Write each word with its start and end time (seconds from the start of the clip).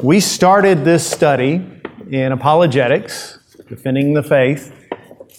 We 0.00 0.18
started 0.18 0.84
this 0.84 1.08
study 1.08 1.64
in 2.10 2.32
apologetics, 2.32 3.38
defending 3.68 4.12
the 4.12 4.24
faith, 4.24 4.74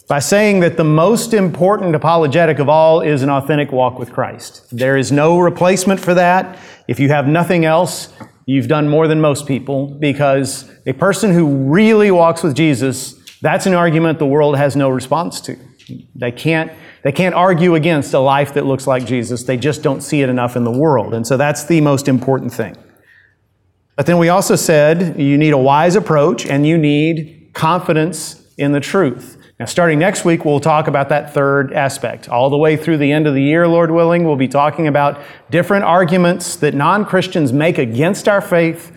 by 0.07 0.19
saying 0.19 0.61
that 0.61 0.77
the 0.77 0.83
most 0.85 1.33
important 1.33 1.93
apologetic 1.93 2.59
of 2.59 2.69
all 2.69 3.01
is 3.01 3.21
an 3.21 3.29
authentic 3.29 3.73
walk 3.73 3.99
with 3.99 4.13
Christ. 4.13 4.65
There 4.71 4.95
is 4.95 5.11
no 5.11 5.39
replacement 5.39 5.99
for 5.99 6.13
that. 6.13 6.57
If 6.87 7.01
you 7.01 7.09
have 7.09 7.27
nothing 7.27 7.65
else, 7.65 8.13
you've 8.45 8.69
done 8.69 8.87
more 8.87 9.09
than 9.09 9.19
most 9.19 9.45
people 9.45 9.87
because 9.87 10.71
a 10.85 10.93
person 10.93 11.33
who 11.33 11.69
really 11.69 12.09
walks 12.09 12.41
with 12.41 12.55
Jesus, 12.55 13.15
that's 13.41 13.65
an 13.65 13.73
argument 13.73 14.19
the 14.19 14.25
world 14.25 14.55
has 14.55 14.77
no 14.77 14.87
response 14.87 15.41
to. 15.41 15.57
They 16.15 16.31
can't, 16.31 16.71
they 17.03 17.11
can't 17.11 17.35
argue 17.35 17.75
against 17.75 18.13
a 18.13 18.19
life 18.19 18.53
that 18.53 18.65
looks 18.65 18.87
like 18.87 19.05
Jesus. 19.05 19.43
They 19.43 19.57
just 19.57 19.83
don't 19.83 19.99
see 19.99 20.21
it 20.21 20.29
enough 20.29 20.55
in 20.55 20.63
the 20.63 20.71
world. 20.71 21.13
And 21.13 21.27
so 21.27 21.35
that's 21.35 21.65
the 21.65 21.81
most 21.81 22.07
important 22.07 22.53
thing. 22.53 22.77
But 23.95 24.05
then 24.05 24.17
we 24.17 24.29
also 24.29 24.55
said 24.55 25.19
you 25.19 25.37
need 25.37 25.53
a 25.53 25.57
wise 25.57 25.95
approach 25.95 26.45
and 26.45 26.67
you 26.67 26.77
need 26.77 27.51
confidence 27.53 28.41
in 28.57 28.71
the 28.71 28.79
truth. 28.79 29.37
Now, 29.57 29.65
starting 29.65 29.99
next 29.99 30.25
week, 30.25 30.43
we'll 30.43 30.59
talk 30.59 30.87
about 30.89 31.07
that 31.09 31.33
third 31.33 31.71
aspect. 31.71 32.27
All 32.27 32.49
the 32.49 32.57
way 32.57 32.75
through 32.75 32.97
the 32.97 33.13
end 33.13 33.25
of 33.25 33.33
the 33.33 33.41
year, 33.41 33.65
Lord 33.69 33.89
willing, 33.89 34.25
we'll 34.25 34.35
be 34.35 34.49
talking 34.49 34.85
about 34.85 35.21
different 35.49 35.85
arguments 35.85 36.57
that 36.57 36.73
non 36.73 37.05
Christians 37.05 37.53
make 37.53 37.77
against 37.77 38.27
our 38.27 38.41
faith 38.41 38.91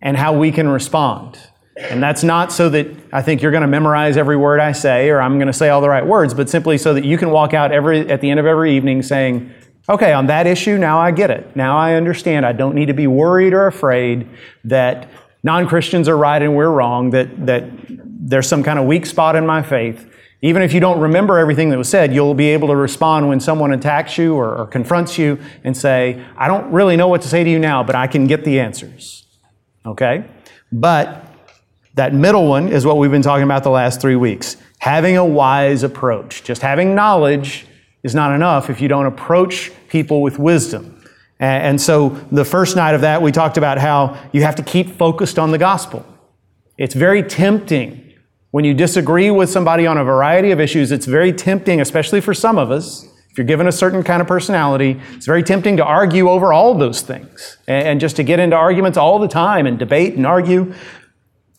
and 0.00 0.16
how 0.16 0.32
we 0.32 0.50
can 0.50 0.68
respond. 0.68 1.38
And 1.76 2.02
that's 2.02 2.24
not 2.24 2.52
so 2.52 2.70
that 2.70 2.88
I 3.12 3.20
think 3.20 3.42
you're 3.42 3.52
going 3.52 3.62
to 3.62 3.68
memorize 3.68 4.16
every 4.16 4.36
word 4.36 4.60
I 4.60 4.72
say 4.72 5.10
or 5.10 5.20
I'm 5.20 5.36
going 5.36 5.46
to 5.46 5.52
say 5.52 5.68
all 5.68 5.80
the 5.80 5.88
right 5.88 6.06
words, 6.06 6.32
but 6.32 6.48
simply 6.48 6.78
so 6.78 6.94
that 6.94 7.04
you 7.04 7.18
can 7.18 7.30
walk 7.30 7.52
out 7.52 7.70
every, 7.70 8.08
at 8.08 8.20
the 8.20 8.30
end 8.30 8.40
of 8.40 8.46
every 8.46 8.74
evening 8.76 9.02
saying, 9.02 9.52
okay, 9.88 10.12
on 10.12 10.26
that 10.26 10.46
issue, 10.46 10.76
now 10.78 10.98
I 10.98 11.10
get 11.10 11.30
it. 11.30 11.54
Now 11.56 11.78
I 11.78 11.94
understand. 11.94 12.44
I 12.44 12.52
don't 12.52 12.74
need 12.74 12.86
to 12.86 12.94
be 12.94 13.06
worried 13.06 13.52
or 13.52 13.66
afraid 13.66 14.28
that 14.64 15.08
non 15.42 15.66
Christians 15.66 16.08
are 16.08 16.16
right 16.16 16.40
and 16.42 16.54
we're 16.54 16.70
wrong, 16.70 17.10
that, 17.10 17.46
that 17.46 17.64
there's 17.88 18.46
some 18.46 18.62
kind 18.62 18.78
of 18.78 18.84
weak 18.84 19.06
spot 19.06 19.36
in 19.36 19.46
my 19.46 19.62
faith, 19.62 20.04
even 20.40 20.62
if 20.62 20.72
you 20.72 20.78
don't 20.80 21.00
remember 21.00 21.38
everything 21.38 21.70
that 21.70 21.78
was 21.78 21.88
said, 21.88 22.14
you'll 22.14 22.34
be 22.34 22.48
able 22.48 22.68
to 22.68 22.76
respond 22.76 23.28
when 23.28 23.40
someone 23.40 23.72
attacks 23.72 24.16
you 24.18 24.34
or, 24.34 24.56
or, 24.56 24.66
confronts 24.66 25.18
you 25.18 25.38
and 25.64 25.76
say, 25.76 26.24
I 26.36 26.46
don't 26.46 26.70
really 26.70 26.96
know 26.96 27.08
what 27.08 27.22
to 27.22 27.28
say 27.28 27.42
to 27.42 27.50
you 27.50 27.58
now, 27.58 27.82
but 27.82 27.96
I 27.96 28.06
can 28.06 28.26
get 28.28 28.44
the 28.44 28.60
answers. 28.60 29.24
Okay? 29.84 30.24
But 30.70 31.24
that 31.94 32.14
middle 32.14 32.46
one 32.46 32.68
is 32.68 32.86
what 32.86 32.98
we've 32.98 33.10
been 33.10 33.22
talking 33.22 33.42
about 33.42 33.64
the 33.64 33.70
last 33.70 34.00
three 34.00 34.14
weeks. 34.14 34.56
Having 34.78 35.16
a 35.16 35.24
wise 35.24 35.82
approach. 35.82 36.44
Just 36.44 36.62
having 36.62 36.94
knowledge 36.94 37.66
is 38.02 38.14
not 38.14 38.34
enough 38.34 38.70
if 38.70 38.80
you 38.80 38.88
don't 38.88 39.06
approach 39.06 39.72
people 39.88 40.22
with 40.22 40.38
wisdom. 40.38 41.02
And 41.40 41.80
so 41.80 42.10
the 42.32 42.44
first 42.44 42.74
night 42.74 42.94
of 42.94 43.02
that, 43.02 43.22
we 43.22 43.30
talked 43.30 43.56
about 43.56 43.78
how 43.78 44.18
you 44.32 44.42
have 44.42 44.56
to 44.56 44.62
keep 44.62 44.96
focused 44.96 45.38
on 45.38 45.52
the 45.52 45.58
gospel. 45.58 46.04
It's 46.76 46.94
very 46.94 47.22
tempting 47.22 48.08
when 48.50 48.64
you 48.64 48.72
disagree 48.72 49.30
with 49.30 49.50
somebody 49.50 49.86
on 49.86 49.98
a 49.98 50.04
variety 50.04 50.52
of 50.52 50.60
issues, 50.60 50.90
it's 50.90 51.04
very 51.04 51.32
tempting, 51.32 51.82
especially 51.82 52.20
for 52.22 52.32
some 52.32 52.56
of 52.56 52.70
us, 52.70 53.06
if 53.30 53.36
you're 53.36 53.46
given 53.46 53.68
a 53.68 53.72
certain 53.72 54.02
kind 54.02 54.22
of 54.22 54.26
personality, 54.26 54.98
it's 55.12 55.26
very 55.26 55.42
tempting 55.42 55.76
to 55.76 55.84
argue 55.84 56.30
over 56.30 56.52
all 56.52 56.74
those 56.74 57.02
things 57.02 57.58
and 57.68 58.00
just 58.00 58.16
to 58.16 58.22
get 58.22 58.40
into 58.40 58.56
arguments 58.56 58.96
all 58.96 59.18
the 59.18 59.28
time 59.28 59.66
and 59.66 59.78
debate 59.78 60.14
and 60.14 60.26
argue. 60.26 60.72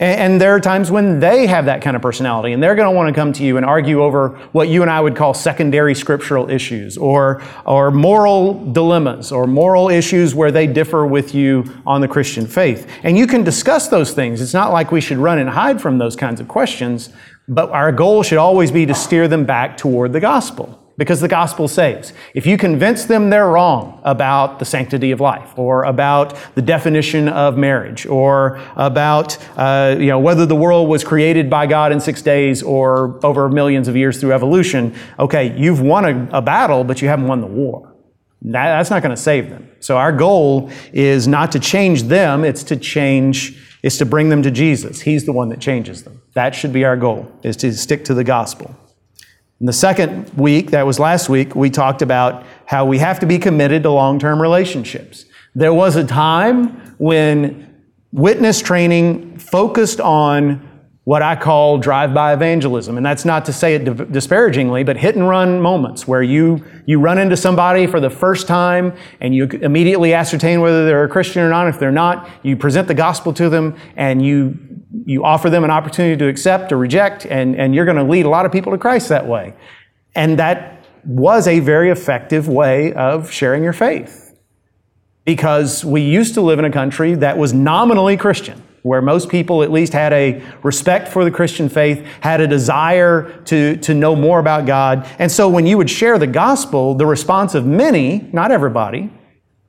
And 0.01 0.39
there 0.39 0.55
are 0.55 0.61
times 0.61 0.89
when 0.89 1.19
they 1.19 1.45
have 1.47 1.65
that 1.65 1.81
kind 1.81 1.93
of 1.93 2.01
personality 2.01 2.53
and 2.53 2.63
they're 2.63 2.75
going 2.75 2.85
to 2.85 2.95
want 2.95 3.13
to 3.13 3.13
come 3.13 3.33
to 3.33 3.43
you 3.43 3.57
and 3.57 3.65
argue 3.65 4.01
over 4.01 4.29
what 4.53 4.69
you 4.69 4.81
and 4.81 4.89
I 4.89 5.01
would 5.01 5.13
call 5.13 5.33
secondary 5.33 5.93
scriptural 5.93 6.49
issues 6.49 6.97
or, 6.97 7.43
or 7.65 7.91
moral 7.91 8.71
dilemmas 8.71 9.29
or 9.33 9.45
moral 9.45 9.89
issues 9.89 10.33
where 10.33 10.51
they 10.51 10.67
differ 10.67 11.05
with 11.05 11.35
you 11.35 11.65
on 11.85 11.99
the 11.99 12.07
Christian 12.07 12.47
faith. 12.47 12.89
And 13.03 13.17
you 13.17 13.27
can 13.27 13.43
discuss 13.43 13.89
those 13.89 14.13
things. 14.13 14.39
It's 14.39 14.53
not 14.53 14.71
like 14.71 14.89
we 14.93 15.01
should 15.01 15.17
run 15.17 15.37
and 15.37 15.49
hide 15.49 15.81
from 15.81 15.97
those 15.97 16.15
kinds 16.15 16.39
of 16.39 16.47
questions, 16.47 17.09
but 17.49 17.69
our 17.71 17.91
goal 17.91 18.23
should 18.23 18.37
always 18.37 18.71
be 18.71 18.85
to 18.85 18.95
steer 18.95 19.27
them 19.27 19.43
back 19.43 19.75
toward 19.75 20.13
the 20.13 20.21
gospel 20.21 20.78
because 20.99 21.21
the 21.21 21.29
gospel 21.29 21.69
saves. 21.69 22.11
If 22.33 22.45
you 22.45 22.57
convince 22.57 23.05
them 23.05 23.29
they're 23.29 23.47
wrong 23.47 24.01
about 24.03 24.59
the 24.59 24.65
sanctity 24.65 25.11
of 25.11 25.21
life, 25.21 25.57
or 25.57 25.85
about 25.85 26.37
the 26.55 26.61
definition 26.61 27.29
of 27.29 27.57
marriage, 27.57 28.05
or 28.05 28.59
about 28.75 29.37
uh, 29.57 29.95
you 29.97 30.07
know 30.07 30.19
whether 30.19 30.45
the 30.45 30.57
world 30.57 30.89
was 30.89 31.05
created 31.05 31.49
by 31.49 31.67
God 31.67 31.93
in 31.93 32.01
six 32.01 32.21
days 32.21 32.61
or 32.61 33.17
over 33.25 33.47
millions 33.47 33.87
of 33.87 33.95
years 33.95 34.19
through 34.19 34.33
evolution, 34.33 34.93
okay, 35.17 35.57
you've 35.57 35.79
won 35.79 36.03
a, 36.03 36.37
a 36.39 36.41
battle, 36.41 36.83
but 36.83 37.01
you 37.01 37.07
haven't 37.07 37.27
won 37.27 37.39
the 37.39 37.47
war. 37.47 37.95
That, 38.41 38.77
that's 38.77 38.89
not 38.89 39.01
going 39.01 39.15
to 39.15 39.21
save 39.21 39.49
them. 39.49 39.69
So 39.79 39.95
our 39.97 40.11
goal 40.11 40.69
is 40.91 41.29
not 41.29 41.53
to 41.53 41.59
change 41.61 42.03
them; 42.03 42.43
it's 42.43 42.63
to 42.63 42.75
change. 42.75 43.57
It's 43.81 43.97
to 43.99 44.05
bring 44.05 44.27
them 44.27 44.43
to 44.43 44.51
Jesus. 44.51 44.99
He's 44.99 45.25
the 45.25 45.31
one 45.31 45.47
that 45.47 45.61
changes 45.61 46.03
them. 46.03 46.21
That 46.33 46.53
should 46.53 46.73
be 46.73 46.83
our 46.83 46.97
goal, 46.97 47.31
is 47.43 47.55
to 47.57 47.71
stick 47.71 48.03
to 48.05 48.13
the 48.13 48.25
gospel. 48.25 48.75
In 49.59 49.65
the 49.65 49.73
second 49.73 50.31
week, 50.37 50.71
that 50.71 50.85
was 50.85 50.99
last 50.99 51.27
week, 51.27 51.53
we 51.53 51.69
talked 51.69 52.01
about 52.01 52.45
how 52.65 52.85
we 52.85 52.97
have 52.99 53.19
to 53.19 53.25
be 53.25 53.37
committed 53.37 53.83
to 53.83 53.91
long 53.91 54.17
term 54.17 54.41
relationships. 54.41 55.25
There 55.53 55.73
was 55.73 55.97
a 55.97 56.05
time 56.05 56.95
when 56.97 57.83
witness 58.13 58.61
training 58.61 59.37
focused 59.37 59.99
on 59.99 60.65
what 61.03 61.21
I 61.21 61.35
call 61.35 61.79
drive 61.79 62.13
by 62.13 62.33
evangelism. 62.33 62.95
And 62.95 63.03
that's 63.03 63.25
not 63.25 63.43
to 63.45 63.53
say 63.53 63.73
it 63.73 64.11
disparagingly, 64.11 64.83
but 64.83 64.95
hit 64.95 65.15
and 65.15 65.27
run 65.27 65.59
moments 65.59 66.07
where 66.07 66.21
you, 66.21 66.63
you 66.85 66.99
run 66.99 67.17
into 67.17 67.35
somebody 67.35 67.87
for 67.87 67.99
the 67.99 68.11
first 68.11 68.47
time 68.47 68.95
and 69.19 69.33
you 69.33 69.45
immediately 69.45 70.13
ascertain 70.13 70.61
whether 70.61 70.85
they're 70.85 71.03
a 71.03 71.09
Christian 71.09 71.41
or 71.41 71.49
not. 71.49 71.67
If 71.67 71.79
they're 71.79 71.91
not, 71.91 72.29
you 72.43 72.55
present 72.55 72.87
the 72.87 72.93
gospel 72.93 73.33
to 73.33 73.49
them 73.49 73.75
and 73.95 74.23
you 74.23 74.57
you 75.05 75.23
offer 75.23 75.49
them 75.49 75.63
an 75.63 75.71
opportunity 75.71 76.17
to 76.17 76.27
accept 76.27 76.71
or 76.71 76.77
reject, 76.77 77.25
and, 77.25 77.55
and 77.55 77.75
you're 77.75 77.85
going 77.85 77.97
to 77.97 78.03
lead 78.03 78.25
a 78.25 78.29
lot 78.29 78.45
of 78.45 78.51
people 78.51 78.71
to 78.71 78.77
Christ 78.77 79.09
that 79.09 79.27
way. 79.27 79.53
And 80.15 80.39
that 80.39 80.85
was 81.05 81.47
a 81.47 81.59
very 81.59 81.89
effective 81.89 82.47
way 82.47 82.93
of 82.93 83.31
sharing 83.31 83.63
your 83.63 83.73
faith. 83.73 84.37
Because 85.25 85.85
we 85.85 86.01
used 86.01 86.33
to 86.33 86.41
live 86.41 86.59
in 86.59 86.65
a 86.65 86.71
country 86.71 87.13
that 87.15 87.37
was 87.37 87.53
nominally 87.53 88.17
Christian, 88.17 88.63
where 88.81 89.01
most 89.01 89.29
people 89.29 89.61
at 89.61 89.71
least 89.71 89.93
had 89.93 90.11
a 90.11 90.41
respect 90.63 91.07
for 91.07 91.23
the 91.23 91.29
Christian 91.29 91.69
faith, 91.69 92.03
had 92.21 92.41
a 92.41 92.47
desire 92.47 93.39
to, 93.45 93.77
to 93.77 93.93
know 93.93 94.15
more 94.15 94.39
about 94.39 94.65
God. 94.65 95.07
And 95.19 95.31
so 95.31 95.47
when 95.47 95.67
you 95.67 95.77
would 95.77 95.89
share 95.89 96.17
the 96.17 96.27
gospel, 96.27 96.95
the 96.95 97.05
response 97.05 97.53
of 97.53 97.65
many, 97.65 98.27
not 98.33 98.51
everybody, 98.51 99.11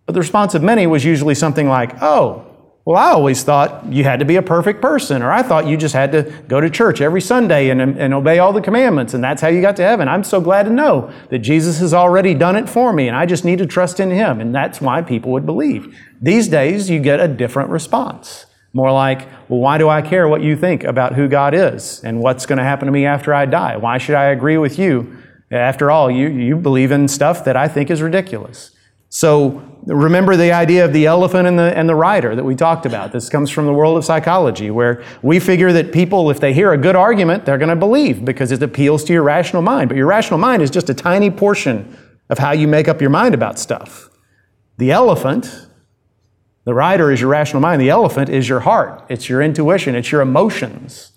but 0.06 0.14
the 0.14 0.20
response 0.20 0.54
of 0.54 0.62
many 0.62 0.86
was 0.86 1.04
usually 1.04 1.34
something 1.34 1.69
like, 1.69 2.00
oh, 2.03 2.50
well, 2.86 2.96
I 2.96 3.10
always 3.10 3.42
thought 3.42 3.92
you 3.92 4.04
had 4.04 4.20
to 4.20 4.24
be 4.24 4.36
a 4.36 4.42
perfect 4.42 4.80
person, 4.80 5.22
or 5.22 5.30
I 5.30 5.42
thought 5.42 5.66
you 5.66 5.76
just 5.76 5.94
had 5.94 6.12
to 6.12 6.22
go 6.48 6.60
to 6.60 6.70
church 6.70 7.02
every 7.02 7.20
Sunday 7.20 7.68
and, 7.68 7.80
and 7.80 8.14
obey 8.14 8.38
all 8.38 8.54
the 8.54 8.62
commandments, 8.62 9.12
and 9.12 9.22
that's 9.22 9.42
how 9.42 9.48
you 9.48 9.60
got 9.60 9.76
to 9.76 9.82
heaven. 9.82 10.08
I'm 10.08 10.24
so 10.24 10.41
glad 10.41 10.62
to 10.64 10.70
know 10.70 11.12
that 11.28 11.41
Jesus 11.41 11.78
has 11.80 11.92
already 11.92 12.32
done 12.32 12.56
it 12.56 12.70
for 12.70 12.92
me, 12.92 13.06
and 13.06 13.16
I 13.16 13.26
just 13.26 13.44
need 13.44 13.58
to 13.58 13.66
trust 13.66 14.00
in 14.00 14.10
Him, 14.10 14.41
and 14.41 14.54
that's 14.54 14.80
why 14.80 15.02
people 15.02 15.30
would 15.32 15.44
believe. 15.44 15.94
These 16.22 16.48
days, 16.48 16.88
you 16.88 17.00
get 17.00 17.20
a 17.20 17.28
different 17.28 17.68
response. 17.68 18.46
More 18.72 18.92
like, 18.92 19.28
well, 19.48 19.60
why 19.60 19.78
do 19.78 19.88
I 19.88 20.00
care 20.00 20.28
what 20.28 20.42
you 20.42 20.56
think 20.56 20.84
about 20.84 21.14
who 21.14 21.28
God 21.28 21.54
is 21.54 22.00
and 22.04 22.20
what's 22.20 22.47
going 22.47 22.58
to 22.58 22.64
happen 22.64 22.86
to 22.86 22.92
me 22.92 23.04
after 23.04 23.34
I 23.34 23.44
die? 23.44 23.76
Why 23.76 23.98
should 23.98 24.14
I 24.14 24.26
agree 24.26 24.58
with 24.58 24.78
you? 24.78 25.18
After 25.50 25.91
all, 25.91 26.10
you, 26.10 26.28
you 26.28 26.56
believe 26.56 26.92
in 26.92 27.08
stuff 27.08 27.44
that 27.44 27.56
I 27.56 27.66
think 27.66 27.91
is 27.91 28.00
ridiculous. 28.00 28.70
So 29.10 29.62
remember 29.87 30.37
the 30.37 30.53
idea 30.53 30.84
of 30.84 30.93
the 30.93 31.06
elephant 31.06 31.48
and 31.48 31.59
the, 31.59 31.76
and 31.76 31.88
the 31.88 31.94
rider 31.97 32.37
that 32.37 32.44
we 32.44 32.54
talked 32.54 32.87
about. 32.87 33.10
This 33.10 33.28
comes 33.28 33.50
from 33.50 33.66
the 33.66 33.72
world 33.72 33.98
of 33.98 34.04
psychology, 34.04 34.71
where 34.71 35.03
we 35.21 35.41
figure 35.41 35.72
that 35.72 35.93
people, 35.93 36.31
if 36.31 36.38
they 36.38 36.54
hear 36.54 36.72
a 36.72 36.78
good 36.78 36.94
argument, 36.94 37.44
they're 37.44 37.59
going 37.59 37.71
to 37.71 37.76
believe 37.76 38.25
because 38.25 38.53
it 38.53 38.62
appeals 38.62 39.03
to 39.04 39.12
your 39.12 39.25
rational 39.25 39.62
mind. 39.62 39.88
But 39.88 39.97
your 39.97 40.06
rational 40.06 40.38
mind 40.38 40.62
is 40.62 40.71
just 40.71 40.88
a 40.88 40.94
tiny 40.94 41.31
portion 41.31 41.97
of 42.28 42.38
how 42.38 42.53
you 42.53 42.69
make 42.69 42.87
up 42.87 43.00
your 43.00 43.10
mind 43.10 43.34
about 43.34 43.59
stuff. 43.59 44.09
The 44.78 44.93
elephant, 44.93 45.66
the 46.65 46.72
rider 46.72 47.10
is 47.10 47.21
your 47.21 47.31
rational 47.31 47.60
mind. 47.60 47.82
The 47.82 47.91
elephant 47.91 48.28
is 48.28 48.48
your 48.48 48.60
heart. 48.60 49.04
It's 49.09 49.28
your 49.28 49.42
intuition. 49.42 49.97
It's 49.97 50.12
your 50.12 50.21
emotions. 50.21 51.10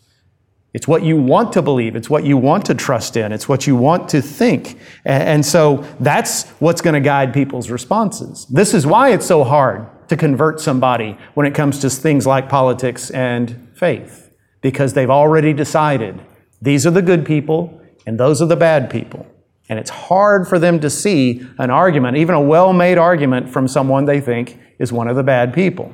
It's 0.74 0.88
what 0.88 1.04
you 1.04 1.18
want 1.18 1.54
to 1.54 1.62
believe. 1.62 1.96
It's 1.96 2.10
what 2.10 2.24
you 2.24 2.36
want 2.36 2.66
to 2.66 2.74
trust 2.74 3.16
in. 3.16 3.32
It's 3.32 3.48
what 3.48 3.68
you 3.68 3.76
want 3.76 4.10
to 4.10 4.22
think. 4.22 4.80
And 5.06 5.46
so 5.46 5.86
that's 6.00 6.50
what's 6.60 6.82
going 6.82 6.96
to 6.96 7.00
guide 7.00 7.32
people's 7.34 7.70
responses. 7.70 8.48
This 8.48 8.74
is 8.74 8.88
why 8.88 9.12
it's 9.12 9.26
so 9.26 9.44
hard 9.44 9.88
to 10.10 10.18
convert 10.18 10.60
somebody 10.60 11.18
when 11.36 11.46
it 11.46 11.54
comes 11.54 11.80
to 11.80 11.90
things 11.90 12.26
like 12.26 12.50
politics 12.50 13.12
and 13.12 13.72
faith, 13.76 14.32
because 14.62 14.94
they've 14.94 15.10
already 15.10 15.54
decided 15.54 16.20
these 16.62 16.88
are 16.88 16.92
the 16.92 17.02
good 17.02 17.26
people 17.26 17.80
and 18.08 18.20
those 18.20 18.42
are 18.42 18.48
the 18.48 18.56
bad 18.56 18.90
people. 18.90 19.28
And 19.70 19.80
it's 19.80 19.90
hard 19.90 20.48
for 20.48 20.60
them 20.60 20.80
to 20.82 20.90
see 20.90 21.48
an 21.58 21.70
argument, 21.70 22.18
even 22.18 22.36
a 22.36 22.42
well 22.42 22.74
made 22.74 22.98
argument, 22.98 23.50
from 23.50 23.68
someone 23.68 24.06
they 24.06 24.20
think 24.20 24.60
is 24.80 24.92
one 24.92 25.08
of 25.08 25.16
the 25.16 25.24
bad 25.24 25.54
people. 25.54 25.94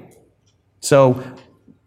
So 0.79 1.23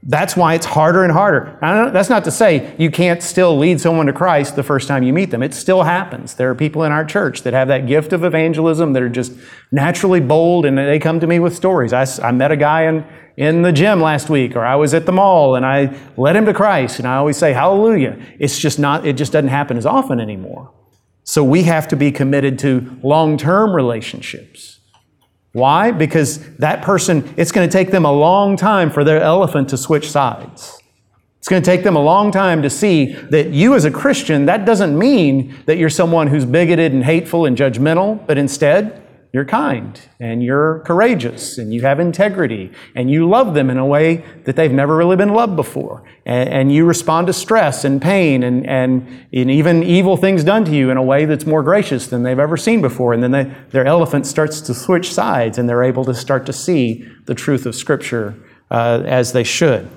That's 0.04 0.36
why 0.36 0.54
it's 0.54 0.66
harder 0.66 1.04
and 1.04 1.12
harder. 1.12 1.56
that's 1.60 2.10
not 2.10 2.24
to 2.24 2.32
say 2.32 2.74
you 2.76 2.90
can't 2.90 3.22
still 3.22 3.56
lead 3.56 3.80
someone 3.80 4.06
to 4.06 4.12
Christ 4.12 4.56
the 4.56 4.64
first 4.64 4.88
time 4.88 5.04
you 5.04 5.12
meet 5.12 5.30
them. 5.30 5.44
It 5.44 5.54
still 5.54 5.84
happens. 5.84 6.34
There 6.34 6.50
are 6.50 6.56
people 6.56 6.82
in 6.82 6.90
our 6.90 7.04
church 7.04 7.42
that 7.42 7.52
have 7.52 7.68
that 7.68 7.86
gift 7.86 8.12
of 8.12 8.24
evangelism 8.24 8.94
that 8.94 9.02
are 9.02 9.08
just 9.08 9.32
naturally 9.70 10.18
bold 10.18 10.66
and 10.66 10.76
they 10.76 10.98
come 10.98 11.20
to 11.20 11.26
me 11.28 11.38
with 11.38 11.54
stories. 11.54 11.92
I, 11.92 12.04
I 12.20 12.32
met 12.32 12.50
a 12.50 12.56
guy 12.56 12.82
in, 12.86 13.06
in 13.36 13.62
the 13.62 13.70
gym 13.70 14.00
last 14.00 14.28
week 14.28 14.56
or 14.56 14.64
I 14.64 14.74
was 14.74 14.92
at 14.92 15.06
the 15.06 15.12
mall 15.12 15.54
and 15.54 15.64
I 15.64 15.96
led 16.16 16.34
him 16.34 16.46
to 16.46 16.54
Christ 16.54 16.98
and 16.98 17.06
I 17.06 17.14
always 17.14 17.36
say 17.36 17.52
hallelujah. 17.52 18.20
It's 18.40 18.58
just 18.58 18.80
not, 18.80 19.06
it 19.06 19.12
just 19.12 19.32
doesn't 19.32 19.50
happen 19.50 19.76
as 19.76 19.86
often 19.86 20.18
anymore. 20.18 20.72
So 21.22 21.44
we 21.44 21.62
have 21.62 21.86
to 21.88 21.96
be 21.96 22.10
committed 22.10 22.58
to 22.60 22.98
long-term 23.04 23.72
relationships. 23.72 24.71
Why? 25.52 25.90
Because 25.90 26.38
that 26.56 26.82
person, 26.82 27.32
it's 27.36 27.52
going 27.52 27.68
to 27.68 27.72
take 27.72 27.90
them 27.90 28.04
a 28.04 28.12
long 28.12 28.56
time 28.56 28.90
for 28.90 29.04
their 29.04 29.20
elephant 29.20 29.68
to 29.70 29.76
switch 29.76 30.10
sides. 30.10 30.78
It's 31.38 31.48
going 31.48 31.62
to 31.62 31.66
take 31.66 31.82
them 31.82 31.96
a 31.96 32.02
long 32.02 32.30
time 32.30 32.62
to 32.62 32.70
see 32.70 33.14
that 33.14 33.48
you, 33.50 33.74
as 33.74 33.84
a 33.84 33.90
Christian, 33.90 34.46
that 34.46 34.64
doesn't 34.64 34.96
mean 34.96 35.56
that 35.66 35.76
you're 35.76 35.90
someone 35.90 36.28
who's 36.28 36.44
bigoted 36.44 36.92
and 36.92 37.04
hateful 37.04 37.46
and 37.46 37.56
judgmental, 37.56 38.24
but 38.26 38.38
instead, 38.38 39.01
you're 39.32 39.46
kind 39.46 39.98
and 40.20 40.42
you're 40.42 40.80
courageous 40.80 41.56
and 41.56 41.72
you 41.72 41.80
have 41.80 41.98
integrity 41.98 42.70
and 42.94 43.10
you 43.10 43.26
love 43.26 43.54
them 43.54 43.70
in 43.70 43.78
a 43.78 43.86
way 43.86 44.22
that 44.44 44.56
they've 44.56 44.72
never 44.72 44.94
really 44.94 45.16
been 45.16 45.32
loved 45.32 45.56
before. 45.56 46.04
And, 46.26 46.48
and, 46.50 46.72
you 46.72 46.84
respond 46.84 47.28
to 47.28 47.32
stress 47.32 47.84
and 47.84 48.00
pain 48.00 48.42
and, 48.42 48.66
and, 48.66 49.08
and 49.32 49.50
even 49.50 49.82
evil 49.82 50.18
things 50.18 50.44
done 50.44 50.66
to 50.66 50.70
you 50.70 50.90
in 50.90 50.98
a 50.98 51.02
way 51.02 51.24
that's 51.24 51.46
more 51.46 51.62
gracious 51.62 52.08
than 52.08 52.22
they've 52.22 52.38
ever 52.38 52.58
seen 52.58 52.82
before. 52.82 53.14
And 53.14 53.22
then 53.22 53.30
they, 53.30 53.52
their 53.70 53.86
elephant 53.86 54.26
starts 54.26 54.60
to 54.62 54.74
switch 54.74 55.10
sides 55.12 55.56
and 55.56 55.66
they're 55.66 55.82
able 55.82 56.04
to 56.04 56.14
start 56.14 56.44
to 56.46 56.52
see 56.52 57.08
the 57.24 57.34
truth 57.34 57.64
of 57.64 57.74
Scripture 57.74 58.36
uh, 58.70 59.02
as 59.06 59.32
they 59.32 59.44
should. 59.44 59.88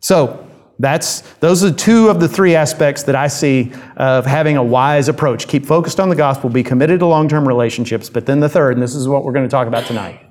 So, 0.00 0.47
that's, 0.78 1.22
those 1.40 1.64
are 1.64 1.72
two 1.72 2.08
of 2.08 2.20
the 2.20 2.28
three 2.28 2.54
aspects 2.54 3.02
that 3.04 3.16
I 3.16 3.26
see 3.26 3.72
of 3.96 4.26
having 4.26 4.56
a 4.56 4.62
wise 4.62 5.08
approach. 5.08 5.48
Keep 5.48 5.66
focused 5.66 5.98
on 5.98 6.08
the 6.08 6.14
gospel, 6.14 6.50
be 6.50 6.62
committed 6.62 7.00
to 7.00 7.06
long 7.06 7.28
term 7.28 7.46
relationships. 7.46 8.08
But 8.08 8.26
then 8.26 8.40
the 8.40 8.48
third, 8.48 8.74
and 8.74 8.82
this 8.82 8.94
is 8.94 9.08
what 9.08 9.24
we're 9.24 9.32
going 9.32 9.46
to 9.46 9.50
talk 9.50 9.66
about 9.66 9.86
tonight. 9.86 10.24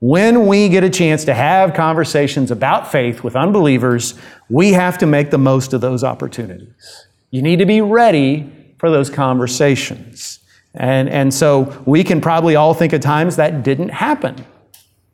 When 0.00 0.46
we 0.46 0.68
get 0.68 0.84
a 0.84 0.90
chance 0.90 1.24
to 1.24 1.32
have 1.32 1.72
conversations 1.72 2.50
about 2.50 2.92
faith 2.92 3.24
with 3.24 3.34
unbelievers, 3.34 4.14
we 4.50 4.74
have 4.74 4.98
to 4.98 5.06
make 5.06 5.30
the 5.30 5.38
most 5.38 5.72
of 5.72 5.80
those 5.80 6.04
opportunities. 6.04 7.06
You 7.30 7.40
need 7.40 7.58
to 7.60 7.66
be 7.66 7.80
ready 7.80 8.52
for 8.76 8.90
those 8.90 9.08
conversations. 9.08 10.40
And, 10.74 11.08
and 11.08 11.32
so 11.32 11.82
we 11.86 12.04
can 12.04 12.20
probably 12.20 12.56
all 12.56 12.74
think 12.74 12.92
of 12.92 13.00
times 13.00 13.36
that 13.36 13.62
didn't 13.62 13.88
happen 13.88 14.44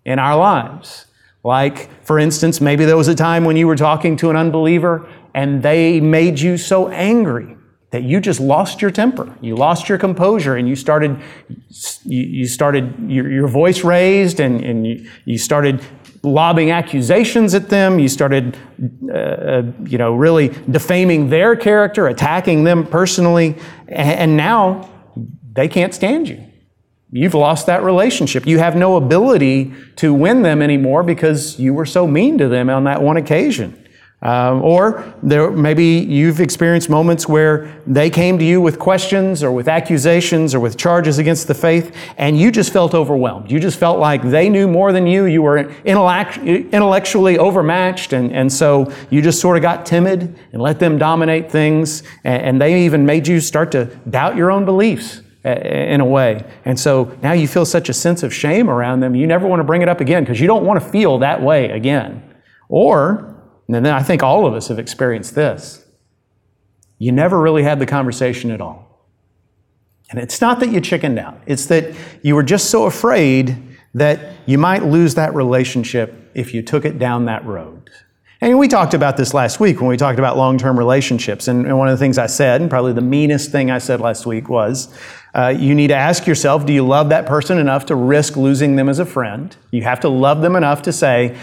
in 0.05 0.19
our 0.19 0.37
lives. 0.37 1.07
Like, 1.45 2.05
for 2.05 2.19
instance, 2.19 2.61
maybe 2.61 2.85
there 2.85 2.97
was 2.97 3.09
a 3.09 3.15
time 3.15 3.45
when 3.45 3.57
you 3.57 3.67
were 3.67 3.77
talking 3.77 4.17
to 4.19 4.31
an 4.31 4.37
unbeliever 4.37 5.09
and 5.35 5.63
they 5.63 6.01
made 6.01 6.39
you 6.39 6.57
so 6.57 6.89
angry 6.89 7.57
that 7.91 8.05
you 8.05 8.21
just 8.21 8.41
lost 8.41 8.81
your 8.81 8.91
temper. 8.91 9.37
You 9.41 9.55
lost 9.55 9.89
your 9.89 9.99
composure 9.99 10.57
and 10.57 10.69
you 10.69 10.77
started, 10.77 11.21
you, 12.05 12.47
started 12.47 12.95
your, 13.11 13.31
your 13.31 13.49
voice 13.49 13.85
raised 13.85 14.41
and, 14.41 14.65
and 14.65 14.87
you, 14.87 15.11
you 15.25 15.37
started 15.37 15.85
lobbing 16.23 16.71
accusations 16.71 17.55
at 17.55 17.69
them. 17.69 17.99
You 17.99 18.09
started, 18.09 18.57
uh, 19.11 19.15
uh 19.15 19.63
you 19.85 19.99
know, 19.99 20.15
really 20.15 20.49
defaming 20.71 21.29
their 21.29 21.55
character, 21.57 22.07
attacking 22.07 22.65
them 22.65 22.87
personally. 22.87 23.57
And 23.89 24.37
now 24.37 24.89
they 25.53 25.69
can't 25.69 25.93
stand 25.93 26.29
you. 26.29 26.43
You've 27.15 27.35
lost 27.35 27.67
that 27.67 27.83
relationship. 27.83 28.47
You 28.47 28.59
have 28.59 28.75
no 28.75 28.97
ability 28.97 29.75
to 29.97 30.15
win 30.15 30.41
them 30.41 30.63
anymore 30.63 31.03
because 31.03 31.59
you 31.61 31.75
were 31.75 31.85
so 31.85 32.07
mean 32.07 32.39
to 32.39 32.49
them 32.49 32.71
on 32.71 32.85
that 32.85 33.03
one 33.03 33.19
occasion. 33.19 33.79
Um, 34.23 34.63
or 34.63 35.13
there, 35.23 35.51
maybe 35.51 35.85
you've 35.85 36.41
experienced 36.41 36.89
moments 36.89 37.29
where 37.29 37.83
they 37.87 38.09
came 38.09 38.39
to 38.39 38.45
you 38.45 38.63
with 38.63 38.79
questions 38.79 39.43
or 39.43 39.51
with 39.51 39.69
accusations 39.69 40.55
or 40.55 40.61
with 40.61 40.79
charges 40.79 41.19
against 41.19 41.49
the 41.49 41.55
faith, 41.55 41.95
and 42.17 42.39
you 42.39 42.51
just 42.51 42.73
felt 42.73 42.95
overwhelmed. 42.95 43.51
You 43.51 43.61
just 43.61 43.79
felt 43.79 43.99
like 43.99 44.23
they 44.23 44.49
knew 44.49 44.67
more 44.67 44.93
than 44.93 45.07
you. 45.07 45.25
You 45.25 45.43
were 45.43 45.59
intellectually 45.85 47.37
overmatched, 47.37 48.13
and, 48.13 48.33
and 48.33 48.51
so 48.51 48.91
you 49.11 49.21
just 49.21 49.41
sort 49.41 49.57
of 49.57 49.63
got 49.63 49.85
timid 49.85 50.39
and 50.53 50.63
let 50.63 50.79
them 50.79 50.99
dominate 50.99 51.51
things, 51.51 52.05
and, 52.23 52.43
and 52.43 52.63
they 52.63 52.85
even 52.85 53.05
made 53.05 53.27
you 53.27 53.41
start 53.41 53.73
to 53.73 53.87
doubt 54.09 54.37
your 54.37 54.51
own 54.53 54.65
beliefs 54.65 55.21
in 55.45 56.01
a 56.01 56.05
way. 56.05 56.45
And 56.65 56.79
so 56.79 57.17
now 57.23 57.33
you 57.33 57.49
feel 57.49 57.65
such 57.65 57.89
a 57.89 57.93
sense 57.93 58.23
of 58.23 58.33
shame 58.33 58.71
around 58.71 59.01
them, 59.01 59.15
you 59.15 59.27
never 59.27 59.47
want 59.47 59.61
to 59.61 59.65
bring 59.65 59.83
it 59.83 59.89
up 59.89 60.01
again 60.01 60.23
because 60.23 60.41
you 60.41 60.47
don't 60.47 60.65
want 60.65 60.81
to 60.81 60.89
feel 60.89 61.19
that 61.19 61.43
way 61.43 61.71
again. 61.71 62.23
Or, 62.69 63.37
and 63.67 63.85
then 63.85 63.87
I 63.87 64.03
think 64.03 64.23
all 64.23 64.47
of 64.47 64.55
us 64.55 64.69
have 64.69 64.79
experienced 64.79 65.35
this, 65.35 65.85
you 66.99 67.11
never 67.11 67.41
really 67.41 67.65
had 67.65 67.81
the 67.81 67.87
conversation 67.87 68.51
at 68.51 68.61
all. 68.61 69.09
And 70.11 70.21
it's 70.21 70.41
not 70.41 70.61
that 70.61 70.71
you 70.71 70.81
chickened 70.81 71.19
out, 71.19 71.41
it's 71.47 71.67
that 71.67 71.95
you 72.23 72.35
were 72.35 72.43
just 72.43 72.71
so 72.71 72.85
afraid 72.85 73.57
that 73.95 74.35
you 74.47 74.59
might 74.59 74.85
lose 74.85 75.17
that 75.17 75.35
relationship 75.35 76.31
if 76.35 76.55
you 76.55 76.63
took 76.63 76.85
it 76.85 76.99
down 76.99 77.27
that 77.27 77.45
road. 77.45 77.91
And 78.43 78.59
we 78.59 78.67
talked 78.67 78.93
about 78.93 79.17
this 79.17 79.35
last 79.35 79.61
week 79.61 79.81
when 79.81 79.89
we 79.89 79.97
talked 79.97 80.19
about 80.19 80.37
long 80.37 80.59
term 80.59 80.77
relationships. 80.77 81.47
And, 81.47 81.65
and, 81.65 81.79
one 81.79 81.87
of 81.87 81.97
the 81.97 82.03
things 82.03 82.19
I 82.19 82.27
said, 82.27 82.61
and 82.61 82.69
probably 82.69 82.93
the 82.93 83.01
meanest 83.01 83.53
thing 83.53 83.71
I 83.71 83.79
said 83.79 84.01
last 84.01 84.27
week, 84.27 84.49
was 84.49 84.93
uh, 85.33 85.55
you 85.57 85.77
need 85.77 85.87
to 85.89 85.95
ask 85.95 86.27
yourself 86.27 86.67
do 86.67 86.73
you 86.73 86.85
love 86.85 87.11
that 87.11 87.25
person 87.25 87.59
enough 87.59 87.87
to 87.87 87.95
risk 87.95 88.37
losing 88.37 88.75
them 88.75 88.89
as 88.89 88.99
a 88.99 89.07
friend? 89.07 89.57
You 89.71 89.83
have 89.83 90.01
to 90.01 90.09
love 90.09 90.43
them 90.43 90.57
enough 90.57 90.83
to 90.83 90.93
say, 90.93 91.39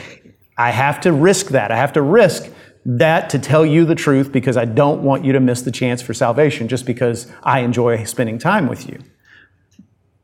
I 0.57 0.71
have 0.71 0.99
to 1.01 1.13
risk 1.13 1.47
that. 1.47 1.71
I 1.71 1.77
have 1.77 1.93
to 1.93 2.01
risk 2.01 2.51
that 2.85 3.29
to 3.29 3.39
tell 3.39 3.65
you 3.65 3.85
the 3.85 3.95
truth 3.95 4.33
because 4.33 4.57
I 4.57 4.65
don't 4.65 5.01
want 5.01 5.23
you 5.23 5.31
to 5.31 5.39
miss 5.39 5.61
the 5.61 5.71
chance 5.71 6.01
for 6.01 6.13
salvation 6.13 6.67
just 6.67 6.85
because 6.85 7.31
I 7.43 7.61
enjoy 7.61 8.03
spending 8.03 8.37
time 8.37 8.67
with 8.67 8.89
you. 8.89 8.99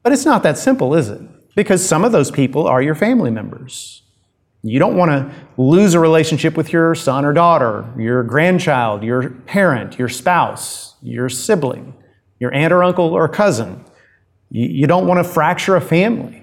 But 0.04 0.12
it's 0.12 0.25
not 0.25 0.44
that 0.44 0.57
simple, 0.57 0.94
is 0.94 1.07
it? 1.07 1.22
Because 1.56 1.88
some 1.88 2.04
of 2.04 2.12
those 2.12 2.31
people 2.31 2.68
are 2.68 2.81
your 2.81 2.95
family 2.95 3.31
members. 3.31 4.01
You 4.67 4.79
don't 4.79 4.97
want 4.97 5.12
to 5.12 5.31
lose 5.57 5.94
a 5.94 6.00
relationship 6.00 6.57
with 6.57 6.73
your 6.73 6.95
son 6.95 7.23
or 7.23 7.33
daughter, 7.33 7.85
your 7.97 8.23
grandchild, 8.23 9.03
your 9.03 9.29
parent, 9.29 10.00
your 10.00 10.09
spouse, 10.09 10.95
your 11.03 11.29
sibling, 11.29 11.94
your 12.39 12.51
aunt 12.53 12.73
or 12.73 12.83
uncle 12.83 13.13
or 13.13 13.27
cousin. 13.27 13.85
You 14.50 14.88
don't 14.88 15.06
want 15.06 15.23
to 15.23 15.23
fracture 15.23 15.75
a 15.75 15.81
family. 15.81 16.41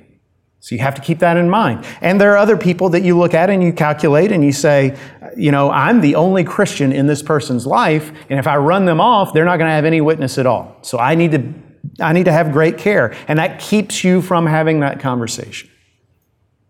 So 0.60 0.76
you 0.76 0.80
have 0.80 0.94
to 0.94 1.00
keep 1.00 1.18
that 1.18 1.36
in 1.36 1.50
mind. 1.50 1.84
And 2.00 2.20
there 2.20 2.32
are 2.32 2.36
other 2.36 2.56
people 2.56 2.90
that 2.90 3.02
you 3.02 3.18
look 3.18 3.34
at 3.34 3.50
and 3.50 3.60
you 3.60 3.72
calculate 3.72 4.30
and 4.30 4.44
you 4.44 4.52
say, 4.52 4.96
you 5.36 5.50
know, 5.50 5.72
I'm 5.72 6.00
the 6.00 6.14
only 6.14 6.44
Christian 6.44 6.92
in 6.92 7.08
this 7.08 7.20
person's 7.20 7.66
life, 7.66 8.12
and 8.30 8.38
if 8.38 8.46
I 8.46 8.56
run 8.58 8.84
them 8.84 9.00
off, 9.00 9.32
they're 9.32 9.44
not 9.44 9.56
going 9.56 9.68
to 9.68 9.74
have 9.74 9.84
any 9.84 10.00
witness 10.00 10.38
at 10.38 10.46
all. 10.46 10.78
So 10.82 10.98
I 10.98 11.16
need 11.16 11.32
to 11.32 11.52
I 12.00 12.12
need 12.12 12.26
to 12.26 12.32
have 12.32 12.52
great 12.52 12.78
care. 12.78 13.16
And 13.26 13.40
that 13.40 13.60
keeps 13.60 14.04
you 14.04 14.22
from 14.22 14.46
having 14.46 14.80
that 14.80 15.00
conversation. 15.00 15.68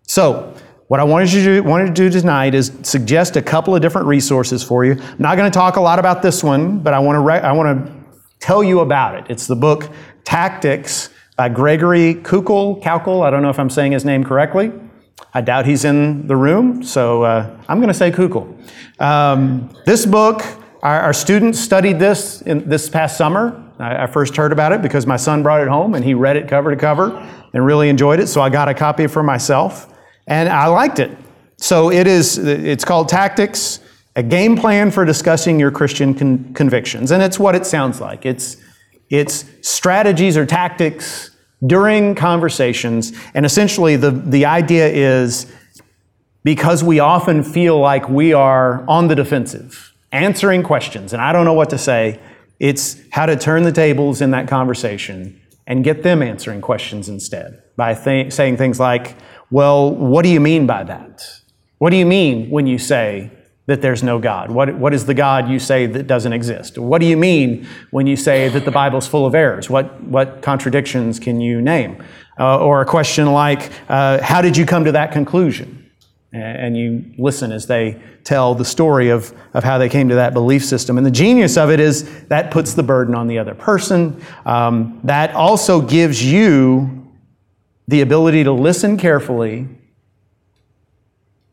So, 0.07 0.55
what 0.89 1.01
I 1.01 1.05
wanted, 1.05 1.33
you 1.33 1.45
to 1.45 1.55
do, 1.57 1.63
wanted 1.63 1.87
to 1.87 1.93
do 1.93 2.11
tonight 2.11 2.55
is 2.55 2.73
suggest 2.83 3.37
a 3.37 3.43
couple 3.43 3.75
of 3.75 3.81
different 3.81 4.07
resources 4.07 4.63
for 4.63 4.85
you. 4.85 4.93
I'm 4.93 5.17
not 5.19 5.37
going 5.37 5.51
to 5.51 5.55
talk 5.55 5.77
a 5.77 5.81
lot 5.81 5.99
about 5.99 6.23
this 6.23 6.45
one, 6.45 6.81
but 6.81 6.93
I 6.93 6.99
want 6.99 7.17
to, 7.17 7.21
re- 7.21 7.41
I 7.41 7.53
want 7.53 7.87
to 7.87 7.93
tell 8.41 8.63
you 8.63 8.81
about 8.81 9.15
it. 9.15 9.27
It's 9.31 9.47
the 9.47 9.57
book 9.57 9.91
Tactics 10.25 11.09
by 11.37 11.49
Gregory 11.49 12.15
Koukl. 12.17 12.83
Koukl, 12.83 13.25
I 13.25 13.31
don't 13.31 13.43
know 13.43 13.51
if 13.51 13.59
I'm 13.59 13.71
saying 13.71 13.93
his 13.93 14.05
name 14.05 14.23
correctly. 14.23 14.73
I 15.33 15.41
doubt 15.41 15.67
he's 15.67 15.85
in 15.85 16.27
the 16.27 16.37
room, 16.37 16.83
so 16.83 17.23
uh, 17.23 17.57
I'm 17.69 17.79
going 17.79 17.89
to 17.89 17.95
say 17.95 18.11
Koukl. 18.11 18.55
Um, 19.01 19.75
this 19.87 20.05
book, 20.05 20.43
our, 20.83 21.01
our, 21.01 21.13
students 21.13 21.59
studied 21.59 21.99
this 21.99 22.43
in, 22.43 22.69
this 22.69 22.89
past 22.89 23.17
summer. 23.17 23.65
I, 23.79 24.05
I 24.05 24.07
first 24.07 24.37
heard 24.37 24.53
about 24.53 24.73
it 24.73 24.83
because 24.83 25.07
my 25.07 25.17
son 25.17 25.43
brought 25.43 25.63
it 25.63 25.69
home 25.69 25.95
and 25.95 26.05
he 26.05 26.13
read 26.13 26.37
it 26.37 26.49
cover 26.49 26.71
to 26.71 26.77
cover 26.77 27.17
and 27.55 27.65
really 27.65 27.89
enjoyed 27.89 28.21
it, 28.21 28.27
so 28.27 28.43
I 28.43 28.51
got 28.51 28.69
a 28.69 28.75
copy 28.75 29.07
for 29.07 29.23
myself 29.23 29.92
and 30.27 30.49
I 30.49 30.67
liked 30.67 30.99
it. 30.99 31.17
So 31.57 31.91
it 31.91 32.07
is, 32.07 32.39
it's 32.39 32.85
called 32.85 33.09
Tactics, 33.09 33.81
a 34.17 34.23
game 34.23 34.57
plan 34.57 34.91
for 34.91 35.05
discussing 35.05 35.59
your 35.59 35.71
Christian 35.71 36.15
con- 36.15 36.53
convictions. 36.55 37.11
And 37.11 37.23
it's 37.23 37.39
what 37.39 37.55
it 37.55 37.65
sounds 37.67 38.01
like. 38.01 38.27
It's, 38.27 38.57
it's 39.11 39.45
strategies 39.61 40.37
or 40.37 40.45
tactics 40.47 41.31
during 41.65 42.15
conversations. 42.15 43.13
And 43.35 43.47
essentially, 43.47 43.97
the, 43.97 44.11
the 44.11 44.47
idea 44.47 44.89
is 44.89 45.53
because 46.45 46.83
we 46.83 46.99
often 46.99 47.45
feel 47.45 47.79
like 47.79 48.09
we 48.09 48.33
are 48.33 48.85
on 48.89 49.09
the 49.09 49.15
defensive, 49.15 49.95
answering 50.11 50.63
questions, 50.63 51.13
and 51.13 51.23
I 51.23 51.33
don't 51.33 51.45
know 51.45 51.53
what 51.53 51.71
to 51.71 51.79
say, 51.79 52.21
it's 52.59 52.97
how 53.11 53.27
to 53.27 53.37
turn 53.37 53.63
the 53.63 53.73
tables 53.73 54.21
in 54.21 54.33
that 54.33 54.49
conversation 54.49 55.41
and 55.67 55.85
get 55.85 56.03
them 56.03 56.23
answering 56.23 56.61
questions 56.61 57.09
instead 57.09 57.63
by 57.77 57.95
th- 57.95 58.33
saying 58.33 58.57
things 58.57 58.81
like, 58.81 59.17
well, 59.53 59.95
what 59.95 60.23
do 60.23 60.31
you 60.31 60.41
mean 60.41 60.67
by 60.67 60.83
that? 60.83 61.23
What 61.79 61.91
do 61.91 61.97
you 61.97 62.07
mean 62.07 62.49
when 62.49 62.67
you 62.67 62.79
say 62.79 63.31
that 63.67 63.83
there's 63.83 64.03
no 64.03 64.19
God? 64.19 64.51
What, 64.51 64.75
what 64.77 64.95
is 64.95 65.05
the 65.05 65.15
God 65.15 65.49
you 65.49 65.59
say 65.59 65.87
that 65.87 66.07
doesn't 66.07 66.33
exist? 66.33 66.79
What 66.79 67.01
do 67.03 67.07
you 67.07 67.19
mean 67.19 67.69
when 67.91 68.07
you 68.07 68.17
say 68.17 68.49
that 68.49 68.65
the 68.65 68.71
Bible's 68.71 69.07
full 69.07 69.27
of 69.27 69.35
errors? 69.35 69.69
What, 69.69 70.03
what 70.05 70.41
contradictions 70.41 71.21
can 71.21 71.39
you 71.41 71.61
name? 71.61 72.03
Uh, 72.41 72.65
or 72.65 72.81
a 72.81 72.87
question 72.87 73.31
like, 73.33 73.71
uh, 73.91 74.23
how 74.23 74.41
did 74.41 74.57
you 74.57 74.65
come 74.65 74.85
to 74.87 74.93
that 74.93 75.13
conclusion? 75.13 75.83
and 76.33 76.77
you 76.77 77.05
listen 77.19 77.53
as 77.53 77.67
they 77.67 78.01
tell 78.25 78.55
the 78.55 78.65
story 78.65 79.11
of, 79.11 79.35
of 79.53 79.63
how 79.63 79.77
they 79.77 79.89
came 79.89 80.09
to 80.09 80.15
that 80.15 80.33
belief 80.33 80.65
system. 80.65 80.97
And 80.97 81.07
the 81.07 81.11
genius 81.11 81.59
of 81.59 81.71
it 81.71 81.79
is 81.79 82.25
that 82.29 82.51
puts 82.51 82.73
the 82.73 82.83
burden 82.83 83.15
on 83.15 83.27
the 83.27 83.39
other 83.39 83.55
person. 83.55 84.19
Um, 84.47 84.99
that 85.05 85.35
also 85.35 85.83
gives 85.83 86.25
you 86.25 87.02
the 87.93 88.01
ability 88.01 88.43
to 88.43 88.53
listen 88.53 88.97
carefully 88.97 89.69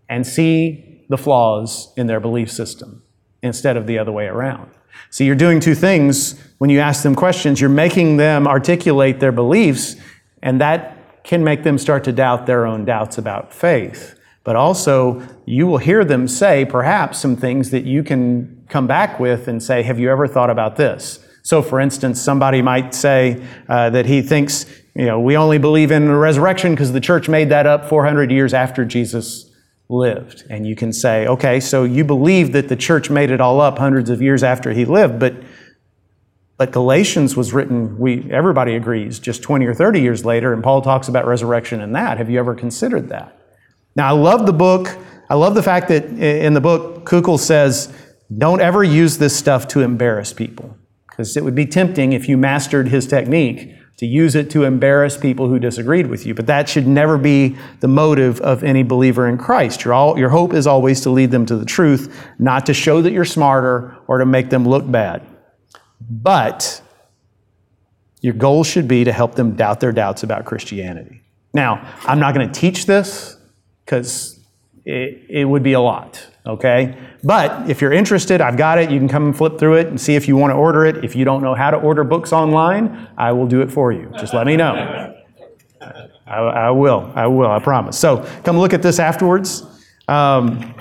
and 0.08 0.25
see 0.25 1.03
the 1.10 1.17
flaws 1.17 1.91
in 1.98 2.08
their 2.08 2.22
belief 2.22 2.50
system 2.50 3.03
instead 3.43 3.75
of 3.75 3.86
the 3.88 4.00
other 4.00 4.13
way 4.13 4.25
around. 4.25 4.72
See, 5.10 5.25
you're 5.25 5.36
doing 5.36 5.60
two 5.60 5.75
things 5.75 6.41
when 6.60 6.69
you 6.69 6.79
ask 6.79 7.03
them 7.03 7.13
questions. 7.13 7.60
You're 7.60 7.69
making 7.69 8.15
them 8.15 8.48
articulate 8.48 9.19
their 9.19 9.34
beliefs, 9.34 9.98
and 10.41 10.62
that 10.62 11.24
can 11.25 11.43
make 11.43 11.63
them 11.63 11.77
start 11.77 12.05
to 12.05 12.13
doubt 12.13 12.46
their 12.46 12.65
own 12.65 12.86
doubts 12.86 13.17
about 13.17 13.53
faith. 13.53 14.17
But 14.46 14.55
also, 14.55 15.22
you 15.46 15.67
will 15.67 15.77
hear 15.77 16.05
them 16.05 16.25
say 16.29 16.63
perhaps 16.63 17.19
some 17.19 17.36
things 17.36 17.72
that 17.72 17.84
you 17.84 18.01
can 18.01 18.63
come 18.69 18.88
back 18.88 19.19
with 19.19 19.50
and 19.50 19.62
say, 19.62 19.84
Have 19.84 20.00
you 20.00 20.10
ever 20.10 20.25
thought 20.25 20.50
about 20.50 20.77
this? 20.77 21.19
So, 21.43 21.62
for 21.62 21.81
instance, 21.81 22.22
somebody 22.22 22.62
might 22.62 22.93
say 22.93 23.46
uh, 23.67 23.89
that 23.89 24.05
he 24.05 24.22
thinks, 24.22 24.65
you 25.00 25.06
know, 25.06 25.18
we 25.18 25.38
only 25.38 25.58
believe 25.58 25.91
in 25.91 26.08
the 26.08 26.13
resurrection 26.13 26.74
because 26.74 26.91
the 26.91 27.00
church 27.00 27.29
made 27.29 27.48
that 27.50 27.65
up 27.65 27.88
400 27.88 28.29
years 28.29 28.53
after 28.53 28.84
Jesus 28.84 29.50
lived. 29.88 30.44
And 30.50 30.68
you 30.68 30.75
can 30.75 30.91
say, 30.91 31.25
okay, 31.25 31.62
so 31.62 31.86
you 31.86 32.03
believe 32.03 32.51
that 32.51 32.68
the 32.68 32.75
church 32.75 33.10
made 33.10 33.32
it 33.32 33.39
all 33.39 33.62
up 33.62 33.79
hundreds 33.79 34.10
of 34.10 34.22
years 34.22 34.44
after 34.44 34.74
he 34.74 34.84
lived, 34.84 35.18
but 35.18 35.36
but 36.58 36.74
Galatians 36.74 37.38
was 37.38 37.53
written, 37.53 37.98
we 37.98 38.29
everybody 38.29 38.75
agrees, 38.75 39.18
just 39.18 39.41
20 39.41 39.65
or 39.65 39.74
30 39.74 40.01
years 40.01 40.25
later, 40.25 40.51
and 40.51 40.62
Paul 40.62 40.82
talks 40.82 41.08
about 41.08 41.25
resurrection 41.25 41.79
in 41.79 41.94
that. 41.94 42.18
Have 42.18 42.29
you 42.29 42.38
ever 42.38 42.53
considered 42.53 43.08
that? 43.08 43.39
Now 43.96 44.10
I 44.10 44.12
love 44.12 44.46
the 44.46 44.51
book. 44.51 44.98
I 45.29 45.36
love 45.36 45.56
the 45.56 45.63
fact 45.63 45.88
that 45.88 46.03
in 46.03 46.53
the 46.53 46.60
book, 46.60 47.06
Koukl 47.06 47.39
says, 47.39 47.94
don't 48.38 48.60
ever 48.60 48.84
use 48.84 49.18
this 49.18 49.34
stuff 49.34 49.70
to 49.70 49.79
embarrass 49.79 50.34
people. 50.34 50.75
Because 51.10 51.38
it 51.38 51.46
would 51.46 51.56
be 51.56 51.65
tempting 51.65 52.12
if 52.12 52.27
you 52.27 52.38
mastered 52.38 52.89
his 52.89 53.08
technique 53.08 53.79
to 54.00 54.06
use 54.06 54.34
it 54.34 54.50
to 54.50 54.63
embarrass 54.63 55.18
people 55.18 55.50
who 55.50 55.60
disagreed 55.60 56.08
with 56.08 56.25
you. 56.25 56.34
But 56.34 56.48
that 56.48 56.70
should 56.70 56.88
never 56.88 57.18
be 57.18 57.58
the 57.82 57.89
motive 57.89 58.39
of 58.39 58.63
any 58.63 58.82
believer 58.82 59.27
in 59.27 59.38
Christ. 59.38 59.84
Your, 59.84 59.94
all, 59.94 60.18
your 60.18 60.29
hope 60.29 60.53
is 60.53 60.65
always 60.65 61.01
to 61.01 61.10
lead 61.10 61.32
them 61.32 61.46
to 61.48 61.58
the 61.58 61.65
truth, 61.65 62.25
not 62.39 62.65
to 62.68 62.74
show 62.74 63.01
that 63.01 63.12
you're 63.12 63.25
smarter 63.25 63.98
or 64.08 64.20
to 64.20 64.25
make 64.25 64.50
them 64.51 64.65
look 64.65 64.89
bad. 64.89 65.22
But 66.10 66.82
your 68.22 68.34
goal 68.36 68.63
should 68.63 68.88
be 68.88 69.03
to 69.03 69.12
help 69.12 69.36
them 69.36 69.58
doubt 69.58 69.82
their 69.82 69.91
doubts 69.91 70.24
about 70.24 70.46
Christianity. 70.46 71.22
Now, 71.53 71.86
I'm 72.03 72.20
not 72.20 72.34
going 72.34 72.50
to 72.50 72.58
teach 72.58 72.86
this 72.86 73.36
because 73.84 74.39
it, 74.86 75.25
it 75.27 75.44
would 75.44 75.62
be 75.62 75.74
a 75.74 75.82
lot 75.82 76.25
okay? 76.50 76.98
But 77.24 77.70
if 77.70 77.82
you're 77.82 77.91
interested, 77.94 78.41
I've 78.41 78.58
got 78.58 78.77
it. 78.77 78.89
You 78.91 79.00
can 79.00 79.08
come 79.08 79.25
and 79.25 79.38
flip 79.38 79.58
through 79.58 79.75
it 79.75 79.88
and 79.88 80.00
see 80.00 80.15
if 80.15 80.27
you 80.27 80.38
want 80.38 80.51
to 80.51 80.56
order 80.56 80.86
it. 80.86 81.03
If 81.03 81.15
you 81.15 81.25
don't 81.25 81.41
know 81.41 81.56
how 81.56 81.72
to 81.72 81.77
order 81.77 82.03
books 82.03 82.34
online, 82.34 83.08
I 83.18 83.32
will 83.32 83.48
do 83.48 83.62
it 83.62 83.72
for 83.72 83.91
you. 83.91 84.12
Just 84.20 84.34
let 84.34 84.46
me 84.46 84.56
know. 84.56 85.15
I, 86.27 86.38
I 86.38 86.70
will. 86.72 87.12
I 87.15 87.27
will. 87.27 87.50
I 87.50 87.60
promise. 87.60 87.98
So 87.98 88.25
come 88.44 88.58
look 88.58 88.74
at 88.74 88.82
this 88.82 89.00
afterwards. 89.00 89.63
Um, 90.08 90.75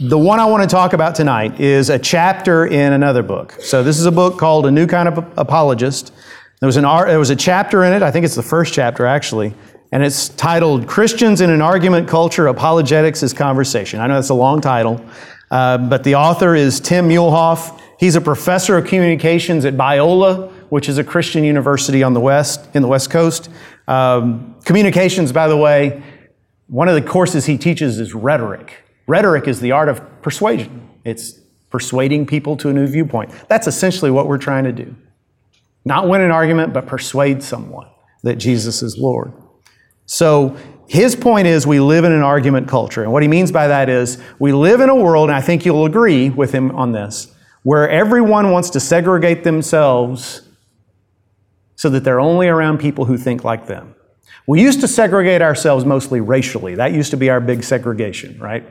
the 0.00 0.18
one 0.18 0.40
I 0.40 0.46
want 0.46 0.68
to 0.68 0.68
talk 0.68 0.92
about 0.92 1.14
tonight 1.14 1.60
is 1.60 1.88
a 1.88 1.98
chapter 1.98 2.66
in 2.66 2.92
another 2.92 3.22
book. 3.22 3.56
So 3.60 3.82
this 3.82 3.98
is 3.98 4.06
a 4.06 4.12
book 4.12 4.38
called 4.38 4.66
A 4.66 4.70
New 4.70 4.86
Kind 4.86 5.08
of 5.08 5.18
Apologist. 5.38 6.12
There 6.60 6.66
was, 6.66 6.76
an, 6.76 6.84
there 6.84 7.18
was 7.18 7.30
a 7.30 7.36
chapter 7.36 7.84
in 7.84 7.92
it, 7.92 8.02
I 8.02 8.10
think 8.10 8.24
it's 8.24 8.34
the 8.34 8.42
first 8.42 8.72
chapter 8.72 9.06
actually, 9.06 9.54
and 9.94 10.02
it's 10.02 10.28
titled 10.30 10.88
Christians 10.88 11.40
in 11.40 11.50
an 11.50 11.62
Argument 11.62 12.08
Culture 12.08 12.48
Apologetics 12.48 13.22
is 13.22 13.32
Conversation. 13.32 14.00
I 14.00 14.08
know 14.08 14.14
that's 14.14 14.28
a 14.28 14.34
long 14.34 14.60
title, 14.60 15.00
uh, 15.52 15.78
but 15.78 16.02
the 16.02 16.16
author 16.16 16.56
is 16.56 16.80
Tim 16.80 17.08
Muehlhoff. 17.08 17.80
He's 18.00 18.16
a 18.16 18.20
professor 18.20 18.76
of 18.76 18.88
communications 18.88 19.64
at 19.64 19.74
Biola, 19.74 20.50
which 20.68 20.88
is 20.88 20.98
a 20.98 21.04
Christian 21.04 21.44
university 21.44 22.02
on 22.02 22.12
the 22.12 22.18
west, 22.18 22.68
in 22.74 22.82
the 22.82 22.88
West 22.88 23.08
Coast. 23.08 23.48
Um, 23.86 24.56
communications, 24.64 25.30
by 25.30 25.46
the 25.46 25.56
way, 25.56 26.02
one 26.66 26.88
of 26.88 26.96
the 26.96 27.08
courses 27.08 27.46
he 27.46 27.56
teaches 27.56 28.00
is 28.00 28.14
rhetoric. 28.14 28.82
Rhetoric 29.06 29.46
is 29.46 29.60
the 29.60 29.70
art 29.70 29.88
of 29.88 30.22
persuasion. 30.22 30.88
It's 31.04 31.38
persuading 31.70 32.26
people 32.26 32.56
to 32.56 32.68
a 32.68 32.72
new 32.72 32.88
viewpoint. 32.88 33.30
That's 33.46 33.68
essentially 33.68 34.10
what 34.10 34.26
we're 34.26 34.38
trying 34.38 34.64
to 34.64 34.72
do. 34.72 34.96
Not 35.84 36.08
win 36.08 36.20
an 36.20 36.32
argument, 36.32 36.72
but 36.72 36.88
persuade 36.88 37.44
someone 37.44 37.86
that 38.24 38.38
Jesus 38.38 38.82
is 38.82 38.98
Lord. 38.98 39.32
So 40.06 40.56
his 40.86 41.16
point 41.16 41.46
is 41.46 41.66
we 41.66 41.80
live 41.80 42.04
in 42.04 42.12
an 42.12 42.22
argument 42.22 42.68
culture. 42.68 43.02
And 43.02 43.12
what 43.12 43.22
he 43.22 43.28
means 43.28 43.50
by 43.50 43.68
that 43.68 43.88
is 43.88 44.22
we 44.38 44.52
live 44.52 44.80
in 44.80 44.88
a 44.88 44.94
world, 44.94 45.28
and 45.28 45.36
I 45.36 45.40
think 45.40 45.64
you'll 45.64 45.86
agree 45.86 46.30
with 46.30 46.52
him 46.52 46.70
on 46.72 46.92
this, 46.92 47.34
where 47.62 47.88
everyone 47.88 48.50
wants 48.50 48.70
to 48.70 48.80
segregate 48.80 49.44
themselves 49.44 50.42
so 51.76 51.88
that 51.90 52.04
they're 52.04 52.20
only 52.20 52.48
around 52.48 52.78
people 52.78 53.06
who 53.06 53.16
think 53.16 53.44
like 53.44 53.66
them. 53.66 53.94
We 54.46 54.60
used 54.60 54.82
to 54.82 54.88
segregate 54.88 55.40
ourselves 55.40 55.86
mostly 55.86 56.20
racially. 56.20 56.74
That 56.74 56.92
used 56.92 57.10
to 57.12 57.16
be 57.16 57.30
our 57.30 57.40
big 57.40 57.64
segregation, 57.64 58.38
right? 58.38 58.62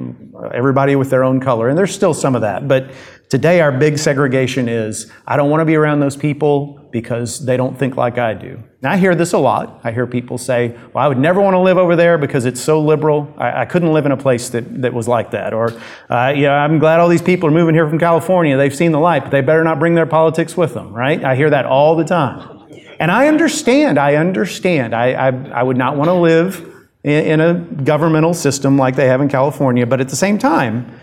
Everybody 0.53 0.95
with 0.95 1.09
their 1.09 1.23
own 1.23 1.39
color. 1.39 1.67
And 1.67 1.75
there's 1.75 1.93
still 1.93 2.13
some 2.13 2.35
of 2.35 2.41
that. 2.41 2.67
But 2.67 2.91
today, 3.29 3.59
our 3.59 3.71
big 3.71 3.97
segregation 3.97 4.69
is 4.69 5.11
I 5.25 5.35
don't 5.35 5.49
want 5.49 5.61
to 5.61 5.65
be 5.65 5.75
around 5.75 5.99
those 5.99 6.15
people 6.15 6.79
because 6.93 7.43
they 7.43 7.57
don't 7.57 7.77
think 7.77 7.97
like 7.97 8.19
I 8.19 8.35
do. 8.35 8.61
Now, 8.83 8.91
I 8.91 8.97
hear 8.97 9.15
this 9.15 9.33
a 9.33 9.39
lot. 9.39 9.81
I 9.83 9.91
hear 9.91 10.05
people 10.05 10.37
say, 10.37 10.77
well, 10.93 11.03
I 11.03 11.07
would 11.07 11.17
never 11.17 11.41
want 11.41 11.55
to 11.55 11.59
live 11.59 11.79
over 11.79 11.95
there 11.95 12.19
because 12.19 12.45
it's 12.45 12.61
so 12.61 12.79
liberal. 12.79 13.33
I, 13.35 13.61
I 13.61 13.65
couldn't 13.65 13.91
live 13.91 14.05
in 14.05 14.11
a 14.11 14.17
place 14.17 14.49
that, 14.49 14.83
that 14.83 14.93
was 14.93 15.07
like 15.07 15.31
that. 15.31 15.55
Or, 15.55 15.73
uh, 16.11 16.33
yeah, 16.35 16.53
I'm 16.53 16.77
glad 16.77 16.99
all 16.99 17.09
these 17.09 17.23
people 17.23 17.49
are 17.49 17.51
moving 17.51 17.73
here 17.73 17.89
from 17.89 17.97
California. 17.97 18.55
They've 18.55 18.75
seen 18.75 18.91
the 18.91 18.99
light, 18.99 19.23
but 19.23 19.31
they 19.31 19.41
better 19.41 19.63
not 19.63 19.79
bring 19.79 19.95
their 19.95 20.05
politics 20.05 20.55
with 20.55 20.75
them, 20.75 20.93
right? 20.93 21.23
I 21.23 21.35
hear 21.35 21.49
that 21.49 21.65
all 21.65 21.95
the 21.95 22.05
time. 22.05 22.61
And 22.99 23.09
I 23.09 23.27
understand, 23.27 23.97
I 23.97 24.15
understand. 24.15 24.93
I, 24.93 25.13
I, 25.13 25.27
I 25.29 25.63
would 25.63 25.77
not 25.77 25.97
want 25.97 26.09
to 26.09 26.13
live 26.13 26.87
in, 27.03 27.25
in 27.25 27.41
a 27.41 27.55
governmental 27.83 28.35
system 28.35 28.77
like 28.77 28.95
they 28.95 29.07
have 29.07 29.19
in 29.19 29.29
California, 29.29 29.87
but 29.87 29.99
at 29.99 30.09
the 30.09 30.15
same 30.15 30.37
time, 30.37 30.99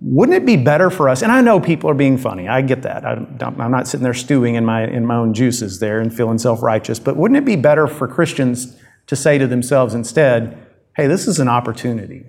wouldn't 0.00 0.36
it 0.36 0.46
be 0.46 0.56
better 0.56 0.90
for 0.90 1.08
us? 1.08 1.22
And 1.22 1.32
I 1.32 1.40
know 1.40 1.58
people 1.58 1.90
are 1.90 1.94
being 1.94 2.18
funny. 2.18 2.48
I 2.48 2.62
get 2.62 2.82
that. 2.82 3.04
I 3.04 3.12
am 3.14 3.70
not 3.70 3.88
sitting 3.88 4.04
there 4.04 4.14
stewing 4.14 4.54
in 4.54 4.64
my, 4.64 4.86
in 4.86 5.04
my 5.04 5.16
own 5.16 5.34
juices 5.34 5.80
there 5.80 6.00
and 6.00 6.14
feeling 6.14 6.38
self 6.38 6.62
righteous. 6.62 6.98
But 6.98 7.16
wouldn't 7.16 7.38
it 7.38 7.44
be 7.44 7.56
better 7.56 7.86
for 7.86 8.06
Christians 8.06 8.76
to 9.08 9.16
say 9.16 9.38
to 9.38 9.46
themselves 9.46 9.94
instead, 9.94 10.64
hey, 10.96 11.08
this 11.08 11.26
is 11.26 11.40
an 11.40 11.48
opportunity? 11.48 12.26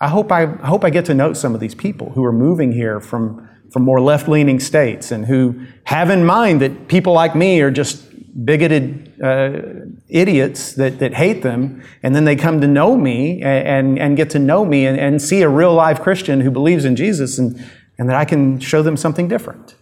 I 0.00 0.08
hope 0.08 0.32
I, 0.32 0.42
I 0.42 0.66
hope 0.66 0.84
I 0.84 0.90
get 0.90 1.04
to 1.06 1.14
know 1.14 1.32
some 1.32 1.54
of 1.54 1.60
these 1.60 1.74
people 1.74 2.10
who 2.10 2.24
are 2.24 2.32
moving 2.32 2.72
here 2.72 3.00
from, 3.00 3.48
from 3.70 3.82
more 3.82 4.00
left 4.00 4.28
leaning 4.28 4.58
states 4.58 5.12
and 5.12 5.26
who 5.26 5.64
have 5.84 6.10
in 6.10 6.26
mind 6.26 6.60
that 6.60 6.88
people 6.88 7.12
like 7.12 7.36
me 7.36 7.60
are 7.60 7.70
just 7.70 8.04
bigoted 8.44 9.20
uh, 9.22 9.60
idiots 10.08 10.74
that, 10.74 10.98
that 10.98 11.14
hate 11.14 11.42
them, 11.42 11.82
and 12.02 12.14
then 12.14 12.24
they 12.24 12.36
come 12.36 12.60
to 12.60 12.66
know 12.66 12.96
me 12.96 13.42
and, 13.42 13.98
and, 13.98 14.16
get 14.16 14.30
to 14.30 14.38
know 14.38 14.64
me 14.64 14.84
and, 14.86 14.98
and, 14.98 15.22
see 15.22 15.42
a 15.42 15.48
real 15.48 15.72
live 15.72 16.00
Christian 16.02 16.42
who 16.42 16.50
believes 16.50 16.84
in 16.84 16.96
Jesus 16.96 17.38
and, 17.38 17.64
and 17.98 18.08
that 18.08 18.16
I 18.16 18.24
can 18.24 18.60
show 18.60 18.82
them 18.82 18.96
something 18.96 19.26
different. 19.26 19.74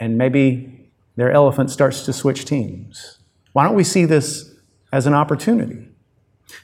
And 0.00 0.16
maybe 0.16 0.90
their 1.16 1.30
elephant 1.30 1.70
starts 1.70 2.04
to 2.06 2.12
switch 2.12 2.44
teams. 2.46 3.18
Why 3.52 3.64
don't 3.64 3.74
we 3.74 3.84
see 3.84 4.04
this 4.04 4.54
as 4.92 5.06
an 5.06 5.14
opportunity? 5.14 5.88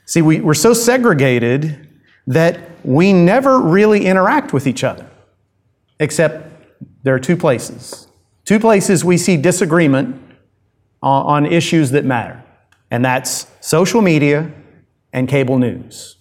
See, 0.06 0.22
we, 0.22 0.40
we're 0.40 0.54
so 0.54 0.72
segregated 0.72 1.88
that 2.26 2.70
we 2.84 3.12
never 3.12 3.60
really 3.60 4.06
interact 4.06 4.52
with 4.52 4.66
each 4.66 4.84
other, 4.84 5.08
except 5.98 6.48
there 7.02 7.14
are 7.14 7.20
two 7.20 7.36
places. 7.36 8.08
Two 8.44 8.58
places 8.58 9.04
we 9.04 9.18
see 9.18 9.36
disagreement 9.36 10.31
on 11.02 11.46
issues 11.46 11.90
that 11.90 12.04
matter, 12.04 12.42
and 12.90 13.04
that's 13.04 13.46
social 13.60 14.02
media 14.02 14.52
and 15.12 15.28
cable 15.28 15.58
news. 15.58 16.16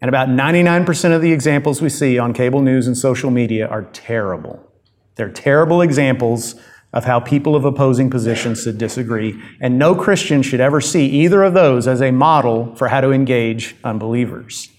And 0.00 0.08
about 0.08 0.28
99% 0.28 1.14
of 1.14 1.20
the 1.20 1.32
examples 1.32 1.82
we 1.82 1.90
see 1.90 2.18
on 2.18 2.32
cable 2.32 2.62
news 2.62 2.86
and 2.86 2.96
social 2.96 3.30
media 3.30 3.68
are 3.68 3.82
terrible. 3.92 4.66
They're 5.16 5.30
terrible 5.30 5.82
examples 5.82 6.54
of 6.92 7.04
how 7.04 7.20
people 7.20 7.54
of 7.54 7.64
opposing 7.64 8.10
positions 8.10 8.62
should 8.62 8.78
disagree, 8.78 9.40
and 9.60 9.78
no 9.78 9.94
Christian 9.94 10.42
should 10.42 10.60
ever 10.60 10.80
see 10.80 11.06
either 11.06 11.44
of 11.44 11.54
those 11.54 11.86
as 11.86 12.02
a 12.02 12.10
model 12.10 12.74
for 12.74 12.88
how 12.88 13.00
to 13.00 13.12
engage 13.12 13.76
unbelievers. 13.84 14.70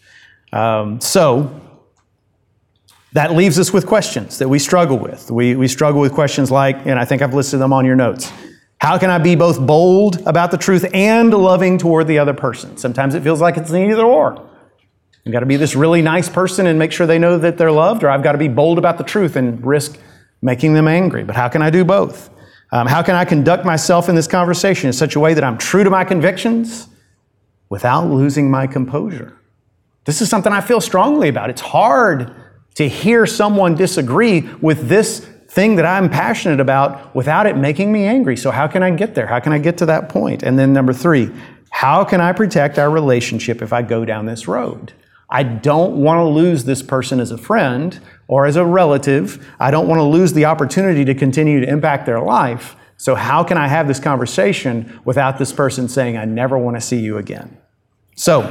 Um, 0.51 1.00
so, 1.00 1.62
that 3.13 3.34
leaves 3.34 3.60
us 3.60 3.74
with 3.74 3.86
questions 3.86 4.38
that 4.39 4.48
we 4.48 4.58
struggle 4.60 4.98
with. 4.98 5.30
We, 5.30 5.56
we 5.56 5.68
struggle 5.68 6.00
with 6.00 6.13
questions 6.13 6.50
like, 6.50 6.86
and 6.86 6.98
I 6.98 7.06
think 7.06 7.22
I've 7.22 7.34
listed 7.34 7.60
them 7.60 7.74
on 7.74 7.86
your 7.86 7.96
notes. 7.96 8.32
How 8.80 8.98
can 8.98 9.10
I 9.10 9.18
be 9.18 9.36
both 9.36 9.60
bold 9.60 10.25
about 10.25 10.51
the 10.51 10.58
truth 10.58 10.86
and 10.94 11.32
loving 11.34 11.77
toward 11.77 12.08
the 12.08 12.20
other 12.20 12.34
person? 12.34 12.77
Sometimes 12.77 13.13
it 13.13 13.22
feels 13.22 13.41
like 13.41 13.58
it's 13.58 13.70
an 13.70 13.89
either 13.89 14.03
or. 14.03 14.50
I've 15.25 15.32
got 15.32 15.41
to 15.41 15.46
be 15.46 15.58
this 15.58 15.75
really 15.75 16.01
nice 16.01 16.30
person 16.30 16.65
and 16.65 16.80
make 16.80 16.91
sure 16.91 17.06
they 17.06 17.20
know 17.20 17.38
that 17.38 17.58
they're 17.58 17.72
loved, 17.72 18.03
or 18.03 18.10
I've 18.10 18.24
got 18.24 18.32
to 18.32 18.39
be 18.39 18.48
bold 18.48 18.80
about 18.80 18.98
the 18.98 19.03
truth 19.03 19.36
and 19.36 19.63
risk 19.63 20.00
making 20.41 20.74
them 20.74 20.88
angry. 20.88 21.24
But 21.24 21.36
how 21.36 21.48
can 21.48 21.62
I 21.62 21.70
do 21.70 21.86
both? 21.86 22.32
Um, 22.72 22.88
how 22.88 23.03
can 23.03 23.15
I 23.15 23.25
conduct 23.25 23.65
myself 23.65 24.10
in 24.10 24.15
this 24.15 24.27
conversation 24.27 24.88
in 24.88 24.94
such 24.94 25.15
a 25.15 25.20
way 25.20 25.34
that 25.34 25.44
I'm 25.44 25.58
true 25.58 25.84
to 25.84 25.89
my 25.89 26.06
convictions 26.06 26.88
without 27.70 28.08
losing 28.08 28.50
my 28.50 28.65
composure? 28.65 29.38
This 30.06 30.22
is 30.22 30.30
something 30.30 30.51
I 30.51 30.62
feel 30.62 30.82
strongly 30.82 31.30
about. 31.30 31.51
It's 31.51 31.62
hard 31.62 32.34
to 32.75 32.87
hear 32.87 33.25
someone 33.25 33.75
disagree 33.75 34.41
with 34.61 34.87
this 34.87 35.19
thing 35.47 35.75
that 35.75 35.85
I'm 35.85 36.09
passionate 36.09 36.59
about 36.59 37.13
without 37.13 37.45
it 37.45 37.57
making 37.57 37.91
me 37.91 38.05
angry. 38.05 38.37
So, 38.37 38.51
how 38.51 38.67
can 38.67 38.83
I 38.83 38.91
get 38.91 39.15
there? 39.15 39.27
How 39.27 39.39
can 39.39 39.51
I 39.51 39.59
get 39.59 39.77
to 39.79 39.85
that 39.87 40.09
point? 40.09 40.43
And 40.43 40.57
then, 40.57 40.73
number 40.73 40.93
three, 40.93 41.29
how 41.69 42.03
can 42.03 42.21
I 42.21 42.31
protect 42.33 42.79
our 42.79 42.89
relationship 42.89 43.61
if 43.61 43.73
I 43.73 43.81
go 43.81 44.05
down 44.05 44.25
this 44.25 44.47
road? 44.47 44.93
I 45.29 45.43
don't 45.43 45.95
want 45.95 46.19
to 46.19 46.25
lose 46.25 46.65
this 46.65 46.81
person 46.81 47.19
as 47.19 47.31
a 47.31 47.37
friend 47.37 47.99
or 48.27 48.45
as 48.45 48.57
a 48.57 48.65
relative. 48.65 49.45
I 49.59 49.71
don't 49.71 49.87
want 49.87 49.99
to 49.99 50.03
lose 50.03 50.33
the 50.33 50.45
opportunity 50.45 51.05
to 51.05 51.15
continue 51.15 51.61
to 51.61 51.67
impact 51.67 52.05
their 52.05 52.21
life. 52.21 52.75
So, 52.97 53.15
how 53.15 53.43
can 53.43 53.57
I 53.57 53.67
have 53.67 53.87
this 53.87 53.99
conversation 53.99 55.01
without 55.03 55.37
this 55.37 55.51
person 55.51 55.89
saying, 55.89 56.17
I 56.17 56.25
never 56.25 56.57
want 56.57 56.77
to 56.77 56.81
see 56.81 56.99
you 56.99 57.17
again? 57.17 57.57
So, 58.15 58.41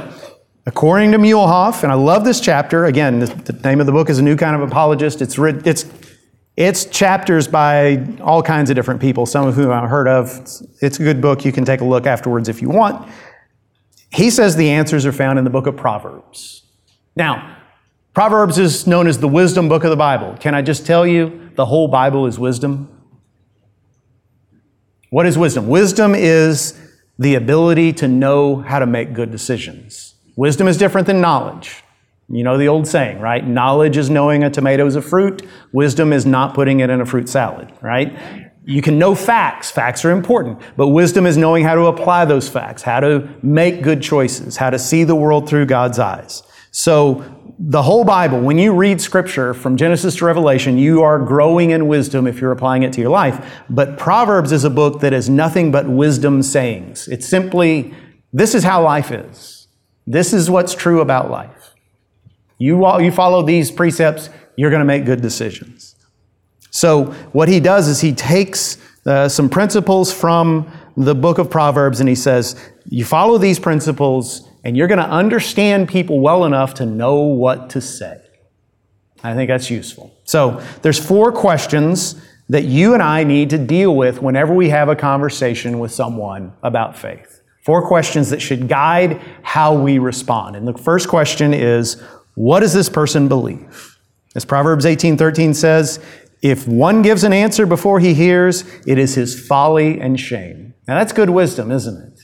according 0.65 1.11
to 1.11 1.17
Muehlhoff, 1.17 1.83
and 1.83 1.91
I 1.91 1.95
love 1.95 2.23
this 2.23 2.39
chapter, 2.39 2.85
again, 2.85 3.19
the, 3.19 3.27
the 3.27 3.53
name 3.67 3.79
of 3.79 3.85
the 3.85 3.91
book 3.91 4.09
is 4.09 4.19
A 4.19 4.21
New 4.21 4.35
Kind 4.35 4.55
of 4.55 4.61
Apologist. 4.67 5.21
It's, 5.21 5.37
it's, 5.37 5.85
it's 6.55 6.85
chapters 6.85 7.47
by 7.47 8.05
all 8.21 8.43
kinds 8.43 8.69
of 8.69 8.75
different 8.75 9.01
people, 9.01 9.25
some 9.25 9.47
of 9.47 9.55
whom 9.55 9.71
I've 9.71 9.89
heard 9.89 10.07
of. 10.07 10.37
It's, 10.39 10.61
it's 10.81 10.99
a 10.99 11.03
good 11.03 11.21
book. 11.21 11.45
You 11.45 11.51
can 11.51 11.65
take 11.65 11.81
a 11.81 11.85
look 11.85 12.05
afterwards 12.05 12.49
if 12.49 12.61
you 12.61 12.69
want. 12.69 13.09
He 14.13 14.29
says 14.29 14.55
the 14.55 14.69
answers 14.69 15.05
are 15.05 15.13
found 15.13 15.39
in 15.39 15.45
the 15.45 15.49
book 15.49 15.67
of 15.67 15.77
Proverbs. 15.77 16.63
Now, 17.15 17.57
Proverbs 18.13 18.57
is 18.57 18.85
known 18.85 19.07
as 19.07 19.19
the 19.19 19.27
wisdom 19.27 19.69
book 19.69 19.83
of 19.85 19.89
the 19.89 19.95
Bible. 19.95 20.35
Can 20.39 20.53
I 20.53 20.61
just 20.61 20.85
tell 20.85 21.07
you, 21.07 21.49
the 21.55 21.65
whole 21.65 21.87
Bible 21.87 22.27
is 22.27 22.37
wisdom? 22.37 22.89
What 25.09 25.25
is 25.25 25.37
wisdom? 25.37 25.67
Wisdom 25.67 26.13
is 26.13 26.77
the 27.17 27.35
ability 27.35 27.93
to 27.93 28.07
know 28.07 28.57
how 28.57 28.79
to 28.79 28.85
make 28.85 29.13
good 29.13 29.31
decisions. 29.31 30.10
Wisdom 30.35 30.67
is 30.67 30.77
different 30.77 31.07
than 31.07 31.21
knowledge. 31.21 31.83
You 32.29 32.43
know 32.43 32.57
the 32.57 32.69
old 32.69 32.87
saying, 32.87 33.19
right? 33.19 33.45
Knowledge 33.45 33.97
is 33.97 34.09
knowing 34.09 34.43
a 34.43 34.49
tomato 34.49 34.85
is 34.85 34.95
a 34.95 35.01
fruit. 35.01 35.45
Wisdom 35.73 36.13
is 36.13 36.25
not 36.25 36.53
putting 36.53 36.79
it 36.79 36.89
in 36.89 37.01
a 37.01 37.05
fruit 37.05 37.27
salad, 37.27 37.71
right? 37.81 38.17
You 38.63 38.81
can 38.81 38.97
know 38.97 39.15
facts. 39.15 39.69
Facts 39.69 40.05
are 40.05 40.11
important. 40.11 40.61
But 40.77 40.89
wisdom 40.89 41.25
is 41.25 41.35
knowing 41.35 41.65
how 41.65 41.75
to 41.75 41.87
apply 41.87 42.25
those 42.25 42.47
facts, 42.47 42.83
how 42.83 43.01
to 43.01 43.27
make 43.41 43.81
good 43.81 44.01
choices, 44.01 44.55
how 44.55 44.69
to 44.69 44.79
see 44.79 45.03
the 45.03 45.15
world 45.15 45.49
through 45.49 45.65
God's 45.65 45.99
eyes. 45.99 46.43
So 46.71 47.25
the 47.59 47.81
whole 47.81 48.05
Bible, 48.05 48.39
when 48.39 48.57
you 48.57 48.73
read 48.73 49.01
Scripture 49.01 49.53
from 49.53 49.75
Genesis 49.75 50.15
to 50.17 50.25
Revelation, 50.25 50.77
you 50.77 51.01
are 51.01 51.19
growing 51.19 51.71
in 51.71 51.87
wisdom 51.87 52.27
if 52.27 52.39
you're 52.39 52.51
applying 52.51 52.83
it 52.83 52.93
to 52.93 53.01
your 53.01 53.09
life. 53.09 53.63
But 53.69 53.97
Proverbs 53.97 54.51
is 54.51 54.63
a 54.63 54.69
book 54.69 55.01
that 55.01 55.11
is 55.11 55.27
nothing 55.29 55.71
but 55.71 55.89
wisdom 55.89 56.43
sayings. 56.43 57.07
It's 57.09 57.27
simply, 57.27 57.93
this 58.31 58.55
is 58.55 58.63
how 58.63 58.83
life 58.83 59.11
is. 59.11 59.60
This 60.07 60.33
is 60.33 60.49
what's 60.49 60.75
true 60.75 61.01
about 61.01 61.29
life. 61.29 61.75
You, 62.57 62.99
you 62.99 63.11
follow 63.11 63.43
these 63.43 63.71
precepts, 63.71 64.29
you're 64.55 64.69
going 64.69 64.81
to 64.81 64.85
make 64.85 65.05
good 65.05 65.21
decisions. 65.21 65.95
So, 66.69 67.05
what 67.33 67.49
he 67.49 67.59
does 67.59 67.87
is 67.87 68.01
he 68.01 68.13
takes 68.13 68.77
uh, 69.05 69.27
some 69.27 69.49
principles 69.49 70.13
from 70.13 70.71
the 70.95 71.15
book 71.15 71.37
of 71.37 71.49
Proverbs 71.49 71.99
and 71.99 72.07
he 72.07 72.15
says, 72.15 72.55
You 72.85 73.03
follow 73.03 73.37
these 73.37 73.59
principles, 73.59 74.47
and 74.63 74.77
you're 74.77 74.87
going 74.87 74.99
to 74.99 75.09
understand 75.09 75.89
people 75.89 76.19
well 76.19 76.45
enough 76.45 76.75
to 76.75 76.85
know 76.85 77.15
what 77.15 77.71
to 77.71 77.81
say. 77.81 78.21
I 79.23 79.33
think 79.33 79.49
that's 79.49 79.69
useful. 79.69 80.15
So, 80.23 80.63
there's 80.81 81.03
four 81.03 81.31
questions 81.31 82.21
that 82.49 82.65
you 82.65 82.93
and 82.93 83.01
I 83.01 83.23
need 83.23 83.49
to 83.51 83.57
deal 83.57 83.95
with 83.95 84.21
whenever 84.21 84.53
we 84.53 84.69
have 84.69 84.89
a 84.89 84.95
conversation 84.95 85.79
with 85.79 85.91
someone 85.91 86.53
about 86.63 86.97
faith. 86.97 87.40
Four 87.61 87.87
questions 87.87 88.29
that 88.31 88.41
should 88.41 88.67
guide 88.67 89.21
how 89.43 89.73
we 89.73 89.99
respond. 89.99 90.55
And 90.55 90.67
the 90.67 90.73
first 90.73 91.07
question 91.07 91.53
is, 91.53 92.01
what 92.35 92.61
does 92.61 92.73
this 92.73 92.89
person 92.89 93.27
believe? 93.27 93.97
As 94.35 94.45
Proverbs 94.45 94.85
18:13 94.85 95.53
says, 95.53 95.99
if 96.41 96.67
one 96.67 97.03
gives 97.03 97.23
an 97.23 97.33
answer 97.33 97.65
before 97.65 97.99
he 97.99 98.13
hears, 98.13 98.63
it 98.87 98.97
is 98.97 99.13
his 99.13 99.39
folly 99.47 99.99
and 99.99 100.19
shame. 100.19 100.73
Now 100.87 100.97
that's 100.97 101.13
good 101.13 101.29
wisdom, 101.29 101.71
isn't 101.71 102.01
it? 102.01 102.19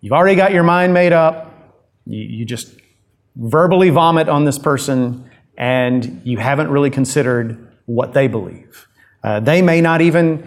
You've 0.00 0.12
already 0.12 0.34
got 0.34 0.52
your 0.52 0.64
mind 0.64 0.92
made 0.94 1.12
up. 1.12 1.46
You, 2.06 2.20
you 2.20 2.44
just 2.44 2.74
verbally 3.36 3.90
vomit 3.90 4.28
on 4.28 4.44
this 4.44 4.58
person, 4.58 5.30
and 5.56 6.22
you 6.24 6.38
haven't 6.38 6.70
really 6.70 6.90
considered 6.90 7.68
what 7.86 8.14
they 8.14 8.26
believe. 8.26 8.88
Uh, 9.22 9.38
they 9.38 9.62
may 9.62 9.80
not 9.80 10.00
even 10.00 10.42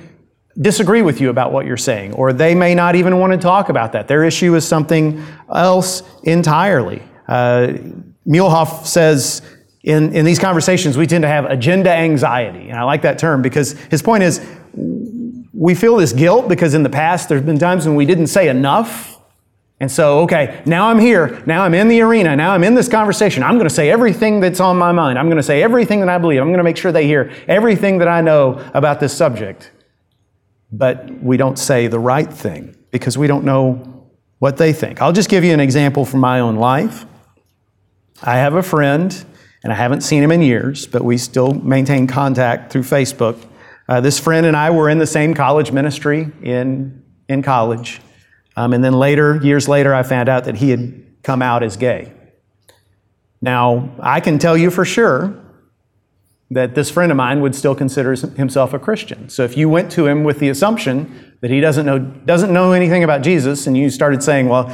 disagree 0.60 1.02
with 1.02 1.20
you 1.20 1.30
about 1.30 1.52
what 1.52 1.66
you're 1.66 1.78
saying, 1.78 2.14
or 2.14 2.34
they 2.34 2.56
may 2.56 2.76
not 2.76 2.96
even 2.96 3.20
want 3.20 3.34
to 3.34 3.40
talk 3.40 3.70
about 3.70 3.94
that. 3.94 4.08
Their 4.08 4.24
issue 4.24 4.56
is 4.56 4.68
something 4.68 5.24
else 5.54 6.04
entirely. 6.24 7.02
Uh, 7.28 7.74
Muehlhoff 8.28 8.86
says, 8.86 9.42
in, 9.84 10.16
in 10.16 10.26
these 10.26 10.40
conversations, 10.40 10.98
we 10.98 11.08
tend 11.08 11.24
to 11.24 11.28
have 11.28 11.46
agenda 11.46 11.92
anxiety. 11.92 12.70
And 12.70 12.78
I 12.78 12.84
like 12.84 13.02
that 13.02 13.18
term 13.18 13.42
because 13.42 13.74
his 13.90 14.02
point 14.02 14.24
is 14.24 14.46
we 15.54 15.76
feel 15.76 15.98
this 15.98 16.14
guilt 16.14 16.48
because 16.48 16.74
in 16.74 16.84
the 16.84 16.90
past 16.90 17.30
there's 17.30 17.42
been 17.42 17.60
times 17.60 17.86
when 17.86 17.96
we 17.96 18.06
didn't 18.06 18.28
say 18.28 18.48
enough 18.48 19.14
and 19.84 19.92
so, 19.92 20.22
okay, 20.22 20.62
now 20.66 20.88
I'm 20.88 20.98
here. 20.98 21.44
Now 21.46 21.64
I'm 21.64 21.74
in 21.74 21.90
the 21.90 22.00
arena. 22.00 22.38
Now 22.38 22.52
I'm 22.52 22.64
in 22.64 22.74
this 22.74 22.88
conversation. 22.88 23.44
I'm 23.44 23.56
going 23.56 23.68
to 23.68 23.74
say 23.74 23.90
everything 23.90 24.40
that's 24.40 24.62
on 24.62 24.78
my 24.78 24.94
mind. 24.94 25.20
I'm 25.20 25.26
going 25.26 25.36
to 25.36 25.44
say 25.44 25.62
everything 25.62 26.00
that 26.00 26.08
I 26.08 26.18
believe. 26.18 26.40
I'm 26.40 26.48
going 26.48 26.60
to 26.60 26.64
make 26.64 26.78
sure 26.78 26.94
they 26.94 27.06
hear 27.06 27.34
everything 27.50 27.98
that 27.98 28.08
I 28.08 28.22
know 28.22 28.66
about 28.74 29.02
this 29.02 29.14
subject. 29.14 29.72
But 30.76 31.22
we 31.22 31.38
don't 31.38 31.58
say 31.58 31.86
the 31.86 32.00
right 32.00 32.32
thing 32.32 32.76
because 32.90 33.16
we 33.16 33.28
don't 33.28 33.46
know 33.46 34.10
what 34.40 34.58
they 34.58 34.74
think. 34.74 35.04
I'll 35.04 35.14
just 35.14 35.30
give 35.30 35.44
you 35.44 35.54
an 35.54 35.60
example 35.60 36.04
from 36.04 36.20
my 36.20 36.40
own 36.40 36.56
life. 36.56 37.06
I 38.24 38.38
have 38.38 38.56
a 38.56 38.64
friend, 38.64 39.26
and 39.64 39.72
I 39.72 39.76
haven't 39.76 40.02
seen 40.02 40.24
him 40.24 40.32
in 40.32 40.42
years, 40.42 40.88
but 40.88 41.04
we 41.04 41.18
still 41.20 41.54
maintain 41.54 42.08
contact 42.08 42.72
through 42.72 42.82
Facebook. 42.82 43.38
Uh, 43.88 44.02
this 44.02 44.20
friend 44.20 44.48
and 44.48 44.58
I 44.58 44.72
were 44.72 44.90
in 44.90 44.98
the 44.98 45.06
same 45.06 45.36
college 45.36 45.72
ministry 45.72 46.32
in, 46.42 47.04
in 47.30 47.44
college. 47.44 48.02
Um, 48.56 48.74
and 48.74 48.84
then 48.84 48.94
later, 48.94 49.40
years 49.44 49.68
later, 49.68 49.94
I 49.94 50.02
found 50.02 50.28
out 50.28 50.46
that 50.46 50.56
he 50.56 50.72
had 50.72 51.04
come 51.22 51.44
out 51.44 51.62
as 51.62 51.78
gay. 51.78 52.12
Now, 53.42 53.92
I 54.00 54.22
can 54.22 54.40
tell 54.40 54.58
you 54.58 54.72
for 54.72 54.86
sure 54.86 55.40
that 56.52 56.76
this 56.76 56.90
friend 56.90 57.12
of 57.12 57.18
mine 57.18 57.42
would 57.42 57.56
still 57.56 57.76
consider 57.76 58.14
himself 58.14 58.74
a 58.74 58.80
Christian. 58.80 59.30
So 59.30 59.44
if 59.44 59.58
you 59.58 59.70
went 59.70 59.92
to 59.94 60.08
him 60.08 60.24
with 60.24 60.40
the 60.40 60.50
assumption 60.50 61.36
that 61.42 61.50
he 61.50 61.60
doesn't 61.60 61.86
know, 61.86 62.00
doesn't 62.00 62.54
know 62.54 62.74
anything 62.74 63.04
about 63.04 63.22
Jesus, 63.22 63.68
and 63.68 63.76
you 63.76 63.90
started 63.90 64.22
saying, 64.22 64.50
Well, 64.50 64.74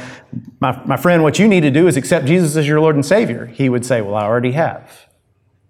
my, 0.60 0.80
my 0.84 0.96
friend, 0.96 1.22
what 1.22 1.38
you 1.38 1.48
need 1.48 1.62
to 1.62 1.70
do 1.70 1.88
is 1.88 1.96
accept 1.96 2.26
Jesus 2.26 2.56
as 2.56 2.66
your 2.66 2.80
Lord 2.80 2.94
and 2.94 3.04
Savior, 3.04 3.46
he 3.46 3.68
would 3.68 3.84
say, 3.84 4.02
Well, 4.02 4.14
I 4.14 4.24
already 4.24 4.52
have. 4.52 5.09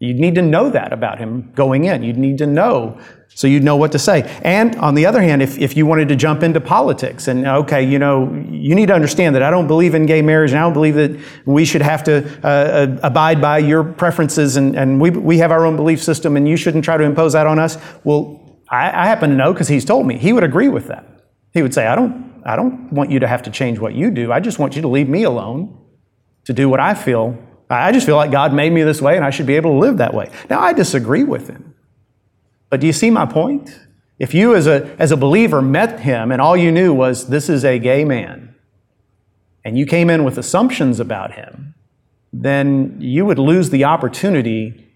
You'd 0.01 0.19
need 0.19 0.35
to 0.35 0.43
know 0.43 0.71
that 0.71 0.93
about 0.93 1.19
him 1.19 1.53
going 1.55 1.85
in. 1.85 2.03
You'd 2.03 2.19
need 2.19 2.39
to 2.39 2.47
know 2.47 2.99
so 3.35 3.47
you'd 3.47 3.63
know 3.63 3.77
what 3.77 3.93
to 3.93 3.99
say. 3.99 4.23
And 4.43 4.75
on 4.77 4.95
the 4.95 5.07
other 5.07 5.23
hand, 5.23 5.41
if, 5.41 5.57
if 5.59 5.77
you 5.77 5.87
wanted 5.87 6.09
to 6.09 6.17
jump 6.17 6.43
into 6.43 6.61
politics 6.61 7.29
and, 7.29 7.47
okay, 7.47 7.83
you 7.83 7.99
know, 7.99 8.31
you 8.51 8.75
need 8.75 8.87
to 8.87 8.95
understand 8.95 9.37
that 9.37 9.43
I 9.43 9.51
don't 9.51 9.69
believe 9.69 9.95
in 9.95 10.05
gay 10.05 10.21
marriage 10.21 10.51
and 10.51 10.59
I 10.59 10.63
don't 10.63 10.73
believe 10.73 10.97
that 10.97 11.19
we 11.47 11.65
should 11.65 11.83
have 11.83 12.03
to 12.05 12.27
uh, 12.43 12.47
uh, 12.47 12.97
abide 13.03 13.41
by 13.41 13.59
your 13.59 13.85
preferences 13.85 14.57
and, 14.57 14.77
and 14.77 15.01
we, 15.01 15.11
we 15.11 15.39
have 15.39 15.53
our 15.53 15.65
own 15.65 15.77
belief 15.77 16.03
system 16.03 16.37
and 16.37 16.49
you 16.49 16.57
shouldn't 16.57 16.85
try 16.85 16.97
to 16.97 17.05
impose 17.05 17.35
that 17.35 17.47
on 17.47 17.59
us. 17.59 17.79
Well, 18.03 18.61
I, 18.69 18.89
I 18.89 19.07
happen 19.07 19.31
to 19.31 19.37
know 19.37 19.53
because 19.53 19.69
he's 19.69 19.85
told 19.85 20.07
me. 20.07 20.19
He 20.19 20.33
would 20.33 20.45
agree 20.45 20.69
with 20.69 20.89
that. 20.89 21.07
He 21.53 21.63
would 21.63 21.73
say, 21.73 21.87
I 21.87 21.95
don't, 21.95 22.43
I 22.45 22.57
don't 22.57 22.93
want 22.93 23.11
you 23.11 23.21
to 23.21 23.29
have 23.29 23.43
to 23.45 23.51
change 23.51 23.79
what 23.79 23.95
you 23.95 24.11
do. 24.11 24.33
I 24.33 24.41
just 24.41 24.59
want 24.59 24.75
you 24.75 24.83
to 24.83 24.89
leave 24.89 25.09
me 25.09 25.23
alone 25.23 25.79
to 26.47 26.53
do 26.53 26.69
what 26.69 26.81
I 26.81 26.95
feel. 26.95 27.39
I 27.71 27.93
just 27.93 28.05
feel 28.05 28.17
like 28.17 28.31
God 28.33 28.53
made 28.53 28.73
me 28.73 28.83
this 28.83 29.01
way 29.01 29.17
and 29.17 29.25
I 29.25 29.31
should 29.31 29.47
be 29.47 29.57
able 29.57 29.73
to 29.73 29.79
live 29.79 29.99
that 29.99 30.13
way. 30.13 30.31
Now, 30.49 30.61
I 30.61 30.73
disagree 30.73 31.23
with 31.23 31.49
him. 31.49 31.75
But 32.69 32.81
do 32.81 32.87
you 32.87 32.93
see 32.93 33.11
my 33.11 33.27
point? 33.27 33.81
If 34.19 34.35
you, 34.35 34.55
as 34.55 34.67
a, 34.67 34.95
as 34.99 35.13
a 35.13 35.17
believer, 35.17 35.63
met 35.63 36.01
him 36.01 36.31
and 36.31 36.43
all 36.43 36.57
you 36.57 36.71
knew 36.71 36.93
was 36.93 37.29
this 37.29 37.49
is 37.49 37.65
a 37.65 37.79
gay 37.79 38.05
man, 38.05 38.55
and 39.65 39.79
you 39.79 39.87
came 39.87 40.11
in 40.11 40.25
with 40.25 40.37
assumptions 40.37 41.01
about 41.01 41.33
him, 41.33 41.75
then 42.33 42.97
you 43.01 43.25
would 43.25 43.39
lose 43.39 43.71
the 43.71 43.85
opportunity 43.85 44.87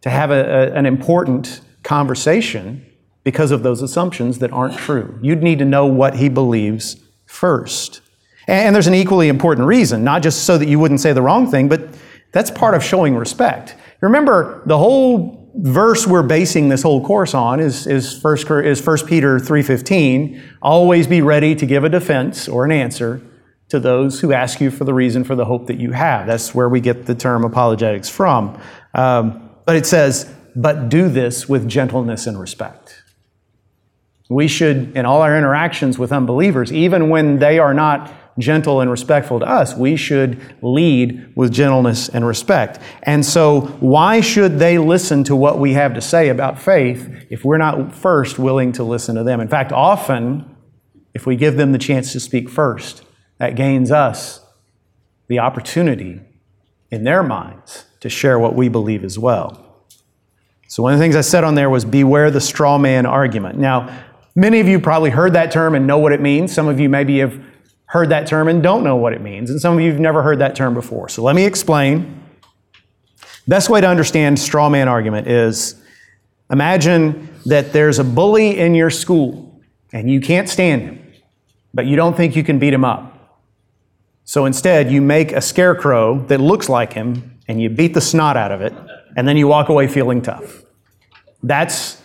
to 0.00 0.10
have 0.10 0.30
a, 0.30 0.40
a, 0.40 0.72
an 0.72 0.86
important 0.86 1.60
conversation 1.82 2.84
because 3.24 3.50
of 3.50 3.62
those 3.62 3.82
assumptions 3.82 4.38
that 4.38 4.52
aren't 4.52 4.76
true. 4.78 5.18
You'd 5.22 5.42
need 5.42 5.58
to 5.58 5.64
know 5.64 5.86
what 5.86 6.16
he 6.16 6.28
believes 6.28 6.96
first. 7.26 8.00
And 8.46 8.74
there's 8.74 8.86
an 8.86 8.94
equally 8.94 9.28
important 9.28 9.66
reason, 9.66 10.02
not 10.02 10.22
just 10.22 10.44
so 10.44 10.58
that 10.58 10.68
you 10.68 10.78
wouldn't 10.78 11.00
say 11.00 11.12
the 11.12 11.22
wrong 11.22 11.50
thing, 11.50 11.68
but 11.68 11.88
that's 12.32 12.50
part 12.50 12.74
of 12.74 12.82
showing 12.82 13.16
respect. 13.16 13.76
Remember, 14.00 14.62
the 14.66 14.78
whole 14.78 15.50
verse 15.54 16.06
we're 16.06 16.22
basing 16.22 16.68
this 16.68 16.82
whole 16.82 17.04
course 17.04 17.34
on 17.34 17.60
is, 17.60 17.86
is, 17.86 18.18
first, 18.20 18.50
is 18.50 18.84
1 18.84 19.06
Peter 19.06 19.38
3.15. 19.38 20.40
Always 20.62 21.06
be 21.06 21.22
ready 21.22 21.54
to 21.54 21.66
give 21.66 21.84
a 21.84 21.88
defense 21.88 22.48
or 22.48 22.64
an 22.64 22.72
answer 22.72 23.20
to 23.68 23.78
those 23.78 24.20
who 24.20 24.32
ask 24.32 24.60
you 24.60 24.70
for 24.70 24.84
the 24.84 24.94
reason 24.94 25.22
for 25.24 25.34
the 25.34 25.44
hope 25.44 25.66
that 25.66 25.78
you 25.78 25.92
have. 25.92 26.26
That's 26.26 26.54
where 26.54 26.68
we 26.68 26.80
get 26.80 27.06
the 27.06 27.14
term 27.14 27.44
apologetics 27.44 28.08
from. 28.08 28.60
Um, 28.94 29.50
but 29.64 29.76
it 29.76 29.86
says, 29.86 30.32
but 30.56 30.88
do 30.88 31.08
this 31.08 31.48
with 31.48 31.68
gentleness 31.68 32.26
and 32.26 32.38
respect. 32.38 33.02
We 34.28 34.48
should, 34.48 34.96
in 34.96 35.06
all 35.06 35.22
our 35.22 35.36
interactions 35.36 35.98
with 35.98 36.12
unbelievers, 36.12 36.72
even 36.72 37.08
when 37.08 37.38
they 37.38 37.58
are 37.58 37.74
not 37.74 38.12
gentle 38.40 38.80
and 38.80 38.90
respectful 38.90 39.40
to 39.40 39.46
us, 39.46 39.74
we 39.74 39.96
should 39.96 40.40
lead 40.62 41.32
with 41.34 41.52
gentleness 41.52 42.08
and 42.08 42.26
respect. 42.26 42.78
And 43.02 43.24
so, 43.24 43.62
why 43.80 44.20
should 44.20 44.58
they 44.58 44.78
listen 44.78 45.24
to 45.24 45.36
what 45.36 45.58
we 45.58 45.72
have 45.74 45.94
to 45.94 46.00
say 46.00 46.28
about 46.28 46.60
faith 46.60 47.26
if 47.30 47.44
we're 47.44 47.58
not 47.58 47.94
first 47.94 48.38
willing 48.38 48.72
to 48.72 48.84
listen 48.84 49.16
to 49.16 49.24
them? 49.24 49.40
In 49.40 49.48
fact, 49.48 49.72
often, 49.72 50.56
if 51.14 51.26
we 51.26 51.36
give 51.36 51.56
them 51.56 51.72
the 51.72 51.78
chance 51.78 52.12
to 52.12 52.20
speak 52.20 52.48
first, 52.48 53.02
that 53.38 53.56
gains 53.56 53.90
us 53.90 54.40
the 55.28 55.38
opportunity 55.38 56.20
in 56.90 57.04
their 57.04 57.22
minds 57.22 57.86
to 58.00 58.08
share 58.08 58.38
what 58.38 58.54
we 58.54 58.68
believe 58.68 59.04
as 59.04 59.18
well. 59.18 59.84
So, 60.68 60.82
one 60.82 60.92
of 60.92 60.98
the 60.98 61.04
things 61.04 61.16
I 61.16 61.20
said 61.20 61.44
on 61.44 61.54
there 61.54 61.70
was 61.70 61.84
beware 61.84 62.30
the 62.30 62.40
straw 62.40 62.78
man 62.78 63.06
argument. 63.06 63.58
Now, 63.58 64.04
many 64.34 64.60
of 64.60 64.68
you 64.68 64.78
probably 64.78 65.10
heard 65.10 65.32
that 65.32 65.50
term 65.50 65.74
and 65.74 65.86
know 65.86 65.98
what 65.98 66.12
it 66.12 66.20
means. 66.20 66.52
Some 66.52 66.68
of 66.68 66.78
you 66.78 66.88
maybe 66.88 67.18
have 67.18 67.40
heard 67.90 68.08
that 68.10 68.24
term 68.28 68.46
and 68.46 68.62
don't 68.62 68.84
know 68.84 68.94
what 68.94 69.12
it 69.12 69.20
means. 69.20 69.50
And 69.50 69.60
some 69.60 69.74
of 69.74 69.80
you 69.80 69.90
have 69.90 70.00
never 70.00 70.22
heard 70.22 70.38
that 70.38 70.54
term 70.54 70.74
before. 70.74 71.08
So, 71.08 71.22
let 71.22 71.34
me 71.34 71.44
explain. 71.44 72.22
Best 73.48 73.68
way 73.68 73.80
to 73.80 73.86
understand 73.88 74.38
straw 74.38 74.68
man 74.68 74.86
argument 74.86 75.26
is 75.26 75.74
imagine 76.50 77.28
that 77.46 77.72
there's 77.72 77.98
a 77.98 78.04
bully 78.04 78.58
in 78.58 78.76
your 78.76 78.90
school 78.90 79.60
and 79.92 80.08
you 80.08 80.20
can't 80.20 80.48
stand 80.48 80.82
him, 80.82 81.12
but 81.74 81.86
you 81.86 81.96
don't 81.96 82.16
think 82.16 82.36
you 82.36 82.44
can 82.44 82.60
beat 82.60 82.72
him 82.72 82.84
up. 82.84 83.40
So 84.24 84.46
instead, 84.46 84.92
you 84.92 85.02
make 85.02 85.32
a 85.32 85.40
scarecrow 85.40 86.20
that 86.26 86.40
looks 86.40 86.68
like 86.68 86.92
him 86.92 87.40
and 87.48 87.60
you 87.60 87.68
beat 87.68 87.94
the 87.94 88.00
snot 88.00 88.36
out 88.36 88.52
of 88.52 88.60
it 88.60 88.72
and 89.16 89.26
then 89.26 89.36
you 89.36 89.48
walk 89.48 89.68
away 89.68 89.88
feeling 89.88 90.22
tough. 90.22 90.62
That's 91.42 92.00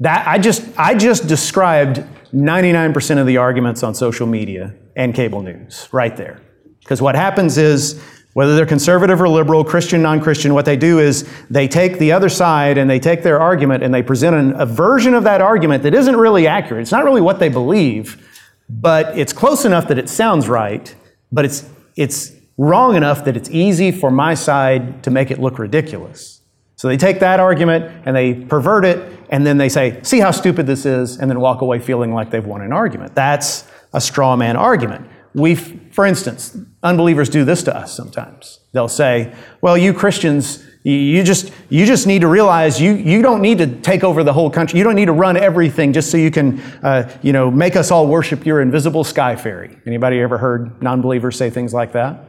that 0.00 0.28
I 0.28 0.38
just 0.38 0.62
I 0.76 0.94
just 0.94 1.26
described 1.26 2.04
99% 2.32 3.18
of 3.18 3.26
the 3.26 3.36
arguments 3.36 3.82
on 3.82 3.94
social 3.94 4.26
media 4.26 4.74
and 4.96 5.14
cable 5.14 5.42
news 5.42 5.88
right 5.92 6.16
there. 6.16 6.40
Because 6.80 7.02
what 7.02 7.14
happens 7.14 7.58
is 7.58 8.02
whether 8.32 8.54
they're 8.54 8.66
conservative 8.66 9.20
or 9.20 9.28
liberal, 9.28 9.64
Christian, 9.64 10.02
non-Christian, 10.02 10.54
what 10.54 10.64
they 10.64 10.76
do 10.76 11.00
is 11.00 11.28
they 11.50 11.66
take 11.66 11.98
the 11.98 12.12
other 12.12 12.28
side 12.28 12.78
and 12.78 12.88
they 12.88 13.00
take 13.00 13.22
their 13.22 13.40
argument 13.40 13.82
and 13.82 13.92
they 13.92 14.02
present 14.02 14.36
an, 14.36 14.60
a 14.60 14.66
version 14.66 15.14
of 15.14 15.24
that 15.24 15.40
argument 15.40 15.82
that 15.82 15.94
isn't 15.94 16.16
really 16.16 16.46
accurate. 16.46 16.82
It's 16.82 16.92
not 16.92 17.04
really 17.04 17.20
what 17.20 17.40
they 17.40 17.48
believe, 17.48 18.28
but 18.68 19.18
it's 19.18 19.32
close 19.32 19.64
enough 19.64 19.88
that 19.88 19.98
it 19.98 20.08
sounds 20.08 20.48
right, 20.48 20.94
but 21.32 21.44
it's 21.44 21.68
it's 21.96 22.32
wrong 22.56 22.94
enough 22.94 23.24
that 23.24 23.36
it's 23.36 23.50
easy 23.50 23.90
for 23.90 24.10
my 24.10 24.34
side 24.34 25.02
to 25.02 25.10
make 25.10 25.30
it 25.30 25.38
look 25.38 25.58
ridiculous. 25.58 26.40
So 26.76 26.88
they 26.88 26.96
take 26.96 27.20
that 27.20 27.40
argument 27.40 28.02
and 28.06 28.14
they 28.14 28.34
pervert 28.34 28.84
it, 28.84 29.19
and 29.30 29.46
then 29.46 29.56
they 29.56 29.68
say, 29.68 30.02
see 30.02 30.20
how 30.20 30.32
stupid 30.32 30.66
this 30.66 30.84
is, 30.84 31.16
and 31.16 31.30
then 31.30 31.40
walk 31.40 31.62
away 31.62 31.78
feeling 31.78 32.12
like 32.12 32.30
they've 32.30 32.44
won 32.44 32.60
an 32.60 32.72
argument. 32.72 33.14
That's 33.14 33.66
a 33.92 34.00
straw 34.00 34.36
man 34.36 34.56
argument. 34.56 35.08
We, 35.32 35.54
for 35.54 36.04
instance, 36.04 36.56
unbelievers 36.82 37.28
do 37.28 37.44
this 37.44 37.62
to 37.62 37.76
us 37.76 37.96
sometimes. 37.96 38.58
They'll 38.72 38.88
say, 38.88 39.32
well, 39.60 39.78
you 39.78 39.94
Christians, 39.94 40.64
you 40.82 41.22
just, 41.22 41.52
you 41.68 41.86
just 41.86 42.06
need 42.06 42.22
to 42.22 42.26
realize 42.26 42.80
you, 42.80 42.94
you 42.94 43.22
don't 43.22 43.40
need 43.40 43.58
to 43.58 43.80
take 43.80 44.02
over 44.02 44.24
the 44.24 44.32
whole 44.32 44.50
country. 44.50 44.78
You 44.78 44.84
don't 44.84 44.96
need 44.96 45.06
to 45.06 45.12
run 45.12 45.36
everything 45.36 45.92
just 45.92 46.10
so 46.10 46.16
you 46.16 46.32
can, 46.32 46.60
uh, 46.82 47.08
you 47.22 47.32
know, 47.32 47.50
make 47.50 47.76
us 47.76 47.92
all 47.92 48.08
worship 48.08 48.44
your 48.44 48.60
invisible 48.60 49.04
sky 49.04 49.36
fairy. 49.36 49.78
Anybody 49.86 50.20
ever 50.20 50.38
heard 50.38 50.82
non-believers 50.82 51.36
say 51.36 51.50
things 51.50 51.72
like 51.72 51.92
that? 51.92 52.24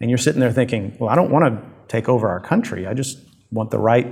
And 0.00 0.10
you're 0.10 0.18
sitting 0.18 0.40
there 0.40 0.52
thinking, 0.52 0.96
well, 0.98 1.10
I 1.10 1.14
don't 1.14 1.30
want 1.30 1.44
to 1.46 1.62
take 1.88 2.08
over 2.08 2.28
our 2.28 2.40
country. 2.40 2.86
I 2.86 2.94
just 2.94 3.18
want 3.50 3.70
the 3.70 3.78
right 3.78 4.06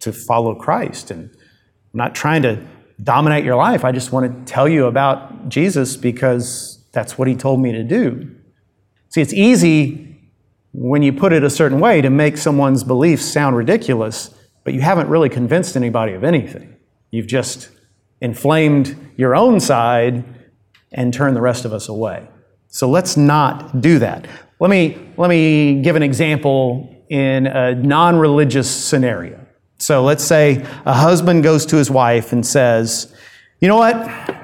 to 0.00 0.12
follow 0.12 0.54
Christ. 0.54 1.10
And 1.10 1.30
I'm 1.30 1.98
not 1.98 2.14
trying 2.14 2.42
to 2.42 2.66
dominate 3.02 3.44
your 3.44 3.56
life. 3.56 3.84
I 3.84 3.92
just 3.92 4.12
want 4.12 4.46
to 4.46 4.52
tell 4.52 4.68
you 4.68 4.86
about 4.86 5.48
Jesus 5.48 5.96
because 5.96 6.84
that's 6.92 7.16
what 7.16 7.28
he 7.28 7.34
told 7.34 7.60
me 7.60 7.72
to 7.72 7.82
do. 7.82 8.34
See, 9.08 9.20
it's 9.20 9.32
easy 9.32 10.16
when 10.72 11.02
you 11.02 11.12
put 11.12 11.32
it 11.32 11.42
a 11.42 11.50
certain 11.50 11.80
way 11.80 12.00
to 12.00 12.10
make 12.10 12.36
someone's 12.36 12.84
beliefs 12.84 13.24
sound 13.24 13.56
ridiculous, 13.56 14.34
but 14.64 14.74
you 14.74 14.80
haven't 14.80 15.08
really 15.08 15.28
convinced 15.28 15.76
anybody 15.76 16.12
of 16.12 16.22
anything. 16.22 16.76
You've 17.10 17.26
just 17.26 17.70
inflamed 18.20 19.12
your 19.16 19.34
own 19.34 19.58
side 19.60 20.24
and 20.92 21.12
turned 21.12 21.36
the 21.36 21.40
rest 21.40 21.64
of 21.64 21.72
us 21.72 21.88
away. 21.88 22.28
So 22.68 22.88
let's 22.88 23.16
not 23.16 23.80
do 23.80 23.98
that. 23.98 24.28
Let 24.60 24.70
me, 24.70 24.98
let 25.16 25.28
me 25.28 25.80
give 25.82 25.96
an 25.96 26.02
example 26.02 27.04
in 27.08 27.46
a 27.46 27.74
non 27.74 28.16
religious 28.16 28.70
scenario. 28.70 29.39
So 29.80 30.04
let's 30.04 30.22
say 30.22 30.66
a 30.84 30.92
husband 30.92 31.42
goes 31.42 31.64
to 31.66 31.76
his 31.76 31.90
wife 31.90 32.32
and 32.32 32.46
says, 32.46 33.14
You 33.60 33.68
know 33.68 33.76
what? 33.76 34.36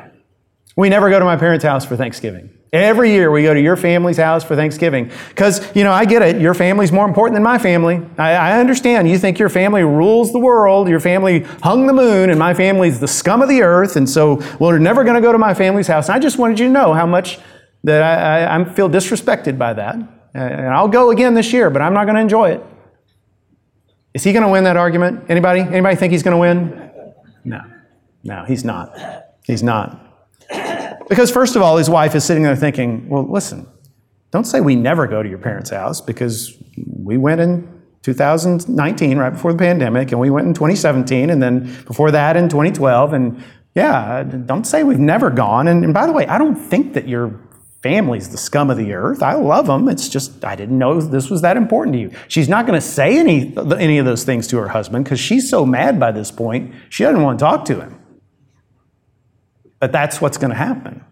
We 0.76 0.88
never 0.88 1.10
go 1.10 1.18
to 1.18 1.24
my 1.24 1.36
parents' 1.36 1.64
house 1.64 1.84
for 1.84 1.96
Thanksgiving. 1.96 2.50
Every 2.72 3.10
year 3.10 3.30
we 3.30 3.42
go 3.42 3.54
to 3.54 3.60
your 3.60 3.76
family's 3.76 4.16
house 4.16 4.44
for 4.44 4.56
Thanksgiving. 4.56 5.10
Because, 5.28 5.74
you 5.76 5.84
know, 5.84 5.92
I 5.92 6.04
get 6.04 6.20
it. 6.22 6.40
Your 6.40 6.52
family's 6.52 6.90
more 6.90 7.06
important 7.06 7.34
than 7.34 7.42
my 7.42 7.58
family. 7.58 8.02
I, 8.18 8.32
I, 8.32 8.60
understand. 8.60 9.08
You 9.08 9.18
think 9.18 9.38
your 9.38 9.48
family 9.48 9.82
rules 9.82 10.32
the 10.32 10.38
world. 10.38 10.88
Your 10.88 11.00
family 11.00 11.40
hung 11.62 11.86
the 11.86 11.92
moon, 11.92 12.28
and 12.28 12.38
my 12.38 12.52
family's 12.52 12.98
the 12.98 13.08
scum 13.08 13.40
of 13.40 13.48
the 13.48 13.62
earth. 13.62 13.96
And 13.96 14.10
so 14.10 14.42
we're 14.58 14.78
never 14.78 15.04
going 15.04 15.14
to 15.14 15.22
go 15.22 15.32
to 15.32 15.38
my 15.38 15.54
family's 15.54 15.86
house. 15.86 16.08
And 16.08 16.16
I 16.16 16.18
just 16.18 16.38
wanted 16.38 16.58
you 16.58 16.66
to 16.66 16.72
know 16.72 16.92
how 16.92 17.06
much 17.06 17.38
that 17.84 18.02
I, 18.02 18.44
I, 18.44 18.60
I 18.60 18.64
feel 18.64 18.90
disrespected 18.90 19.56
by 19.56 19.72
that. 19.74 19.94
And 20.34 20.68
I'll 20.68 20.88
go 20.88 21.10
again 21.10 21.34
this 21.34 21.52
year, 21.52 21.70
but 21.70 21.80
I'm 21.80 21.94
not 21.94 22.04
going 22.04 22.16
to 22.16 22.20
enjoy 22.20 22.50
it. 22.50 22.62
Is 24.16 24.24
he 24.24 24.32
going 24.32 24.44
to 24.44 24.48
win 24.48 24.64
that 24.64 24.78
argument? 24.78 25.26
Anybody? 25.28 25.60
Anybody 25.60 25.94
think 25.94 26.10
he's 26.10 26.22
going 26.22 26.32
to 26.32 26.38
win? 26.38 26.90
No. 27.44 27.60
No, 28.24 28.44
he's 28.44 28.64
not. 28.64 28.96
He's 29.44 29.62
not. 29.62 30.02
Because 31.06 31.30
first 31.30 31.54
of 31.54 31.60
all, 31.60 31.76
his 31.76 31.90
wife 31.90 32.14
is 32.14 32.24
sitting 32.24 32.42
there 32.42 32.56
thinking, 32.56 33.10
well, 33.10 33.30
listen, 33.30 33.68
don't 34.30 34.46
say 34.46 34.62
we 34.62 34.74
never 34.74 35.06
go 35.06 35.22
to 35.22 35.28
your 35.28 35.36
parents' 35.36 35.68
house 35.68 36.00
because 36.00 36.56
we 36.86 37.18
went 37.18 37.42
in 37.42 37.82
2019, 38.04 39.18
right 39.18 39.34
before 39.34 39.52
the 39.52 39.58
pandemic, 39.58 40.12
and 40.12 40.18
we 40.18 40.30
went 40.30 40.46
in 40.46 40.54
2017, 40.54 41.28
and 41.28 41.42
then 41.42 41.64
before 41.84 42.10
that 42.10 42.38
in 42.38 42.48
2012. 42.48 43.12
And 43.12 43.44
yeah, 43.74 44.22
don't 44.22 44.66
say 44.66 44.82
we've 44.82 44.98
never 44.98 45.28
gone. 45.28 45.68
And, 45.68 45.84
and 45.84 45.92
by 45.92 46.06
the 46.06 46.12
way, 46.12 46.26
I 46.26 46.38
don't 46.38 46.56
think 46.56 46.94
that 46.94 47.06
you're 47.06 47.38
family's 47.82 48.30
the 48.30 48.36
scum 48.36 48.70
of 48.70 48.76
the 48.76 48.92
earth. 48.92 49.22
I 49.22 49.34
love 49.34 49.66
them. 49.66 49.88
It's 49.88 50.08
just 50.08 50.44
I 50.44 50.56
didn't 50.56 50.78
know 50.78 51.00
this 51.00 51.30
was 51.30 51.42
that 51.42 51.56
important 51.56 51.94
to 51.94 52.00
you. 52.00 52.10
She's 52.28 52.48
not 52.48 52.66
going 52.66 52.78
to 52.78 52.86
say 52.86 53.18
any 53.18 53.54
any 53.56 53.98
of 53.98 54.06
those 54.06 54.24
things 54.24 54.46
to 54.48 54.56
her 54.58 54.68
husband 54.68 55.04
because 55.04 55.20
she's 55.20 55.48
so 55.48 55.64
mad 55.64 56.00
by 56.00 56.12
this 56.12 56.30
point. 56.30 56.74
She 56.88 57.04
doesn't 57.04 57.22
want 57.22 57.38
to 57.38 57.44
talk 57.44 57.64
to 57.66 57.80
him. 57.80 58.00
But 59.78 59.92
that's 59.92 60.20
what's 60.20 60.38
going 60.38 60.50
to 60.50 60.56
happen. 60.56 61.04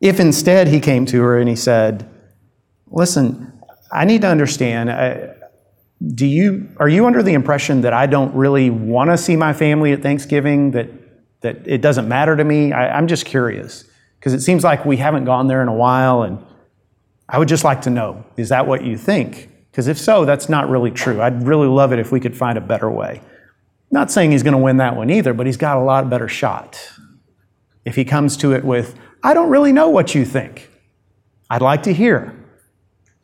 If 0.00 0.20
instead 0.20 0.68
he 0.68 0.80
came 0.80 1.06
to 1.06 1.22
her 1.22 1.38
and 1.38 1.48
he 1.48 1.56
said, 1.56 2.08
"Listen, 2.90 3.52
I 3.92 4.04
need 4.04 4.22
to 4.22 4.28
understand. 4.28 4.90
I, 4.90 5.34
do 6.14 6.26
you 6.26 6.68
are 6.78 6.88
you 6.88 7.06
under 7.06 7.22
the 7.22 7.34
impression 7.34 7.80
that 7.82 7.92
I 7.92 8.06
don't 8.06 8.34
really 8.34 8.68
want 8.68 9.10
to 9.10 9.16
see 9.16 9.36
my 9.36 9.52
family 9.52 9.92
at 9.92 10.02
Thanksgiving? 10.02 10.72
That 10.72 10.90
that 11.40 11.66
it 11.66 11.80
doesn't 11.80 12.08
matter 12.08 12.36
to 12.36 12.44
me? 12.44 12.72
I, 12.72 12.98
I'm 12.98 13.06
just 13.06 13.24
curious." 13.24 13.84
Because 14.24 14.32
it 14.32 14.40
seems 14.40 14.64
like 14.64 14.86
we 14.86 14.96
haven't 14.96 15.26
gone 15.26 15.48
there 15.48 15.60
in 15.60 15.68
a 15.68 15.74
while. 15.74 16.22
And 16.22 16.42
I 17.28 17.38
would 17.38 17.46
just 17.46 17.62
like 17.62 17.82
to 17.82 17.90
know 17.90 18.24
is 18.38 18.48
that 18.48 18.66
what 18.66 18.82
you 18.82 18.96
think? 18.96 19.50
Because 19.70 19.86
if 19.86 19.98
so, 19.98 20.24
that's 20.24 20.48
not 20.48 20.70
really 20.70 20.90
true. 20.90 21.20
I'd 21.20 21.46
really 21.46 21.68
love 21.68 21.92
it 21.92 21.98
if 21.98 22.10
we 22.10 22.20
could 22.20 22.34
find 22.34 22.56
a 22.56 22.60
better 22.62 22.90
way. 22.90 23.20
Not 23.90 24.10
saying 24.10 24.32
he's 24.32 24.42
going 24.42 24.54
to 24.54 24.58
win 24.58 24.78
that 24.78 24.96
one 24.96 25.10
either, 25.10 25.34
but 25.34 25.44
he's 25.44 25.58
got 25.58 25.76
a 25.76 25.82
lot 25.82 26.08
better 26.08 26.26
shot. 26.26 26.80
If 27.84 27.96
he 27.96 28.04
comes 28.06 28.38
to 28.38 28.54
it 28.54 28.64
with, 28.64 28.98
I 29.22 29.34
don't 29.34 29.50
really 29.50 29.72
know 29.72 29.90
what 29.90 30.14
you 30.14 30.24
think. 30.24 30.70
I'd 31.50 31.60
like 31.60 31.82
to 31.82 31.92
hear. 31.92 32.34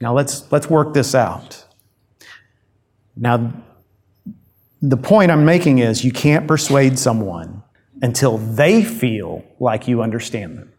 Now 0.03 0.13
let's, 0.13 0.53
let's 0.53 0.69
work 0.69 0.93
this 0.93 1.15
out. 1.15 1.65
Now, 3.17 3.55
the 4.83 4.99
point 4.99 5.31
I'm 5.31 5.47
making 5.47 5.79
is 5.79 6.05
you 6.05 6.13
can't 6.13 6.47
persuade 6.47 6.99
someone 6.99 7.63
until 8.03 8.37
they 8.37 8.85
feel 8.85 9.45
like 9.59 9.89
you 9.89 10.03
understand 10.03 10.59
them. 10.59 10.75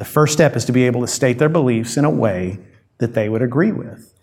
The 0.00 0.06
first 0.06 0.32
step 0.32 0.56
is 0.56 0.64
to 0.64 0.72
be 0.72 0.84
able 0.84 1.02
to 1.02 1.06
state 1.06 1.38
their 1.38 1.50
beliefs 1.50 1.98
in 1.98 2.06
a 2.06 2.10
way 2.10 2.58
that 2.98 3.12
they 3.12 3.28
would 3.28 3.42
agree 3.42 3.70
with. 3.70 4.14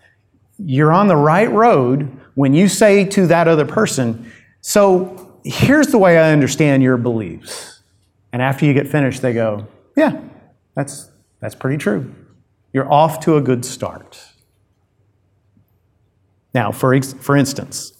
You're 0.57 0.91
on 0.91 1.07
the 1.07 1.15
right 1.15 1.51
road 1.51 2.19
when 2.33 2.55
you 2.55 2.67
say 2.67 3.05
to 3.05 3.27
that 3.27 3.47
other 3.47 3.63
person, 3.63 4.31
So 4.61 5.39
here's 5.45 5.89
the 5.89 5.99
way 5.99 6.17
I 6.17 6.31
understand 6.33 6.81
your 6.81 6.97
beliefs. 6.97 7.83
And 8.33 8.41
after 8.41 8.65
you 8.65 8.73
get 8.73 8.87
finished, 8.87 9.21
they 9.21 9.33
go, 9.33 9.67
Yeah, 9.95 10.19
that's, 10.73 11.11
that's 11.41 11.53
pretty 11.53 11.77
true. 11.77 12.11
You're 12.73 12.91
off 12.91 13.19
to 13.25 13.37
a 13.37 13.41
good 13.41 13.63
start. 13.63 14.19
Now, 16.55 16.71
for, 16.71 16.99
for 17.03 17.37
instance, 17.37 17.93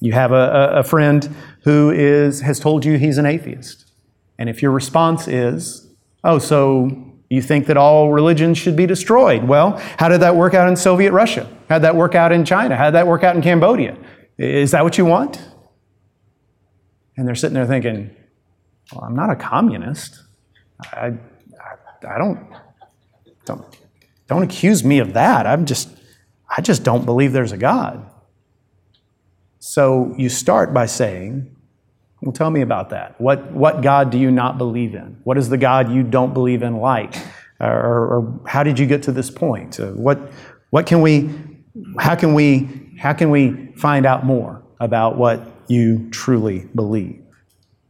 you 0.00 0.10
have 0.10 0.32
a, 0.32 0.72
a 0.74 0.82
friend 0.82 1.32
who 1.62 1.92
is, 1.92 2.40
has 2.40 2.58
told 2.58 2.84
you 2.84 2.98
he's 2.98 3.16
an 3.16 3.26
atheist. 3.26 3.92
And 4.40 4.48
if 4.48 4.60
your 4.60 4.72
response 4.72 5.28
is, 5.28 5.86
Oh, 6.22 6.38
so 6.38 7.06
you 7.28 7.40
think 7.40 7.66
that 7.66 7.76
all 7.76 8.12
religions 8.12 8.58
should 8.58 8.76
be 8.76 8.86
destroyed? 8.86 9.44
Well, 9.44 9.78
how 9.98 10.08
did 10.08 10.20
that 10.20 10.36
work 10.36 10.52
out 10.54 10.68
in 10.68 10.76
Soviet 10.76 11.12
Russia? 11.12 11.48
How 11.68 11.78
did 11.78 11.84
that 11.84 11.96
work 11.96 12.14
out 12.14 12.32
in 12.32 12.44
China? 12.44 12.76
How 12.76 12.86
did 12.86 12.94
that 12.94 13.06
work 13.06 13.22
out 13.22 13.36
in 13.36 13.42
Cambodia? 13.42 13.96
Is 14.36 14.72
that 14.72 14.82
what 14.82 14.98
you 14.98 15.04
want? 15.04 15.40
And 17.16 17.26
they're 17.26 17.34
sitting 17.34 17.54
there 17.54 17.66
thinking, 17.66 18.10
well, 18.92 19.04
I'm 19.04 19.14
not 19.14 19.30
a 19.30 19.36
communist. 19.36 20.22
I, 20.92 21.12
I 22.08 22.18
don't, 22.18 22.52
don't, 23.44 23.64
don't 24.26 24.42
accuse 24.42 24.82
me 24.82 24.98
of 24.98 25.12
that. 25.12 25.46
I'm 25.46 25.66
just, 25.66 25.90
I 26.48 26.62
just 26.62 26.82
don't 26.82 27.04
believe 27.04 27.32
there's 27.32 27.52
a 27.52 27.58
God. 27.58 28.10
So 29.58 30.14
you 30.16 30.28
start 30.30 30.72
by 30.72 30.86
saying, 30.86 31.54
well, 32.22 32.32
tell 32.32 32.50
me 32.50 32.60
about 32.60 32.90
that. 32.90 33.20
What, 33.20 33.50
what 33.52 33.82
God 33.82 34.10
do 34.10 34.18
you 34.18 34.30
not 34.30 34.58
believe 34.58 34.94
in? 34.94 35.18
What 35.24 35.38
is 35.38 35.48
the 35.48 35.56
God 35.56 35.90
you 35.90 36.02
don't 36.02 36.34
believe 36.34 36.62
in 36.62 36.76
like? 36.76 37.14
Or, 37.60 37.68
or 37.68 38.40
how 38.46 38.62
did 38.62 38.78
you 38.78 38.86
get 38.86 39.02
to 39.04 39.12
this 39.12 39.30
point? 39.30 39.80
Uh, 39.80 39.88
what, 39.92 40.18
what 40.70 40.86
can 40.86 41.00
we, 41.00 41.30
how 41.98 42.14
can 42.14 42.34
we, 42.34 42.94
how 42.98 43.12
can 43.12 43.30
we 43.30 43.72
find 43.76 44.06
out 44.06 44.24
more 44.24 44.62
about 44.80 45.16
what 45.16 45.40
you 45.68 46.08
truly 46.10 46.66
believe? 46.74 47.22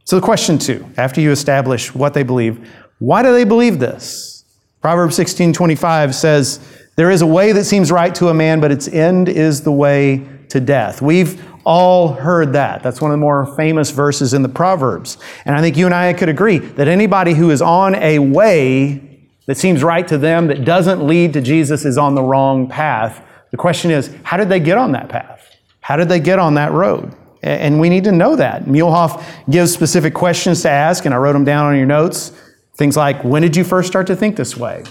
So 0.05 0.17
the 0.17 0.25
question 0.25 0.57
two, 0.57 0.85
after 0.97 1.21
you 1.21 1.31
establish 1.31 1.93
what 1.93 2.13
they 2.13 2.23
believe, 2.23 2.69
why 2.99 3.23
do 3.23 3.33
they 3.33 3.45
believe 3.45 3.79
this? 3.79 4.43
Proverbs 4.81 5.15
16:25 5.15 6.13
says, 6.13 6.59
"There 6.95 7.11
is 7.11 7.21
a 7.21 7.27
way 7.27 7.51
that 7.51 7.65
seems 7.65 7.91
right 7.91 8.13
to 8.15 8.29
a 8.29 8.33
man, 8.33 8.59
but 8.59 8.71
its 8.71 8.87
end 8.87 9.29
is 9.29 9.61
the 9.61 9.71
way 9.71 10.23
to 10.49 10.59
death." 10.59 11.01
We've 11.01 11.41
all 11.63 12.13
heard 12.13 12.53
that. 12.53 12.83
That's 12.83 13.01
one 13.01 13.11
of 13.11 13.13
the 13.13 13.21
more 13.21 13.45
famous 13.55 13.91
verses 13.91 14.33
in 14.33 14.41
the 14.41 14.49
Proverbs. 14.49 15.17
And 15.45 15.55
I 15.55 15.61
think 15.61 15.77
you 15.77 15.85
and 15.85 15.95
I 15.95 16.13
could 16.13 16.29
agree 16.29 16.57
that 16.57 16.87
anybody 16.87 17.33
who 17.33 17.49
is 17.51 17.61
on 17.61 17.95
a 17.95 18.19
way 18.19 19.27
that 19.45 19.57
seems 19.57 19.83
right 19.83 20.07
to 20.07 20.17
them, 20.17 20.47
that 20.47 20.65
doesn't 20.65 21.05
lead 21.05 21.33
to 21.33 21.41
Jesus, 21.41 21.85
is 21.85 21.97
on 21.97 22.15
the 22.15 22.23
wrong 22.23 22.67
path. 22.67 23.25
The 23.51 23.57
question 23.57 23.91
is, 23.91 24.15
how 24.23 24.37
did 24.37 24.49
they 24.49 24.59
get 24.59 24.77
on 24.77 24.93
that 24.93 25.09
path? 25.09 25.45
How 25.81 25.95
did 25.95 26.09
they 26.09 26.19
get 26.19 26.39
on 26.39 26.53
that 26.55 26.71
road? 26.71 27.15
And 27.43 27.79
we 27.79 27.89
need 27.89 28.03
to 28.03 28.11
know 28.11 28.35
that. 28.35 28.65
Muehlhoff 28.65 29.23
gives 29.49 29.73
specific 29.73 30.13
questions 30.13 30.61
to 30.61 30.69
ask, 30.69 31.05
and 31.05 31.13
I 31.13 31.17
wrote 31.17 31.33
them 31.33 31.43
down 31.43 31.65
on 31.65 31.75
your 31.75 31.87
notes. 31.87 32.31
Things 32.75 32.95
like, 32.95 33.23
when 33.23 33.41
did 33.41 33.55
you 33.55 33.63
first 33.63 33.87
start 33.87 34.07
to 34.07 34.15
think 34.15 34.35
this 34.35 34.55
way? 34.55 34.83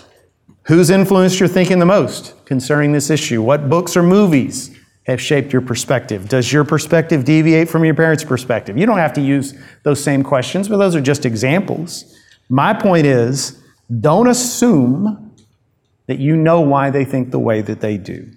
Who's 0.64 0.90
influenced 0.90 1.38
your 1.38 1.48
thinking 1.48 1.78
the 1.78 1.86
most 1.86 2.34
concerning 2.44 2.92
this 2.92 3.08
issue? 3.08 3.40
What 3.40 3.70
books 3.70 3.96
or 3.96 4.02
movies 4.02 4.76
have 5.06 5.20
shaped 5.20 5.52
your 5.52 5.62
perspective? 5.62 6.28
Does 6.28 6.52
your 6.52 6.64
perspective 6.64 7.24
deviate 7.24 7.68
from 7.68 7.84
your 7.84 7.94
parents' 7.94 8.24
perspective? 8.24 8.76
You 8.76 8.86
don't 8.86 8.98
have 8.98 9.12
to 9.14 9.20
use 9.20 9.54
those 9.82 10.02
same 10.02 10.22
questions, 10.22 10.68
but 10.68 10.76
those 10.76 10.94
are 10.94 11.00
just 11.00 11.24
examples. 11.24 12.16
My 12.48 12.74
point 12.74 13.06
is 13.06 13.60
don't 14.00 14.28
assume 14.28 15.34
that 16.06 16.18
you 16.18 16.36
know 16.36 16.60
why 16.60 16.90
they 16.90 17.04
think 17.04 17.30
the 17.30 17.38
way 17.38 17.62
that 17.62 17.80
they 17.80 17.96
do. 17.96 18.30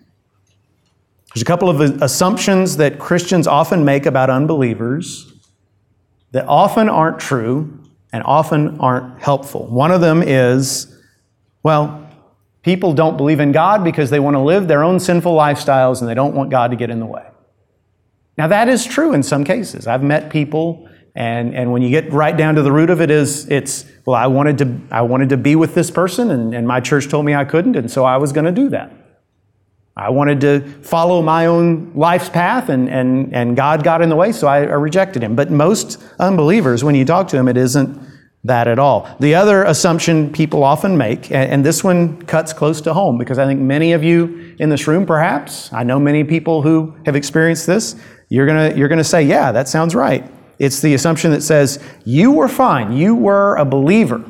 There's 1.34 1.42
a 1.42 1.46
couple 1.46 1.70
of 1.70 1.82
assumptions 2.02 2.78
that 2.78 3.00
Christians 3.00 3.48
often 3.48 3.84
make 3.84 4.06
about 4.06 4.30
unbelievers 4.30 5.32
that 6.32 6.46
often 6.48 6.90
aren't 6.90 7.20
true 7.20 7.80
and 8.12 8.24
often 8.24 8.80
aren't 8.80 9.20
helpful. 9.20 9.66
One 9.68 9.92
of 9.92 10.02
them 10.02 10.22
is, 10.22 10.96
well, 11.64 12.03
people 12.64 12.94
don't 12.94 13.18
believe 13.18 13.40
in 13.40 13.52
God 13.52 13.84
because 13.84 14.10
they 14.10 14.20
want 14.20 14.36
to 14.36 14.40
live 14.40 14.68
their 14.68 14.84
own 14.84 15.00
sinful 15.00 15.36
lifestyles 15.36 16.02
and 16.02 16.10
they 16.10 16.14
don't 16.14 16.34
want 16.34 16.50
God 16.50 16.72
to 16.72 16.78
get 16.78 16.90
in 16.90 17.00
the 17.00 17.06
way. 17.06 17.26
Now, 18.38 18.48
that 18.48 18.68
is 18.68 18.86
true 18.86 19.14
in 19.14 19.22
some 19.22 19.44
cases. 19.44 19.86
I've 19.86 20.02
met 20.02 20.32
people, 20.32 20.90
and, 21.14 21.54
and 21.54 21.72
when 21.72 21.84
you 21.84 21.90
get 21.90 22.12
right 22.12 22.36
down 22.36 22.56
to 22.56 22.64
the 22.64 22.72
root 22.72 22.90
of 22.90 23.00
it, 23.00 23.12
is 23.12 23.48
it's, 23.50 23.86
well, 24.06 24.16
I 24.16 24.26
wanted 24.26 24.58
to, 24.58 24.80
I 24.90 25.04
wanted 25.04 25.30
to 25.30 25.38
be 25.38 25.56
with 25.56 25.76
this 25.76 25.92
person, 25.92 26.32
and, 26.32 26.56
and 26.56 26.68
my 26.68 26.80
church 26.80 27.10
told 27.10 27.26
me 27.26 27.36
I 27.36 27.46
couldn't, 27.46 27.76
and 27.76 27.92
so 27.92 28.06
I 28.06 28.18
was 28.18 28.32
going 28.32 28.46
to 28.46 28.52
do 28.52 28.70
that. 28.70 28.92
I 29.96 30.10
wanted 30.10 30.42
to 30.42 30.62
follow 30.82 31.22
my 31.22 31.46
own 31.46 31.92
life's 31.94 32.30
path, 32.30 32.70
and, 32.70 32.90
and, 32.90 33.36
and 33.36 33.56
God 33.56 33.84
got 33.84 34.02
in 34.02 34.10
the 34.10 34.16
way, 34.16 34.32
so 34.32 34.48
I, 34.48 34.62
I 34.62 34.74
rejected 34.74 35.22
him. 35.22 35.36
But 35.36 35.52
most 35.52 36.04
unbelievers, 36.18 36.84
when 36.84 36.96
you 36.96 37.06
talk 37.06 37.28
to 37.28 37.36
them, 37.36 37.48
it 37.48 37.58
isn't 37.58 38.00
that 38.44 38.68
at 38.68 38.78
all. 38.78 39.10
The 39.20 39.36
other 39.36 39.64
assumption 39.64 40.32
people 40.32 40.64
often 40.64 40.98
make, 40.98 41.32
and, 41.32 41.66
this 41.66 41.84
one 41.84 42.22
cuts 42.24 42.52
close 42.52 42.82
to 42.82 42.94
home 42.94 43.18
because 43.18 43.40
I 43.40 43.46
think 43.46 43.62
many 43.62 43.94
of 43.94 44.04
you 44.04 44.56
in 44.60 44.70
this 44.70 44.86
room, 44.86 45.06
perhaps, 45.06 45.72
I 45.72 45.84
know 45.84 45.98
many 46.00 46.24
people 46.24 46.62
who 46.62 46.94
have 47.06 47.16
experienced 47.16 47.66
this, 47.68 47.96
you're 48.28 48.46
gonna, 48.46 48.76
you're 48.76 48.90
gonna 48.90 49.04
say, 49.04 49.24
yeah, 49.24 49.52
that 49.54 49.70
sounds 49.70 49.96
right. 49.96 50.30
It's 50.60 50.82
the 50.82 50.94
assumption 50.94 51.32
that 51.32 51.42
says, 51.42 51.82
you 52.04 52.32
were 52.32 52.50
fine, 52.50 52.92
you 52.92 53.16
were 53.16 53.56
a 53.56 53.66
believer, 53.66 54.24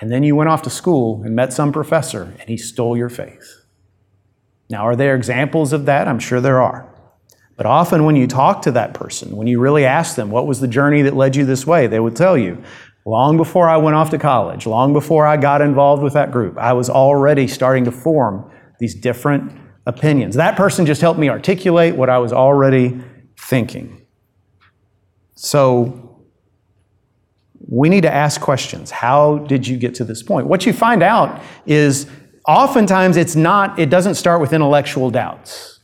and 0.00 0.12
then 0.12 0.22
you 0.22 0.36
went 0.36 0.48
off 0.48 0.62
to 0.62 0.70
school 0.70 1.22
and 1.24 1.34
met 1.34 1.52
some 1.52 1.72
professor 1.72 2.34
and 2.38 2.48
he 2.48 2.56
stole 2.56 2.96
your 2.96 3.08
faith. 3.08 3.64
Now, 4.70 4.86
are 4.86 4.94
there 4.94 5.16
examples 5.16 5.72
of 5.72 5.86
that? 5.86 6.06
I'm 6.06 6.20
sure 6.20 6.40
there 6.40 6.60
are. 6.60 6.88
But 7.56 7.66
often, 7.66 8.04
when 8.04 8.14
you 8.14 8.28
talk 8.28 8.62
to 8.62 8.70
that 8.72 8.94
person, 8.94 9.34
when 9.34 9.48
you 9.48 9.58
really 9.58 9.84
ask 9.84 10.14
them, 10.14 10.30
what 10.30 10.46
was 10.46 10.60
the 10.60 10.68
journey 10.68 11.02
that 11.02 11.16
led 11.16 11.34
you 11.34 11.44
this 11.44 11.66
way, 11.66 11.88
they 11.88 11.98
would 11.98 12.14
tell 12.14 12.38
you, 12.38 12.62
long 13.08 13.38
before 13.38 13.68
I 13.68 13.78
went 13.78 13.96
off 13.96 14.10
to 14.10 14.18
college, 14.18 14.66
long 14.66 14.92
before 14.92 15.26
I 15.26 15.38
got 15.38 15.62
involved 15.62 16.02
with 16.02 16.12
that 16.12 16.30
group, 16.30 16.58
I 16.58 16.74
was 16.74 16.90
already 16.90 17.48
starting 17.48 17.84
to 17.84 17.90
form 17.90 18.50
these 18.78 18.94
different 18.94 19.50
opinions. 19.86 20.34
That 20.34 20.56
person 20.56 20.84
just 20.84 21.00
helped 21.00 21.18
me 21.18 21.30
articulate 21.30 21.96
what 21.96 22.10
I 22.10 22.18
was 22.18 22.34
already 22.34 23.00
thinking. 23.38 24.06
So, 25.34 26.04
we 27.66 27.88
need 27.88 28.02
to 28.02 28.12
ask 28.12 28.40
questions. 28.40 28.90
How 28.90 29.38
did 29.38 29.66
you 29.66 29.76
get 29.76 29.94
to 29.96 30.04
this 30.04 30.22
point? 30.22 30.46
What 30.46 30.64
you 30.64 30.72
find 30.72 31.02
out 31.02 31.42
is 31.66 32.06
oftentimes 32.46 33.16
it's 33.16 33.36
not, 33.36 33.78
it 33.78 33.90
doesn't 33.90 34.14
start 34.14 34.40
with 34.40 34.52
intellectual 34.52 35.10
doubts. 35.10 35.80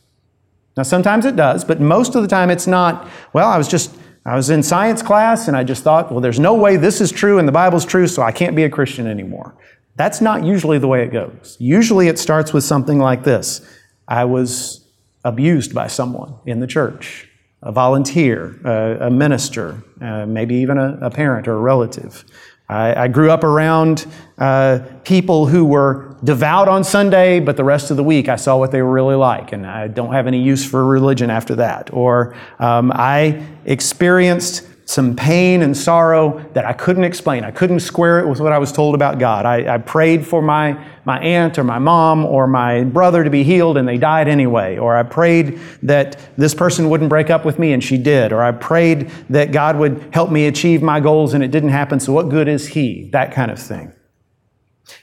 Now, 0.76 0.82
sometimes 0.82 1.24
it 1.24 1.36
does, 1.36 1.64
but 1.64 1.80
most 1.80 2.14
of 2.14 2.22
the 2.22 2.28
time 2.28 2.50
it's 2.50 2.66
not, 2.66 3.08
well, 3.32 3.48
I 3.48 3.58
was 3.58 3.68
just, 3.68 3.94
I 4.26 4.36
was 4.36 4.48
in 4.48 4.62
science 4.62 5.02
class 5.02 5.48
and 5.48 5.56
I 5.56 5.64
just 5.64 5.82
thought, 5.82 6.10
well, 6.10 6.20
there's 6.20 6.40
no 6.40 6.54
way 6.54 6.76
this 6.76 7.00
is 7.00 7.12
true 7.12 7.38
and 7.38 7.46
the 7.46 7.52
Bible's 7.52 7.84
true, 7.84 8.06
so 8.06 8.22
I 8.22 8.32
can't 8.32 8.56
be 8.56 8.64
a 8.64 8.70
Christian 8.70 9.06
anymore. 9.06 9.54
That's 9.96 10.20
not 10.20 10.44
usually 10.44 10.78
the 10.78 10.88
way 10.88 11.02
it 11.02 11.12
goes. 11.12 11.56
Usually 11.60 12.08
it 12.08 12.18
starts 12.18 12.52
with 12.52 12.64
something 12.64 12.98
like 12.98 13.24
this 13.24 13.60
I 14.08 14.24
was 14.24 14.86
abused 15.24 15.74
by 15.74 15.86
someone 15.86 16.34
in 16.46 16.60
the 16.60 16.66
church, 16.66 17.28
a 17.62 17.72
volunteer, 17.72 18.58
a, 18.64 19.06
a 19.06 19.10
minister, 19.10 19.82
uh, 20.00 20.26
maybe 20.26 20.54
even 20.56 20.78
a, 20.78 20.98
a 21.02 21.10
parent 21.10 21.46
or 21.46 21.54
a 21.54 21.60
relative. 21.60 22.24
I, 22.68 23.04
I 23.04 23.08
grew 23.08 23.30
up 23.30 23.44
around 23.44 24.06
uh, 24.38 24.80
people 25.04 25.46
who 25.46 25.64
were 25.64 26.13
devout 26.24 26.68
on 26.68 26.82
Sunday, 26.82 27.38
but 27.38 27.56
the 27.56 27.64
rest 27.64 27.90
of 27.90 27.96
the 27.96 28.04
week 28.04 28.28
I 28.28 28.36
saw 28.36 28.56
what 28.56 28.70
they 28.72 28.82
were 28.82 28.92
really 28.92 29.14
like, 29.14 29.52
and 29.52 29.66
I 29.66 29.88
don't 29.88 30.12
have 30.12 30.26
any 30.26 30.42
use 30.42 30.64
for 30.64 30.84
religion 30.84 31.30
after 31.30 31.54
that. 31.56 31.92
Or 31.92 32.34
um, 32.58 32.90
I 32.92 33.46
experienced 33.66 34.66
some 34.86 35.16
pain 35.16 35.62
and 35.62 35.74
sorrow 35.74 36.44
that 36.52 36.66
I 36.66 36.72
couldn't 36.74 37.04
explain. 37.04 37.42
I 37.42 37.50
couldn't 37.50 37.80
square 37.80 38.20
it 38.20 38.28
with 38.28 38.40
what 38.40 38.52
I 38.52 38.58
was 38.58 38.70
told 38.70 38.94
about 38.94 39.18
God. 39.18 39.46
I, 39.46 39.74
I, 39.74 39.78
prayed 39.78 40.26
for 40.26 40.42
my, 40.42 40.78
my 41.06 41.18
aunt 41.20 41.58
or 41.58 41.64
my 41.64 41.78
mom 41.78 42.26
or 42.26 42.46
my 42.46 42.84
brother 42.84 43.24
to 43.24 43.30
be 43.30 43.44
healed 43.44 43.78
and 43.78 43.88
they 43.88 43.96
died 43.96 44.28
anyway. 44.28 44.76
Or 44.76 44.94
I 44.94 45.02
prayed 45.02 45.58
that 45.82 46.18
this 46.36 46.54
person 46.54 46.90
wouldn't 46.90 47.08
break 47.08 47.30
up 47.30 47.46
with 47.46 47.58
me 47.58 47.72
and 47.72 47.82
she 47.82 47.96
did. 47.96 48.30
Or 48.30 48.42
I 48.42 48.52
prayed 48.52 49.10
that 49.30 49.52
God 49.52 49.78
would 49.78 50.10
help 50.12 50.30
me 50.30 50.46
achieve 50.46 50.82
my 50.82 51.00
goals 51.00 51.32
and 51.32 51.42
it 51.42 51.50
didn't 51.50 51.70
happen, 51.70 51.98
so 51.98 52.12
what 52.12 52.28
good 52.28 52.46
is 52.46 52.68
He? 52.68 53.08
That 53.12 53.32
kind 53.32 53.50
of 53.50 53.58
thing. 53.58 53.90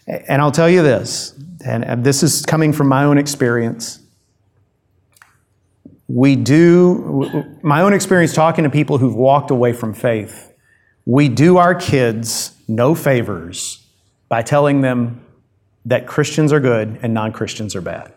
And 0.08 0.42
I'll 0.42 0.52
tell 0.52 0.70
you 0.70 0.82
this, 0.82 1.34
and 1.66 2.04
this 2.04 2.24
is 2.24 2.46
coming 2.46 2.74
from 2.74 2.88
my 2.88 3.04
own 3.04 3.18
experience 3.18 4.02
we 6.14 6.36
do, 6.36 7.46
my 7.62 7.82
own 7.82 7.94
experience 7.94 8.34
talking 8.34 8.66
to 8.66 8.70
people 8.70 8.98
who've 8.98 9.16
walked 9.16 9.50
away 9.50 9.72
from 9.72 9.94
faith, 9.94 10.54
we 11.06 11.30
do 11.30 11.58
our 11.58 11.74
kids 11.74 12.54
no 12.68 12.94
favors 12.96 13.86
by 14.28 14.42
telling 14.42 14.82
them 14.82 15.26
that 15.86 16.08
Christians 16.08 16.52
are 16.52 16.60
good 16.60 17.00
and 17.02 17.14
non 17.14 17.32
Christians 17.32 17.76
are 17.76 17.82
bad. 17.82 18.14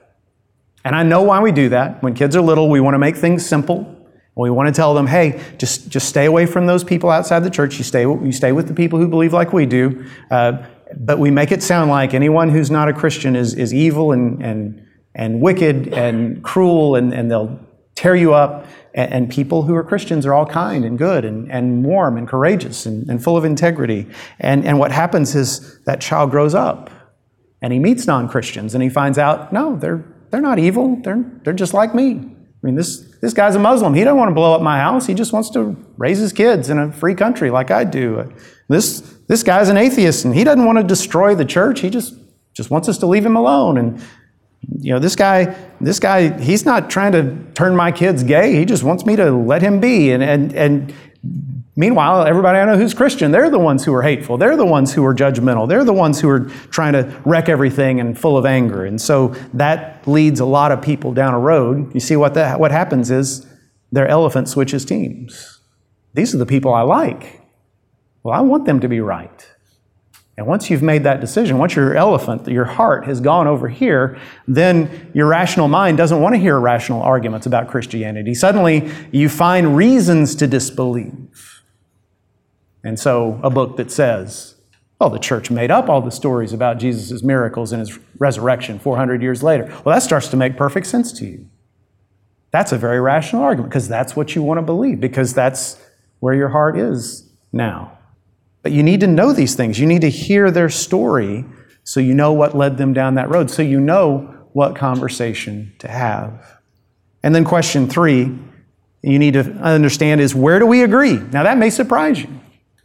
And 0.84 0.96
I 0.96 1.02
know 1.02 1.22
why 1.22 1.40
we 1.40 1.52
do 1.52 1.68
that. 1.70 2.02
When 2.02 2.14
kids 2.14 2.34
are 2.36 2.42
little, 2.42 2.68
we 2.68 2.80
want 2.80 2.94
to 2.94 2.98
make 2.98 3.16
things 3.16 3.46
simple. 3.46 3.90
We 4.34 4.50
want 4.50 4.66
to 4.66 4.74
tell 4.74 4.94
them, 4.94 5.06
hey, 5.06 5.40
just, 5.58 5.88
just 5.88 6.08
stay 6.08 6.24
away 6.24 6.46
from 6.46 6.66
those 6.66 6.82
people 6.82 7.10
outside 7.10 7.44
the 7.44 7.50
church. 7.50 7.78
You 7.78 7.84
stay, 7.84 8.02
you 8.02 8.32
stay 8.32 8.50
with 8.50 8.66
the 8.66 8.74
people 8.74 8.98
who 8.98 9.06
believe 9.06 9.32
like 9.32 9.52
we 9.52 9.66
do. 9.66 10.04
Uh, 10.30 10.66
but 10.98 11.18
we 11.18 11.30
make 11.30 11.52
it 11.52 11.62
sound 11.62 11.90
like 11.90 12.14
anyone 12.14 12.48
who's 12.48 12.70
not 12.70 12.88
a 12.88 12.92
Christian 12.92 13.36
is, 13.36 13.54
is 13.54 13.72
evil 13.72 14.12
and, 14.12 14.42
and, 14.42 14.86
and 15.14 15.40
wicked 15.40 15.92
and 15.92 16.42
cruel, 16.42 16.96
and, 16.96 17.12
and 17.12 17.30
they'll 17.30 17.58
tear 17.94 18.16
you 18.16 18.34
up. 18.34 18.66
And, 18.94 19.12
and, 19.12 19.30
people 19.30 19.62
who 19.62 19.74
are 19.74 19.82
Christians 19.82 20.24
are 20.24 20.32
all 20.32 20.46
kind 20.46 20.84
and 20.84 20.96
good 20.96 21.24
and, 21.24 21.50
and 21.50 21.84
warm 21.84 22.16
and 22.16 22.28
courageous 22.28 22.86
and, 22.86 23.08
and 23.10 23.22
full 23.22 23.36
of 23.36 23.44
integrity. 23.44 24.08
And, 24.38 24.64
and 24.64 24.78
what 24.78 24.92
happens 24.92 25.34
is 25.34 25.80
that 25.84 26.00
child 26.00 26.30
grows 26.30 26.54
up 26.54 26.90
and 27.60 27.72
he 27.72 27.80
meets 27.80 28.06
non 28.06 28.28
Christians 28.28 28.74
and 28.74 28.82
he 28.82 28.88
finds 28.88 29.18
out, 29.18 29.52
no, 29.52 29.76
they're, 29.76 30.04
they're 30.30 30.40
not 30.40 30.58
evil. 30.58 31.00
They're, 31.02 31.24
they're 31.42 31.54
just 31.54 31.74
like 31.74 31.94
me. 31.94 32.34
I 32.64 32.66
mean, 32.66 32.76
this, 32.76 33.00
this 33.20 33.34
guy's 33.34 33.54
a 33.54 33.58
Muslim. 33.58 33.94
He 33.94 34.04
doesn't 34.04 34.16
want 34.16 34.30
to 34.30 34.34
blow 34.34 34.54
up 34.54 34.62
my 34.62 34.78
house. 34.78 35.06
He 35.06 35.14
just 35.14 35.32
wants 35.32 35.50
to 35.50 35.76
raise 35.96 36.18
his 36.18 36.32
kids 36.32 36.70
in 36.70 36.78
a 36.78 36.92
free 36.92 37.14
country 37.14 37.50
like 37.50 37.70
I 37.70 37.84
do. 37.84 38.32
This, 38.68 39.13
this 39.26 39.42
guy's 39.42 39.68
an 39.68 39.76
atheist 39.76 40.24
and 40.24 40.34
he 40.34 40.44
doesn't 40.44 40.64
want 40.64 40.78
to 40.78 40.84
destroy 40.84 41.34
the 41.34 41.44
church. 41.44 41.80
He 41.80 41.90
just, 41.90 42.14
just 42.52 42.70
wants 42.70 42.88
us 42.88 42.98
to 42.98 43.06
leave 43.06 43.24
him 43.24 43.36
alone. 43.36 43.78
And 43.78 44.02
you 44.78 44.92
know, 44.92 44.98
this 44.98 45.16
guy, 45.16 45.56
this 45.80 45.98
guy, 45.98 46.40
he's 46.40 46.64
not 46.64 46.90
trying 46.90 47.12
to 47.12 47.36
turn 47.54 47.76
my 47.76 47.92
kids 47.92 48.22
gay. 48.22 48.54
He 48.54 48.64
just 48.64 48.82
wants 48.82 49.04
me 49.04 49.16
to 49.16 49.30
let 49.30 49.62
him 49.62 49.80
be. 49.80 50.10
And, 50.12 50.22
and, 50.22 50.52
and 50.54 50.94
Meanwhile, 51.76 52.26
everybody 52.26 52.58
I 52.58 52.64
know 52.66 52.76
who's 52.76 52.94
Christian, 52.94 53.32
they're 53.32 53.50
the 53.50 53.58
ones 53.58 53.84
who 53.84 53.92
are 53.94 54.02
hateful. 54.02 54.38
They're 54.38 54.56
the 54.56 54.64
ones 54.64 54.94
who 54.94 55.04
are 55.04 55.14
judgmental. 55.14 55.68
They're 55.68 55.84
the 55.84 55.92
ones 55.92 56.20
who 56.20 56.28
are 56.28 56.40
trying 56.70 56.92
to 56.92 57.20
wreck 57.24 57.48
everything 57.48 57.98
and 57.98 58.16
full 58.16 58.38
of 58.38 58.46
anger. 58.46 58.84
And 58.84 59.00
so 59.00 59.28
that 59.54 60.06
leads 60.06 60.38
a 60.38 60.44
lot 60.44 60.70
of 60.70 60.80
people 60.80 61.12
down 61.12 61.34
a 61.34 61.38
road. 61.38 61.92
You 61.92 61.98
see 61.98 62.14
what, 62.14 62.34
that, 62.34 62.60
what 62.60 62.70
happens 62.70 63.10
is 63.10 63.44
their 63.90 64.06
elephant 64.06 64.48
switches 64.48 64.84
teams. 64.84 65.58
These 66.12 66.32
are 66.32 66.38
the 66.38 66.46
people 66.46 66.72
I 66.72 66.82
like. 66.82 67.40
Well, 68.24 68.36
I 68.36 68.40
want 68.40 68.64
them 68.64 68.80
to 68.80 68.88
be 68.88 69.00
right. 69.00 69.46
And 70.36 70.46
once 70.46 70.68
you've 70.68 70.82
made 70.82 71.04
that 71.04 71.20
decision, 71.20 71.58
once 71.58 71.76
your 71.76 71.94
elephant, 71.94 72.48
your 72.48 72.64
heart 72.64 73.04
has 73.04 73.20
gone 73.20 73.46
over 73.46 73.68
here, 73.68 74.18
then 74.48 75.10
your 75.14 75.28
rational 75.28 75.68
mind 75.68 75.96
doesn't 75.96 76.20
want 76.20 76.34
to 76.34 76.40
hear 76.40 76.58
rational 76.58 77.02
arguments 77.02 77.46
about 77.46 77.68
Christianity. 77.68 78.34
Suddenly, 78.34 78.90
you 79.12 79.28
find 79.28 79.76
reasons 79.76 80.34
to 80.36 80.48
disbelieve. 80.48 81.62
And 82.82 82.98
so, 82.98 83.38
a 83.44 83.50
book 83.50 83.76
that 83.76 83.92
says, 83.92 84.56
well, 84.98 85.10
the 85.10 85.18
church 85.18 85.50
made 85.50 85.70
up 85.70 85.88
all 85.88 86.00
the 86.00 86.10
stories 86.10 86.52
about 86.52 86.78
Jesus' 86.78 87.22
miracles 87.22 87.72
and 87.72 87.80
his 87.80 87.98
resurrection 88.18 88.78
400 88.78 89.22
years 89.22 89.42
later. 89.42 89.66
Well, 89.84 89.94
that 89.94 90.02
starts 90.02 90.28
to 90.28 90.36
make 90.36 90.56
perfect 90.56 90.86
sense 90.86 91.12
to 91.12 91.26
you. 91.26 91.46
That's 92.50 92.72
a 92.72 92.78
very 92.78 93.00
rational 93.00 93.42
argument 93.42 93.70
because 93.70 93.88
that's 93.88 94.16
what 94.16 94.34
you 94.34 94.42
want 94.42 94.58
to 94.58 94.62
believe, 94.62 95.00
because 95.00 95.32
that's 95.34 95.80
where 96.20 96.34
your 96.34 96.48
heart 96.48 96.76
is 96.78 97.30
now. 97.52 97.98
But 98.64 98.72
you 98.72 98.82
need 98.82 99.00
to 99.00 99.06
know 99.06 99.32
these 99.32 99.54
things. 99.54 99.78
You 99.78 99.86
need 99.86 100.00
to 100.00 100.10
hear 100.10 100.50
their 100.50 100.70
story 100.70 101.44
so 101.84 102.00
you 102.00 102.14
know 102.14 102.32
what 102.32 102.56
led 102.56 102.78
them 102.78 102.94
down 102.94 103.14
that 103.16 103.28
road, 103.28 103.50
so 103.50 103.60
you 103.60 103.78
know 103.78 104.34
what 104.54 104.74
conversation 104.74 105.74
to 105.80 105.86
have. 105.86 106.60
And 107.22 107.34
then, 107.34 107.44
question 107.44 107.88
three, 107.88 108.34
you 109.02 109.18
need 109.18 109.34
to 109.34 109.52
understand 109.56 110.22
is 110.22 110.34
where 110.34 110.58
do 110.58 110.66
we 110.66 110.82
agree? 110.82 111.18
Now, 111.18 111.42
that 111.42 111.58
may 111.58 111.68
surprise 111.68 112.22
you, 112.22 112.40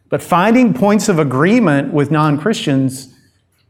but 0.10 0.22
finding 0.22 0.74
points 0.74 1.08
of 1.08 1.18
agreement 1.18 1.94
with 1.94 2.12
non 2.12 2.38
Christians 2.38 3.16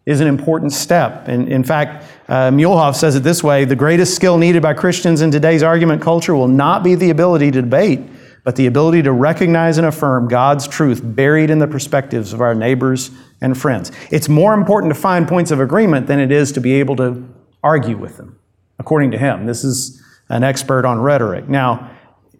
is 0.08 0.19
an 0.19 0.28
important 0.28 0.74
step. 0.74 1.28
And 1.28 1.48
in 1.48 1.63
fact, 1.63 2.06
uh, 2.28 2.50
Muehlhoff 2.50 2.95
says 2.95 3.15
it 3.15 3.22
this 3.22 3.43
way 3.43 3.65
the 3.65 3.76
greatest 3.76 4.15
skill 4.15 4.39
needed 4.39 4.63
by 4.63 4.74
Christians 4.74 5.22
in 5.22 5.30
today's 5.30 5.62
argument 5.62 6.02
culture 6.02 6.36
will 6.36 6.48
not 6.48 6.84
be 6.84 6.95
the 6.95 7.12
ability 7.12 7.52
to 7.52 7.62
debate 7.62 8.02
but 8.43 8.56
the 8.56 8.67
ability 8.67 9.02
to 9.04 9.12
recognize 9.12 9.78
and 9.78 9.86
affirm 9.86 10.28
God's 10.28 10.67
truth 10.67 11.02
buried 11.04 11.49
in 11.49 11.60
the 11.60 11.67
perspectives 11.67 12.34
of 12.34 12.41
our 12.41 12.56
neighbors 12.56 13.12
and 13.41 13.58
friends. 13.58 13.91
It's 14.12 14.30
more 14.30 14.54
important 14.54 14.93
to 14.93 14.99
find 14.99 15.28
points 15.28 15.52
of 15.52 15.60
agreement 15.60 16.08
than 16.08 16.19
it 16.19 16.32
is 16.32 16.52
to 16.54 16.62
be 16.62 16.73
able 16.73 16.95
to 16.97 17.28
argue 17.63 17.97
with 17.97 18.17
them, 18.17 18.39
according 18.78 19.12
to 19.12 19.17
him. 19.17 19.45
This 19.45 19.63
is 19.63 20.02
an 20.30 20.43
expert 20.43 20.86
on 20.86 20.99
rhetoric. 20.99 21.49
Now, 21.49 21.91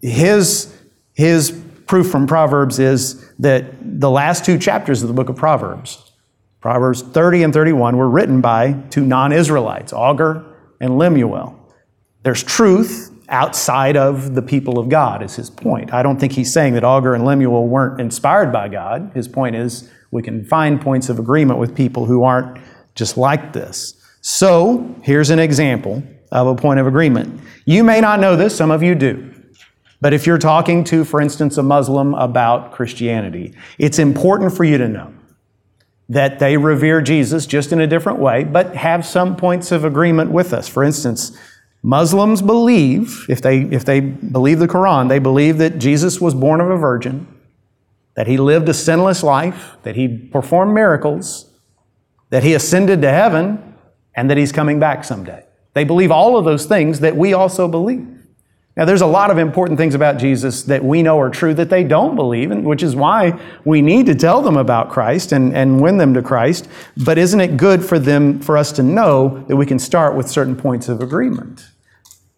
his, 0.01 0.73
his 1.13 1.51
proof 1.88 2.09
from 2.09 2.27
Proverbs 2.27 2.79
is 2.79 3.31
that 3.39 3.73
the 3.81 4.09
last 4.09 4.45
two 4.45 4.57
chapters 4.57 5.01
of 5.01 5.07
the 5.07 5.13
book 5.13 5.29
of 5.29 5.35
Proverbs, 5.35 6.12
Proverbs 6.62 7.01
30 7.01 7.43
and 7.43 7.53
31, 7.53 7.97
were 7.97 8.09
written 8.09 8.41
by 8.41 8.73
two 8.89 9.05
non 9.05 9.31
Israelites, 9.31 9.93
Agur 9.93 10.45
and 10.79 10.97
Lemuel. 10.97 11.57
There's 12.23 12.43
truth 12.43 13.08
outside 13.29 13.95
of 13.95 14.35
the 14.35 14.41
people 14.41 14.79
of 14.79 14.89
God, 14.89 15.23
is 15.23 15.35
his 15.35 15.49
point. 15.49 15.93
I 15.93 16.03
don't 16.03 16.19
think 16.19 16.33
he's 16.33 16.51
saying 16.51 16.73
that 16.73 16.83
Agur 16.83 17.13
and 17.13 17.25
Lemuel 17.25 17.67
weren't 17.67 17.99
inspired 17.99 18.51
by 18.51 18.69
God. 18.69 19.11
His 19.13 19.27
point 19.27 19.55
is 19.55 19.89
we 20.11 20.21
can 20.21 20.43
find 20.45 20.81
points 20.81 21.09
of 21.09 21.19
agreement 21.19 21.59
with 21.59 21.75
people 21.75 22.05
who 22.05 22.23
aren't 22.23 22.59
just 22.95 23.17
like 23.17 23.53
this. 23.53 23.95
So 24.21 24.95
here's 25.03 25.29
an 25.29 25.39
example 25.39 26.03
of 26.31 26.47
a 26.47 26.55
point 26.55 26.79
of 26.79 26.87
agreement. 26.87 27.39
You 27.65 27.83
may 27.83 28.01
not 28.01 28.19
know 28.19 28.35
this, 28.35 28.55
some 28.55 28.71
of 28.71 28.83
you 28.83 28.95
do. 28.95 29.33
But 30.01 30.13
if 30.13 30.25
you're 30.25 30.37
talking 30.37 30.83
to, 30.85 31.03
for 31.03 31.21
instance, 31.21 31.57
a 31.57 31.63
Muslim 31.63 32.13
about 32.13 32.71
Christianity, 32.71 33.53
it's 33.77 33.99
important 33.99 34.55
for 34.55 34.63
you 34.63 34.77
to 34.77 34.87
know 34.87 35.13
that 36.07 36.39
they 36.39 36.57
revere 36.57 37.01
Jesus 37.01 37.45
just 37.45 37.71
in 37.71 37.79
a 37.79 37.87
different 37.87 38.19
way, 38.19 38.43
but 38.43 38.75
have 38.75 39.05
some 39.05 39.35
points 39.35 39.71
of 39.71 39.85
agreement 39.85 40.31
with 40.31 40.53
us. 40.53 40.67
For 40.67 40.83
instance, 40.83 41.37
Muslims 41.81 42.41
believe, 42.41 43.25
if 43.29 43.41
they, 43.41 43.61
if 43.61 43.85
they 43.85 44.01
believe 44.01 44.59
the 44.59 44.67
Quran, 44.67 45.07
they 45.07 45.19
believe 45.19 45.57
that 45.59 45.79
Jesus 45.79 46.19
was 46.19 46.33
born 46.33 46.59
of 46.59 46.69
a 46.69 46.77
virgin, 46.77 47.27
that 48.15 48.27
he 48.27 48.37
lived 48.37 48.67
a 48.67 48.73
sinless 48.73 49.23
life, 49.23 49.77
that 49.83 49.95
he 49.95 50.07
performed 50.07 50.73
miracles, 50.73 51.49
that 52.31 52.43
he 52.43 52.53
ascended 52.53 53.01
to 53.01 53.09
heaven, 53.09 53.75
and 54.13 54.29
that 54.29 54.37
he's 54.37 54.51
coming 54.51 54.79
back 54.79 55.05
someday. 55.05 55.45
They 55.73 55.85
believe 55.85 56.11
all 56.11 56.37
of 56.37 56.43
those 56.43 56.65
things 56.65 56.99
that 56.99 57.15
we 57.15 57.33
also 57.33 57.67
believe. 57.67 58.18
Now, 58.79 58.85
there's 58.85 59.01
a 59.01 59.07
lot 59.07 59.29
of 59.29 59.37
important 59.37 59.77
things 59.77 59.93
about 59.93 60.19
Jesus 60.19 60.63
that 60.63 60.81
we 60.81 61.03
know 61.03 61.19
are 61.19 61.29
true 61.29 61.53
that 61.55 61.69
they 61.69 61.83
don't 61.83 62.15
believe, 62.15 62.49
and 62.49 62.63
which 62.63 62.81
is 62.81 62.95
why 62.95 63.37
we 63.65 63.81
need 63.81 64.05
to 64.05 64.15
tell 64.15 64.41
them 64.41 64.55
about 64.55 64.89
Christ 64.89 65.33
and, 65.33 65.53
and 65.53 65.81
win 65.81 65.97
them 65.97 66.13
to 66.13 66.21
Christ. 66.21 66.69
But 66.95 67.17
isn't 67.17 67.41
it 67.41 67.57
good 67.57 67.83
for 67.83 67.99
them, 67.99 68.39
for 68.39 68.55
us 68.55 68.71
to 68.71 68.81
know 68.81 69.43
that 69.49 69.57
we 69.57 69.65
can 69.65 69.79
start 69.79 70.15
with 70.15 70.29
certain 70.29 70.55
points 70.55 70.87
of 70.87 71.01
agreement? 71.01 71.67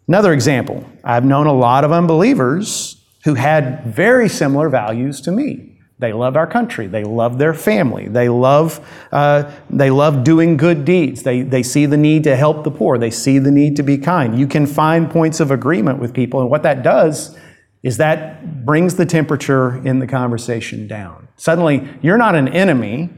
Another 0.07 0.33
example, 0.33 0.83
I've 1.03 1.25
known 1.25 1.45
a 1.45 1.53
lot 1.53 1.83
of 1.83 1.91
unbelievers 1.91 2.99
who 3.23 3.35
had 3.35 3.85
very 3.85 4.27
similar 4.27 4.67
values 4.67 5.21
to 5.21 5.31
me. 5.31 5.77
They 6.01 6.13
love 6.13 6.35
our 6.35 6.47
country. 6.47 6.87
They 6.87 7.03
love 7.03 7.37
their 7.37 7.53
family. 7.53 8.07
They 8.07 8.27
love, 8.27 8.85
uh, 9.11 9.51
they 9.69 9.91
love 9.91 10.23
doing 10.23 10.57
good 10.57 10.83
deeds. 10.83 11.21
They, 11.21 11.43
they 11.43 11.61
see 11.61 11.85
the 11.85 11.95
need 11.95 12.23
to 12.23 12.35
help 12.35 12.63
the 12.63 12.71
poor. 12.71 12.97
They 12.97 13.11
see 13.11 13.37
the 13.37 13.51
need 13.51 13.75
to 13.75 13.83
be 13.83 13.99
kind. 13.99 14.37
You 14.37 14.47
can 14.47 14.65
find 14.65 15.11
points 15.11 15.39
of 15.39 15.51
agreement 15.51 15.99
with 15.99 16.11
people, 16.11 16.41
and 16.41 16.49
what 16.49 16.63
that 16.63 16.81
does 16.81 17.37
is 17.83 17.97
that 17.97 18.65
brings 18.65 18.95
the 18.95 19.05
temperature 19.05 19.77
in 19.85 19.99
the 19.99 20.07
conversation 20.07 20.87
down. 20.87 21.27
Suddenly, 21.35 21.87
you're 22.01 22.17
not 22.17 22.33
an 22.33 22.47
enemy 22.47 23.09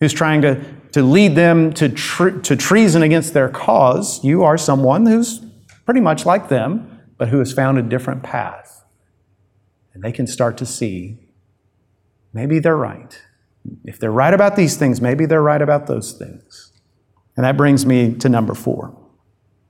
who's 0.00 0.14
trying 0.14 0.40
to, 0.40 0.64
to 0.92 1.02
lead 1.02 1.34
them 1.34 1.70
to, 1.74 1.90
tre- 1.90 2.40
to 2.40 2.56
treason 2.56 3.02
against 3.02 3.34
their 3.34 3.50
cause. 3.50 4.24
You 4.24 4.42
are 4.42 4.56
someone 4.56 5.04
who's 5.04 5.44
pretty 5.84 6.00
much 6.00 6.24
like 6.24 6.48
them, 6.48 7.02
but 7.18 7.28
who 7.28 7.38
has 7.40 7.52
found 7.52 7.76
a 7.76 7.82
different 7.82 8.22
path. 8.22 8.84
And 9.92 10.02
they 10.02 10.12
can 10.12 10.26
start 10.26 10.56
to 10.58 10.66
see 10.66 11.18
maybe 12.32 12.58
they're 12.58 12.76
right. 12.76 13.20
If 13.84 13.98
they're 13.98 14.12
right 14.12 14.32
about 14.32 14.56
these 14.56 14.76
things, 14.76 15.00
maybe 15.00 15.26
they're 15.26 15.42
right 15.42 15.60
about 15.60 15.86
those 15.86 16.12
things. 16.12 16.72
And 17.36 17.44
that 17.44 17.56
brings 17.56 17.86
me 17.86 18.14
to 18.14 18.28
number 18.28 18.54
four. 18.54 18.96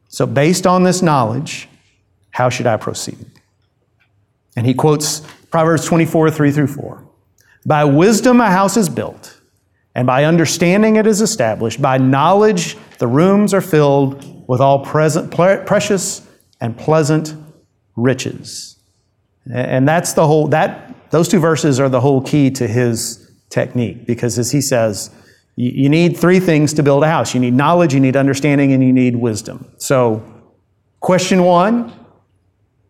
So, 0.08 0.26
based 0.26 0.66
on 0.66 0.82
this 0.82 1.02
knowledge, 1.02 1.68
how 2.30 2.48
should 2.48 2.66
I 2.66 2.76
proceed? 2.76 3.26
And 4.56 4.66
he 4.66 4.74
quotes 4.74 5.20
Proverbs 5.50 5.84
24, 5.84 6.30
3 6.30 6.50
through 6.50 6.66
4. 6.68 7.06
By 7.66 7.84
wisdom 7.84 8.40
a 8.40 8.50
house 8.50 8.76
is 8.76 8.88
built, 8.88 9.40
and 9.94 10.06
by 10.06 10.24
understanding 10.24 10.96
it 10.96 11.06
is 11.06 11.20
established. 11.20 11.80
By 11.80 11.98
knowledge 11.98 12.76
the 12.98 13.06
rooms 13.06 13.54
are 13.54 13.60
filled 13.60 14.48
with 14.48 14.60
all 14.60 14.84
present, 14.84 15.30
precious 15.30 16.26
and 16.60 16.76
pleasant 16.76 17.34
riches. 17.96 18.76
And 19.52 19.88
that's 19.88 20.12
the 20.12 20.26
whole, 20.26 20.48
that 20.48 20.94
those 21.10 21.28
two 21.28 21.40
verses 21.40 21.80
are 21.80 21.88
the 21.88 22.00
whole 22.00 22.22
key 22.22 22.50
to 22.52 22.66
his 22.66 23.30
technique 23.50 24.06
because, 24.06 24.38
as 24.38 24.50
he 24.50 24.60
says, 24.60 25.10
you 25.56 25.88
need 25.88 26.16
three 26.16 26.40
things 26.40 26.72
to 26.74 26.82
build 26.82 27.04
a 27.04 27.08
house 27.08 27.34
you 27.34 27.40
need 27.40 27.54
knowledge, 27.54 27.92
you 27.92 28.00
need 28.00 28.16
understanding, 28.16 28.72
and 28.72 28.82
you 28.82 28.92
need 28.92 29.16
wisdom. 29.16 29.70
So, 29.78 30.22
question 31.00 31.42
one 31.44 31.92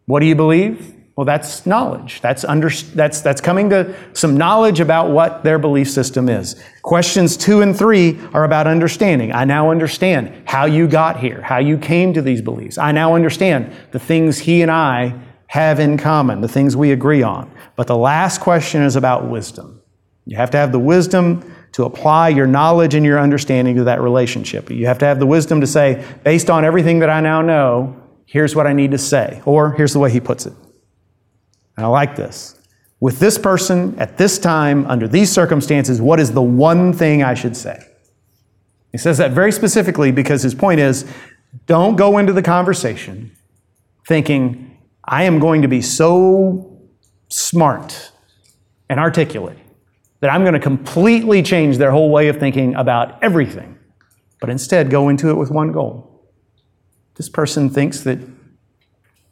what 0.07 0.21
do 0.21 0.27
you 0.27 0.35
believe? 0.35 0.95
Well, 1.15 1.25
that's 1.25 1.67
knowledge. 1.67 2.21
That's, 2.21 2.45
under, 2.45 2.69
that's, 2.69 3.21
that's 3.21 3.41
coming 3.41 3.71
to 3.71 3.95
some 4.13 4.37
knowledge 4.37 4.81
about 4.81 5.11
what 5.11 5.45
their 5.45 5.59
belief 5.59 5.89
system 5.89 6.29
is. 6.29 6.61
Questions 6.83 7.37
two 7.37 7.61
and 7.61 7.77
three 7.77 8.19
are 8.33 8.43
about 8.43 8.67
understanding. 8.67 9.31
I 9.31 9.45
now 9.45 9.71
understand 9.71 10.33
how 10.47 10.65
you 10.65 10.89
got 10.89 11.21
here, 11.21 11.43
how 11.43 11.59
you 11.59 11.79
came 11.79 12.15
to 12.15 12.23
these 12.23 12.41
beliefs. 12.41 12.79
I 12.79 12.91
now 12.91 13.15
understand 13.15 13.73
the 13.93 13.99
things 14.01 14.39
he 14.39 14.63
and 14.63 14.71
I 14.71 15.15
have 15.51 15.81
in 15.81 15.99
common, 15.99 16.41
the 16.41 16.49
things 16.49 16.77
we 16.77 16.93
agree 16.93 17.25
on. 17.25 17.51
But 17.75 17.89
the 17.89 17.97
last 17.97 18.41
question 18.41 18.83
is 18.83 18.95
about 18.95 19.29
wisdom. 19.29 19.83
You 20.25 20.37
have 20.37 20.53
to 20.53 20.57
have 20.59 20.71
the 20.71 20.79
wisdom 20.79 21.57
to 21.73 21.83
apply 21.83 22.29
your 22.29 22.47
knowledge 22.47 22.95
and 22.95 23.05
your 23.05 23.19
understanding 23.19 23.75
to 23.75 23.85
that 23.85 24.01
relationship. 24.01 24.71
You 24.71 24.87
have 24.87 24.99
to 24.99 25.07
have 25.07 25.19
the 25.19 25.27
wisdom 25.27 25.61
to 25.61 25.67
say, 25.67 26.05
based 26.23 26.51
on 26.51 26.65
everything 26.65 27.01
that 27.01 27.11
I 27.11 27.21
now 27.21 27.43
know, 27.43 28.01
here's 28.27 28.55
what 28.55 28.69
I 28.69 28.73
need 28.73 28.93
to 28.93 28.99
say. 28.99 29.43
Or 29.45 29.73
here's 29.73 29.93
the 29.93 29.99
way 29.99 30.13
he 30.13 30.21
puts 30.21 30.47
it. 30.47 30.53
And 31.77 31.85
I 31.85 31.89
like 31.89 32.15
this. 32.15 32.57
With 33.01 33.19
this 33.19 33.37
person, 33.37 33.99
at 33.99 34.19
this 34.19 34.39
time, 34.39 34.87
under 34.87 35.09
these 35.09 35.33
circumstances, 35.33 36.01
what 36.01 36.21
is 36.21 36.31
the 36.31 36.43
one 36.43 36.93
thing 36.93 37.25
I 37.25 37.35
should 37.35 37.57
say? 37.57 37.85
He 38.93 38.99
says 38.99 39.19
that 39.19 39.33
very 39.33 39.51
specifically 39.51 40.13
because 40.13 40.45
his 40.45 40.55
point 40.55 40.79
is 40.79 41.11
don't 41.67 41.97
go 41.97 42.19
into 42.19 42.33
the 42.33 42.43
conversation 42.43 43.33
thinking, 44.07 44.70
I 45.11 45.25
am 45.25 45.41
going 45.41 45.63
to 45.63 45.69
be 45.69 45.83
so 45.83 46.79
smart 47.29 48.13
and 48.89 49.01
articulate 49.01 49.59
that 50.21 50.33
I'm 50.33 50.43
going 50.43 50.55
to 50.55 50.61
completely 50.61 51.43
change 51.43 51.79
their 51.79 51.91
whole 51.91 52.11
way 52.11 52.29
of 52.29 52.39
thinking 52.39 52.77
about 52.77 53.21
everything, 53.21 53.77
but 54.41 54.51
instead 54.51 54.89
go 54.89 55.09
into 55.09 55.29
it 55.29 55.35
with 55.35 55.51
one 55.51 55.73
goal. 55.73 56.29
This 57.17 57.29
person 57.29 57.69
thinks 57.69 58.03
that 58.03 58.21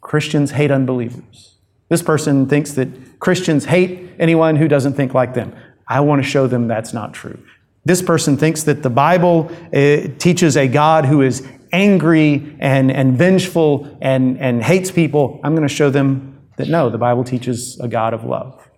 Christians 0.00 0.50
hate 0.50 0.72
unbelievers. 0.72 1.54
This 1.88 2.02
person 2.02 2.48
thinks 2.48 2.72
that 2.72 3.20
Christians 3.20 3.66
hate 3.66 4.10
anyone 4.18 4.56
who 4.56 4.66
doesn't 4.66 4.94
think 4.94 5.14
like 5.14 5.34
them. 5.34 5.54
I 5.86 6.00
want 6.00 6.20
to 6.22 6.28
show 6.28 6.48
them 6.48 6.66
that's 6.66 6.92
not 6.92 7.14
true. 7.14 7.40
This 7.84 8.02
person 8.02 8.36
thinks 8.36 8.64
that 8.64 8.82
the 8.82 8.90
Bible 8.90 9.50
uh, 9.72 10.08
teaches 10.18 10.56
a 10.56 10.66
God 10.66 11.04
who 11.04 11.22
is 11.22 11.46
angry 11.72 12.56
and, 12.58 12.90
and 12.90 13.16
vengeful 13.16 13.98
and, 14.00 14.38
and 14.38 14.62
hates 14.62 14.90
people. 14.90 15.40
I'm 15.42 15.54
going 15.54 15.66
to 15.66 15.74
show 15.74 15.90
them 15.90 16.40
that 16.56 16.68
no, 16.68 16.90
the 16.90 16.98
Bible 16.98 17.24
teaches 17.24 17.78
a 17.80 17.88
God 17.88 18.14
of 18.14 18.24
love. 18.24 18.68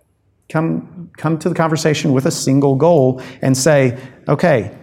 Come, 0.49 1.11
come 1.17 1.39
to 1.39 1.49
the 1.49 1.55
conversation 1.55 2.13
with 2.13 2.25
a 2.25 2.31
single 2.31 2.75
goal 2.75 3.21
and 3.41 3.57
say, 3.57 3.97
okay, 4.27 4.77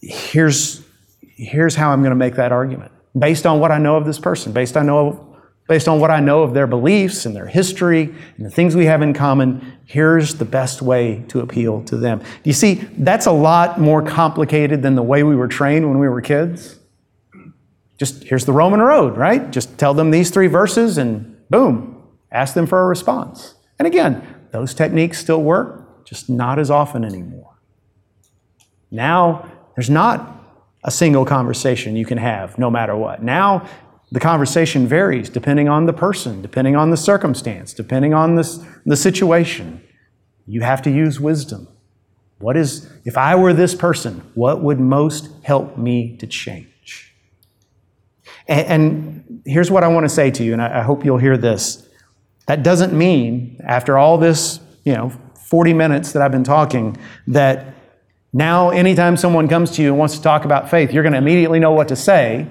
here's, 0.00 0.82
here's 1.20 1.74
how 1.74 1.90
I'm 1.90 2.00
going 2.00 2.10
to 2.10 2.16
make 2.16 2.34
that 2.36 2.52
argument 2.52 2.92
based 3.18 3.46
on 3.46 3.58
what 3.60 3.70
I 3.70 3.78
know 3.78 3.96
of 3.96 4.06
this 4.06 4.18
person, 4.18 4.52
based 4.52 4.76
on 4.76 4.86
know 4.86 5.24
based 5.68 5.86
on 5.86 6.00
what 6.00 6.10
I 6.10 6.18
know 6.18 6.42
of 6.42 6.54
their 6.54 6.66
beliefs 6.66 7.26
and 7.26 7.36
their 7.36 7.46
history 7.46 8.14
and 8.38 8.46
the 8.46 8.50
things 8.50 8.74
we 8.74 8.86
have 8.86 9.02
in 9.02 9.12
common, 9.12 9.74
here's 9.84 10.36
the 10.36 10.46
best 10.46 10.80
way 10.80 11.22
to 11.28 11.40
appeal 11.40 11.82
to 11.84 11.96
them. 11.98 12.22
You 12.42 12.54
see, 12.54 12.74
that's 12.96 13.26
a 13.26 13.32
lot 13.32 13.78
more 13.78 14.02
complicated 14.02 14.80
than 14.82 14.94
the 14.94 15.02
way 15.02 15.22
we 15.22 15.36
were 15.36 15.46
trained 15.46 15.86
when 15.86 15.98
we 15.98 16.08
were 16.08 16.22
kids. 16.22 16.77
Just 17.98 18.24
here's 18.24 18.44
the 18.44 18.52
Roman 18.52 18.80
road, 18.80 19.16
right? 19.16 19.50
Just 19.50 19.76
tell 19.76 19.92
them 19.92 20.10
these 20.10 20.30
three 20.30 20.46
verses 20.46 20.98
and 20.98 21.36
boom, 21.50 22.02
ask 22.30 22.54
them 22.54 22.66
for 22.66 22.82
a 22.82 22.86
response. 22.86 23.54
And 23.78 23.86
again, 23.86 24.22
those 24.52 24.72
techniques 24.72 25.18
still 25.18 25.42
work, 25.42 26.04
just 26.04 26.30
not 26.30 26.58
as 26.58 26.70
often 26.70 27.04
anymore. 27.04 27.58
Now, 28.90 29.50
there's 29.76 29.90
not 29.90 30.36
a 30.84 30.90
single 30.90 31.24
conversation 31.24 31.96
you 31.96 32.06
can 32.06 32.18
have 32.18 32.58
no 32.58 32.70
matter 32.70 32.96
what. 32.96 33.22
Now, 33.22 33.68
the 34.10 34.20
conversation 34.20 34.86
varies 34.86 35.28
depending 35.28 35.68
on 35.68 35.86
the 35.86 35.92
person, 35.92 36.40
depending 36.40 36.76
on 36.76 36.90
the 36.90 36.96
circumstance, 36.96 37.74
depending 37.74 38.14
on 38.14 38.36
the, 38.36 38.66
the 38.86 38.96
situation. 38.96 39.82
You 40.46 40.62
have 40.62 40.80
to 40.82 40.90
use 40.90 41.20
wisdom. 41.20 41.68
What 42.38 42.56
is, 42.56 42.90
if 43.04 43.18
I 43.18 43.34
were 43.34 43.52
this 43.52 43.74
person, 43.74 44.22
what 44.34 44.62
would 44.62 44.80
most 44.80 45.28
help 45.42 45.76
me 45.76 46.16
to 46.18 46.26
change? 46.26 46.68
And, 48.48 49.14
here's 49.44 49.70
what 49.70 49.82
I 49.82 49.88
want 49.88 50.04
to 50.04 50.10
say 50.10 50.30
to 50.30 50.44
you, 50.44 50.52
and 50.52 50.60
I, 50.60 50.80
I 50.80 50.82
hope 50.82 51.04
you'll 51.04 51.18
hear 51.18 51.38
this. 51.38 51.88
That 52.46 52.62
doesn't 52.62 52.92
mean, 52.92 53.58
after 53.64 53.96
all 53.96 54.18
this, 54.18 54.60
you 54.84 54.92
know, 54.92 55.10
40 55.46 55.72
minutes 55.72 56.12
that 56.12 56.20
I've 56.20 56.32
been 56.32 56.44
talking, 56.44 56.98
that 57.28 57.74
now 58.32 58.68
anytime 58.70 59.16
someone 59.16 59.48
comes 59.48 59.70
to 59.72 59.82
you 59.82 59.88
and 59.88 59.98
wants 59.98 60.16
to 60.16 60.22
talk 60.22 60.44
about 60.44 60.68
faith, 60.68 60.92
you're 60.92 61.02
going 61.02 61.14
to 61.14 61.18
immediately 61.18 61.60
know 61.60 61.72
what 61.72 61.88
to 61.88 61.96
say 61.96 62.46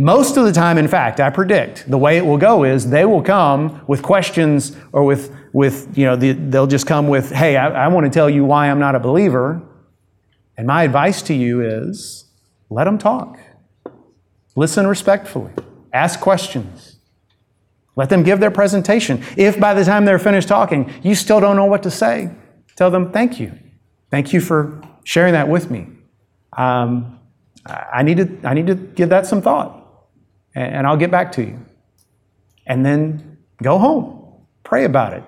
most 0.00 0.36
of 0.36 0.44
the 0.44 0.52
time, 0.52 0.78
in 0.78 0.86
fact, 0.86 1.18
I 1.18 1.28
predict 1.28 1.90
the 1.90 1.98
way 1.98 2.18
it 2.18 2.24
will 2.24 2.38
go 2.38 2.62
is 2.62 2.88
they 2.88 3.04
will 3.04 3.20
come 3.20 3.82
with 3.88 4.00
questions 4.00 4.76
or 4.92 5.02
with, 5.02 5.34
with 5.52 5.98
you 5.98 6.04
know, 6.04 6.14
the, 6.14 6.32
they'll 6.32 6.68
just 6.68 6.86
come 6.86 7.08
with, 7.08 7.32
hey, 7.32 7.56
I, 7.56 7.86
I 7.86 7.88
want 7.88 8.04
to 8.04 8.10
tell 8.10 8.30
you 8.30 8.44
why 8.44 8.70
I'm 8.70 8.78
not 8.78 8.94
a 8.94 9.00
believer. 9.00 9.60
And 10.56 10.68
my 10.68 10.84
advice 10.84 11.20
to 11.22 11.34
you 11.34 11.62
is 11.62 12.26
let 12.70 12.84
them 12.84 12.96
talk. 12.96 13.40
Listen 14.58 14.88
respectfully. 14.88 15.52
Ask 15.92 16.18
questions. 16.18 16.96
Let 17.94 18.08
them 18.08 18.24
give 18.24 18.40
their 18.40 18.50
presentation. 18.50 19.22
If 19.36 19.60
by 19.60 19.72
the 19.72 19.84
time 19.84 20.04
they're 20.04 20.18
finished 20.18 20.48
talking, 20.48 20.92
you 21.00 21.14
still 21.14 21.38
don't 21.38 21.54
know 21.54 21.66
what 21.66 21.84
to 21.84 21.92
say, 21.92 22.32
tell 22.74 22.90
them, 22.90 23.12
thank 23.12 23.38
you. 23.38 23.56
Thank 24.10 24.32
you 24.32 24.40
for 24.40 24.82
sharing 25.04 25.34
that 25.34 25.48
with 25.48 25.70
me. 25.70 25.86
Um, 26.56 27.20
I, 27.66 28.02
need 28.02 28.16
to, 28.16 28.36
I 28.42 28.52
need 28.52 28.66
to 28.66 28.74
give 28.74 29.10
that 29.10 29.26
some 29.26 29.42
thought 29.42 29.80
and 30.56 30.88
I'll 30.88 30.96
get 30.96 31.12
back 31.12 31.30
to 31.32 31.42
you. 31.44 31.64
And 32.66 32.84
then 32.84 33.38
go 33.62 33.78
home, 33.78 34.42
pray 34.64 34.84
about 34.86 35.12
it. 35.12 35.22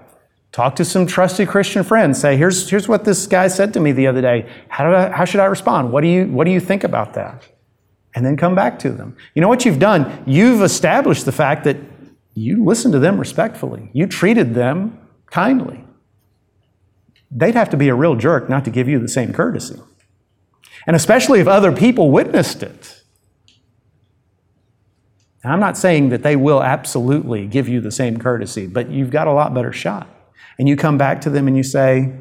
Talk 0.51 0.75
to 0.75 0.85
some 0.85 1.07
trusted 1.07 1.47
Christian 1.47 1.85
friends. 1.85 2.21
Say, 2.21 2.37
here's, 2.37 2.69
here's 2.69 2.89
what 2.89 3.05
this 3.05 3.29
guy 3.29 3.47
said 3.47 3.75
to 3.75 3.81
me 3.81 3.93
the 3.93 4.09
other 4.09 4.23
day. 4.23 4.51
How, 4.67 4.91
do 4.91 4.97
I, 4.97 5.09
how 5.11 5.25
should 5.25 5.39
I 5.39 5.45
respond? 5.45 5.93
What 5.93 6.01
do, 6.01 6.09
you, 6.09 6.27
what 6.27 6.47
do 6.47 6.51
you 6.51 6.59
think 6.59 6.83
about 6.83 7.15
that? 7.15 7.47
And 8.15 8.27
then 8.27 8.37
come 8.37 8.55
back 8.55 8.79
to 8.81 8.91
them. 8.91 9.17
You 9.35 9.43
know 9.43 9.49
what 9.49 9.65
you've 9.65 9.79
done? 9.79 10.25
You've 10.27 10.63
established 10.63 11.25
the 11.25 11.33
fact 11.33 11.65
that 11.65 11.77
you 12.35 12.65
listened 12.65 12.93
to 12.93 12.99
them 12.99 13.19
respectfully, 13.19 13.91
you 13.93 14.07
treated 14.07 14.55
them 14.55 14.99
kindly. 15.27 15.85
They'd 17.31 17.55
have 17.55 17.71
to 17.71 17.77
be 17.77 17.89
a 17.89 17.95
real 17.95 18.17
jerk 18.17 18.49
not 18.49 18.65
to 18.65 18.71
give 18.71 18.89
you 18.89 18.99
the 18.99 19.09
same 19.09 19.33
courtesy. 19.33 19.79
And 20.87 20.97
especially 20.97 21.41
if 21.41 21.47
other 21.47 21.71
people 21.71 22.11
witnessed 22.11 22.63
it. 22.63 23.03
Now, 25.45 25.53
I'm 25.53 25.61
not 25.61 25.77
saying 25.77 26.11
that 26.11 26.23
they 26.23 26.37
will 26.37 26.63
absolutely 26.63 27.47
give 27.47 27.69
you 27.69 27.81
the 27.81 27.93
same 27.93 28.19
courtesy, 28.19 28.67
but 28.67 28.91
you've 28.91 29.11
got 29.11 29.27
a 29.27 29.33
lot 29.33 29.55
better 29.55 29.73
shot. 29.73 30.09
And 30.59 30.69
you 30.69 30.77
come 30.77 30.99
back 30.99 31.21
to 31.23 31.31
them 31.31 31.47
and 31.47 31.57
you 31.57 31.63
say, 31.63 32.13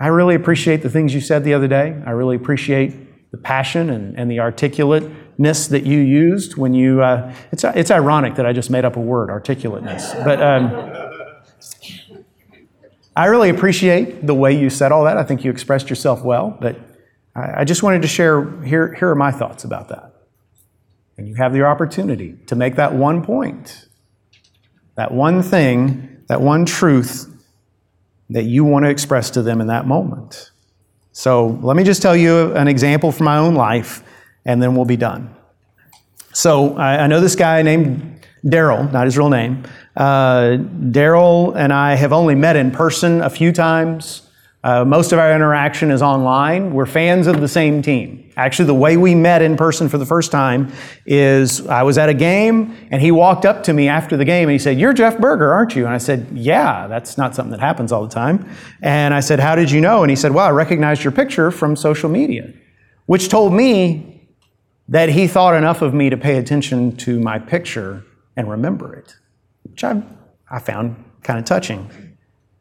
I 0.00 0.08
really 0.08 0.34
appreciate 0.34 0.82
the 0.82 0.90
things 0.90 1.14
you 1.14 1.20
said 1.20 1.44
the 1.44 1.54
other 1.54 1.68
day. 1.68 2.00
I 2.04 2.10
really 2.10 2.34
appreciate 2.34 2.94
the 3.32 3.38
passion 3.38 3.90
and, 3.90 4.16
and 4.16 4.30
the 4.30 4.38
articulateness 4.38 5.66
that 5.68 5.84
you 5.84 5.98
used 5.98 6.56
when 6.56 6.74
you. 6.74 7.02
Uh, 7.02 7.34
it's, 7.50 7.64
it's 7.64 7.90
ironic 7.90 8.36
that 8.36 8.46
I 8.46 8.52
just 8.52 8.70
made 8.70 8.84
up 8.84 8.96
a 8.96 9.00
word, 9.00 9.30
articulateness. 9.30 10.14
But 10.24 10.40
um, 10.40 11.10
I 13.16 13.26
really 13.26 13.50
appreciate 13.50 14.26
the 14.26 14.34
way 14.34 14.56
you 14.56 14.70
said 14.70 14.92
all 14.92 15.04
that. 15.04 15.16
I 15.16 15.24
think 15.24 15.44
you 15.44 15.50
expressed 15.50 15.90
yourself 15.90 16.22
well, 16.22 16.56
but 16.60 16.78
I, 17.34 17.60
I 17.60 17.64
just 17.64 17.82
wanted 17.82 18.02
to 18.02 18.08
share 18.08 18.62
here, 18.62 18.94
here 18.94 19.10
are 19.10 19.14
my 19.14 19.32
thoughts 19.32 19.64
about 19.64 19.88
that. 19.88 20.14
And 21.18 21.28
you 21.28 21.34
have 21.34 21.52
the 21.52 21.62
opportunity 21.62 22.36
to 22.46 22.54
make 22.54 22.76
that 22.76 22.94
one 22.94 23.22
point, 23.22 23.86
that 24.94 25.12
one 25.12 25.42
thing, 25.42 26.24
that 26.28 26.40
one 26.40 26.64
truth 26.64 27.28
that 28.30 28.44
you 28.44 28.64
want 28.64 28.84
to 28.86 28.90
express 28.90 29.30
to 29.30 29.42
them 29.42 29.60
in 29.60 29.66
that 29.66 29.86
moment. 29.86 30.51
So 31.12 31.58
let 31.62 31.76
me 31.76 31.84
just 31.84 32.00
tell 32.02 32.16
you 32.16 32.54
an 32.54 32.68
example 32.68 33.12
from 33.12 33.26
my 33.26 33.36
own 33.36 33.54
life, 33.54 34.02
and 34.44 34.62
then 34.62 34.74
we'll 34.74 34.86
be 34.86 34.96
done. 34.96 35.34
So 36.32 36.76
I, 36.76 37.04
I 37.04 37.06
know 37.06 37.20
this 37.20 37.36
guy 37.36 37.62
named 37.62 38.26
Daryl, 38.44 38.90
not 38.90 39.04
his 39.04 39.18
real 39.18 39.28
name. 39.28 39.64
Uh, 39.94 40.56
Daryl 40.90 41.54
and 41.54 41.72
I 41.72 41.94
have 41.94 42.12
only 42.12 42.34
met 42.34 42.56
in 42.56 42.70
person 42.70 43.20
a 43.20 43.28
few 43.28 43.52
times. 43.52 44.22
Uh, 44.64 44.84
most 44.84 45.10
of 45.10 45.18
our 45.18 45.34
interaction 45.34 45.90
is 45.90 46.02
online. 46.02 46.72
We're 46.72 46.86
fans 46.86 47.26
of 47.26 47.40
the 47.40 47.48
same 47.48 47.82
team. 47.82 48.30
Actually, 48.36 48.66
the 48.66 48.74
way 48.74 48.96
we 48.96 49.12
met 49.14 49.42
in 49.42 49.56
person 49.56 49.88
for 49.88 49.98
the 49.98 50.06
first 50.06 50.30
time 50.30 50.72
is 51.04 51.66
I 51.66 51.82
was 51.82 51.98
at 51.98 52.08
a 52.08 52.14
game 52.14 52.76
and 52.92 53.02
he 53.02 53.10
walked 53.10 53.44
up 53.44 53.64
to 53.64 53.72
me 53.72 53.88
after 53.88 54.16
the 54.16 54.24
game 54.24 54.48
and 54.48 54.52
he 54.52 54.60
said, 54.60 54.78
You're 54.78 54.92
Jeff 54.92 55.18
Berger, 55.18 55.52
aren't 55.52 55.74
you? 55.74 55.84
And 55.84 55.92
I 55.92 55.98
said, 55.98 56.28
Yeah, 56.32 56.86
that's 56.86 57.18
not 57.18 57.34
something 57.34 57.50
that 57.50 57.60
happens 57.60 57.90
all 57.90 58.06
the 58.06 58.14
time. 58.14 58.48
And 58.80 59.12
I 59.12 59.20
said, 59.20 59.40
How 59.40 59.56
did 59.56 59.70
you 59.70 59.80
know? 59.80 60.04
And 60.04 60.10
he 60.10 60.16
said, 60.16 60.32
Well, 60.32 60.46
I 60.46 60.50
recognized 60.50 61.02
your 61.02 61.12
picture 61.12 61.50
from 61.50 61.74
social 61.74 62.08
media, 62.08 62.52
which 63.06 63.28
told 63.28 63.52
me 63.52 64.28
that 64.88 65.08
he 65.08 65.26
thought 65.26 65.56
enough 65.56 65.82
of 65.82 65.92
me 65.92 66.08
to 66.08 66.16
pay 66.16 66.38
attention 66.38 66.96
to 66.98 67.18
my 67.18 67.38
picture 67.38 68.04
and 68.36 68.48
remember 68.48 68.94
it, 68.94 69.16
which 69.64 69.82
I, 69.82 70.02
I 70.50 70.60
found 70.60 71.04
kind 71.24 71.38
of 71.40 71.44
touching. 71.44 71.90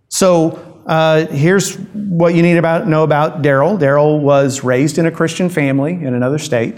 So 0.09 0.70
uh, 0.91 1.25
here's 1.27 1.75
what 1.75 2.35
you 2.35 2.41
need 2.41 2.55
to 2.55 2.85
know 2.85 3.03
about 3.03 3.41
Daryl. 3.41 3.79
Daryl 3.79 4.19
was 4.19 4.61
raised 4.61 4.97
in 4.97 5.05
a 5.05 5.11
Christian 5.11 5.47
family 5.47 5.93
in 5.93 6.13
another 6.13 6.37
state. 6.37 6.75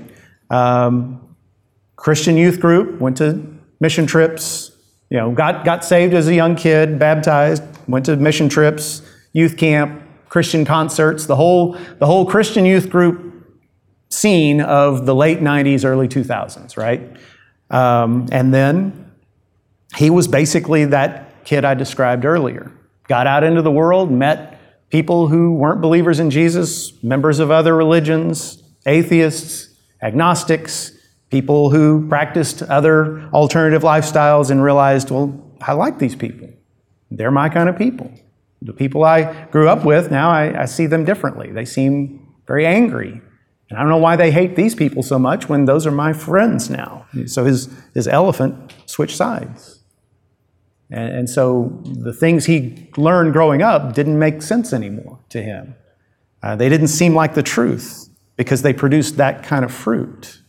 Um, 0.52 1.36
Christian 1.96 2.38
youth 2.38 2.60
group, 2.60 3.02
went 3.02 3.18
to 3.18 3.44
mission 3.80 4.06
trips, 4.06 4.70
you 5.10 5.18
know, 5.18 5.32
got, 5.32 5.66
got 5.66 5.84
saved 5.84 6.14
as 6.14 6.28
a 6.28 6.36
young 6.36 6.56
kid, 6.56 7.00
baptized, 7.00 7.64
went 7.88 8.06
to 8.06 8.16
mission 8.16 8.50
trips, 8.50 9.02
youth 9.32 9.58
camp, 9.58 10.04
Christian 10.30 10.64
concerts, 10.64 11.26
the 11.26 11.36
whole, 11.36 11.76
the 11.98 12.06
whole 12.06 12.28
Christian 12.28 12.68
youth 12.68 12.92
group 12.92 13.34
scene 14.10 14.62
of 14.62 15.08
the 15.08 15.16
late 15.16 15.40
90s, 15.40 15.84
early 15.84 16.08
2000s, 16.08 16.78
right? 16.78 17.02
Um, 17.72 18.30
and 18.32 18.54
then 18.54 19.12
he 19.96 20.12
was 20.12 20.28
basically 20.28 20.86
that 20.86 21.44
kid 21.46 21.66
I 21.66 21.74
described 21.74 22.26
earlier 22.26 22.72
got 23.08 23.28
out 23.28 23.44
into 23.44 23.62
the 23.62 23.72
world, 23.72 24.12
met 24.12 24.60
people 24.90 25.28
who 25.28 25.54
weren't 25.54 25.82
believers 25.82 26.20
in 26.20 26.30
Jesus, 26.30 26.92
members 27.04 27.40
of 27.40 27.52
other 27.52 27.76
religions, 27.76 28.62
atheists, 28.86 29.70
agnostics, 30.02 30.92
people 31.30 31.72
who 31.72 32.08
practiced 32.08 32.62
other 32.62 33.22
alternative 33.34 33.82
lifestyles 33.82 34.52
and 34.52 34.64
realized, 34.64 35.10
well, 35.10 35.52
I 35.62 35.74
like 35.74 35.98
these 35.98 36.16
people. 36.16 36.50
They're 37.10 37.32
my 37.32 37.50
kind 37.50 37.70
of 37.70 37.78
people. 37.78 38.12
The 38.62 38.74
people 38.74 39.04
I 39.04 39.46
grew 39.46 39.68
up 39.68 39.84
with, 39.84 40.12
now 40.12 40.30
I, 40.30 40.62
I 40.62 40.66
see 40.66 40.86
them 40.86 41.06
differently. 41.06 41.52
They 41.52 41.66
seem 41.66 42.34
very 42.48 42.66
angry. 42.66 43.22
And 43.70 43.80
I 43.80 43.82
don't 43.82 43.90
know 43.90 43.98
why 43.98 44.16
they 44.16 44.32
hate 44.32 44.56
these 44.56 44.76
people 44.76 45.02
so 45.02 45.18
much 45.18 45.50
when 45.50 45.66
those 45.66 45.88
are 45.88 45.92
my 45.92 46.14
friends 46.14 46.70
now. 46.70 47.08
So 47.26 47.46
his, 47.46 47.70
his 47.94 48.08
elephant 48.08 48.74
switched 48.86 49.18
sides. 49.18 49.83
And, 50.94 51.12
and 51.14 51.30
so 51.30 51.82
the 51.84 52.14
things 52.14 52.46
he 52.46 52.90
learned 52.96 53.34
growing 53.34 53.62
up 53.62 53.94
didn't 53.94 54.20
make 54.20 54.42
sense 54.42 54.72
anymore 54.72 55.20
to 55.30 55.42
him. 55.42 55.76
Uh, 56.42 56.56
they 56.56 56.70
didn't 56.70 56.90
seem 56.90 57.16
like 57.16 57.34
the 57.34 57.44
truth 57.44 58.10
because 58.36 58.62
they 58.62 58.74
produced 58.74 59.18
that 59.18 59.44
kind 59.44 59.66
of 59.66 59.74
fruit. 59.74 60.42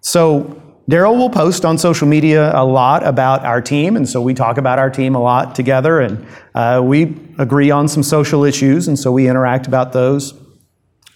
So 0.00 0.62
Daryl 0.90 1.16
will 1.16 1.30
post 1.30 1.64
on 1.64 1.78
social 1.78 2.06
media 2.06 2.54
a 2.54 2.64
lot 2.64 3.04
about 3.04 3.44
our 3.44 3.60
team, 3.60 3.96
and 3.96 4.08
so 4.08 4.20
we 4.20 4.34
talk 4.34 4.58
about 4.58 4.78
our 4.78 4.90
team 4.90 5.14
a 5.14 5.20
lot 5.20 5.54
together, 5.54 6.00
and 6.00 6.26
uh, 6.54 6.80
we 6.84 7.16
agree 7.38 7.70
on 7.70 7.88
some 7.88 8.02
social 8.02 8.44
issues, 8.44 8.86
and 8.86 8.98
so 8.98 9.10
we 9.10 9.28
interact 9.28 9.66
about 9.66 9.92
those. 9.92 10.34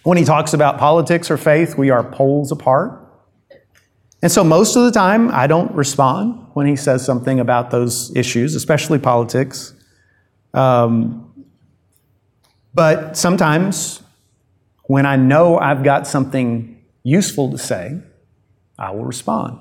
When 0.03 0.17
he 0.17 0.25
talks 0.25 0.53
about 0.53 0.77
politics 0.77 1.31
or 1.31 1.37
faith, 1.37 1.77
we 1.77 1.89
are 1.89 2.03
poles 2.03 2.51
apart. 2.51 3.00
And 4.21 4.31
so 4.31 4.43
most 4.43 4.75
of 4.75 4.83
the 4.83 4.91
time, 4.91 5.31
I 5.31 5.47
don't 5.47 5.73
respond 5.73 6.47
when 6.53 6.67
he 6.67 6.75
says 6.75 7.03
something 7.03 7.39
about 7.39 7.71
those 7.71 8.15
issues, 8.15 8.55
especially 8.55 8.99
politics. 8.99 9.73
Um, 10.53 11.45
but 12.73 13.17
sometimes, 13.17 14.03
when 14.83 15.05
I 15.05 15.15
know 15.15 15.57
I've 15.57 15.83
got 15.83 16.07
something 16.07 16.81
useful 17.03 17.51
to 17.51 17.57
say, 17.57 17.99
I 18.77 18.91
will 18.91 19.05
respond. 19.05 19.57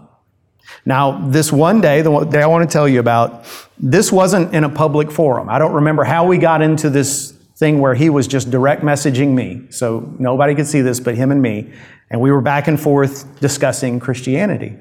Now, 0.84 1.26
this 1.28 1.52
one 1.52 1.80
day, 1.80 2.02
the 2.02 2.24
day 2.24 2.42
I 2.42 2.46
want 2.46 2.68
to 2.68 2.72
tell 2.72 2.88
you 2.88 3.00
about, 3.00 3.44
this 3.78 4.12
wasn't 4.12 4.54
in 4.54 4.64
a 4.64 4.68
public 4.68 5.10
forum. 5.10 5.48
I 5.48 5.58
don't 5.58 5.72
remember 5.72 6.04
how 6.04 6.26
we 6.26 6.38
got 6.38 6.62
into 6.62 6.90
this 6.90 7.32
thing 7.60 7.78
where 7.78 7.94
he 7.94 8.08
was 8.08 8.26
just 8.26 8.50
direct 8.50 8.82
messaging 8.82 9.34
me. 9.34 9.66
So 9.70 10.12
nobody 10.18 10.54
could 10.54 10.66
see 10.66 10.80
this 10.80 10.98
but 10.98 11.14
him 11.14 11.30
and 11.30 11.42
me. 11.42 11.72
And 12.10 12.20
we 12.20 12.32
were 12.32 12.40
back 12.40 12.66
and 12.66 12.80
forth 12.80 13.38
discussing 13.38 14.00
Christianity. 14.00 14.76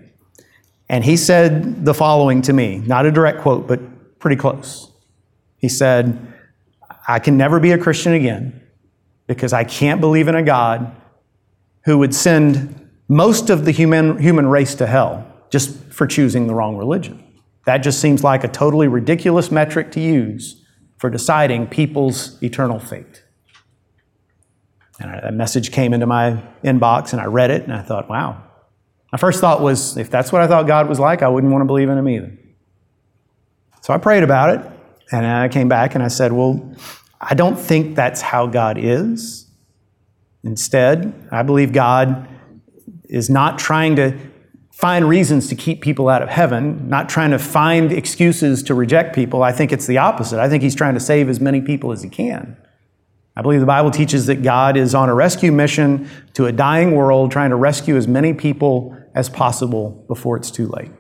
And 0.88 1.04
he 1.04 1.18
said 1.18 1.86
the 1.86 1.94
following 1.94 2.42
to 2.44 2.54
me, 2.54 2.78
not 2.78 3.06
a 3.06 3.12
direct 3.12 3.42
quote, 3.42 3.68
but 3.68 4.20
pretty 4.20 4.38
close. 4.38 4.92
He 5.58 5.68
said, 5.68 6.34
I 7.06 7.20
can 7.20 7.38
never 7.38 7.60
be 7.60 7.74
a 7.74 7.78
Christian 7.78 8.14
again 8.14 8.62
because 9.28 9.52
I 9.52 9.66
can't 9.66 10.00
believe 10.00 10.30
in 10.30 10.36
a 10.36 10.42
God 10.42 10.96
who 11.84 11.98
would 11.98 12.16
send 12.16 12.90
most 13.10 13.50
of 13.50 13.66
the 13.66 13.72
human, 13.72 14.18
human 14.20 14.48
race 14.48 14.74
to 14.76 14.88
hell 14.88 15.28
just 15.50 15.78
for 15.92 16.08
choosing 16.08 16.48
the 16.48 16.56
wrong 16.56 16.78
religion. 16.78 17.24
That 17.66 17.80
just 17.80 18.00
seems 18.00 18.24
like 18.24 18.46
a 18.46 18.48
totally 18.48 18.88
ridiculous 18.88 19.52
metric 19.52 19.92
to 19.92 20.00
use 20.00 20.59
for 21.00 21.10
deciding 21.10 21.66
people's 21.68 22.42
eternal 22.44 22.78
fate. 22.78 23.24
And 25.00 25.10
a 25.12 25.32
message 25.32 25.72
came 25.72 25.94
into 25.94 26.06
my 26.06 26.44
inbox, 26.64 27.14
and 27.14 27.22
I 27.22 27.26
read 27.26 27.52
it, 27.52 27.64
and 27.64 27.74
I 27.74 27.82
thought, 27.82 28.10
wow. 28.10 28.44
My 29.12 29.18
first 29.18 29.40
thought 29.40 29.62
was, 29.62 29.98
if 29.98 30.12
that's 30.12 30.32
what 30.32 30.42
I 30.42 30.48
thought 30.48 30.68
God 30.68 30.90
was 30.90 31.00
like, 31.00 31.24
I 31.24 31.30
wouldn't 31.30 31.52
want 31.54 31.62
to 31.62 31.66
believe 31.66 31.90
in 31.90 31.98
Him 31.98 32.10
either. 32.10 32.38
So 33.82 33.94
I 33.94 33.98
prayed 33.98 34.24
about 34.24 34.50
it, 34.60 34.72
and 35.12 35.26
I 35.26 35.48
came 35.48 35.70
back 35.70 35.96
and 35.96 36.04
I 36.04 36.10
said, 36.10 36.34
well, 36.34 36.76
I 37.20 37.34
don't 37.34 37.58
think 37.58 37.96
that's 37.96 38.22
how 38.22 38.46
God 38.46 38.78
is. 38.78 39.48
Instead, 40.44 41.30
I 41.32 41.44
believe 41.44 41.72
God 41.72 42.28
is 43.06 43.30
not 43.30 43.58
trying 43.58 43.96
to 43.96 44.18
find 44.80 45.10
reasons 45.10 45.50
to 45.50 45.56
keep 45.56 45.82
people 45.82 46.08
out 46.08 46.22
of 46.22 46.30
heaven, 46.30 46.88
not 46.88 47.10
trying 47.10 47.32
to 47.32 47.38
find 47.38 47.92
excuses 47.92 48.64
to 48.64 48.74
reject 48.74 49.14
people. 49.14 49.44
I 49.44 49.52
think 49.52 49.74
it's 49.74 49.88
the 49.88 49.98
opposite. 49.98 50.40
I 50.40 50.48
think 50.48 50.64
he's 50.64 50.74
trying 50.74 50.94
to 50.94 51.02
save 51.02 51.28
as 51.28 51.42
many 51.42 51.60
people 51.60 51.92
as 51.92 52.02
he 52.02 52.08
can. 52.08 52.56
I 53.36 53.42
believe 53.42 53.60
the 53.60 53.66
Bible 53.66 53.92
teaches 53.92 54.28
that 54.28 54.42
God 54.42 54.78
is 54.78 54.96
on 54.96 55.10
a 55.10 55.14
rescue 55.14 55.52
mission 55.52 56.10
to 56.34 56.46
a 56.46 56.54
dying 56.54 56.96
world, 56.96 57.30
trying 57.30 57.50
to 57.50 57.58
rescue 57.58 57.98
as 57.98 58.08
many 58.08 58.34
people 58.34 58.98
as 59.14 59.28
possible 59.28 60.06
before 60.08 60.38
it's 60.38 60.50
too 60.50 60.68
late. 60.68 60.92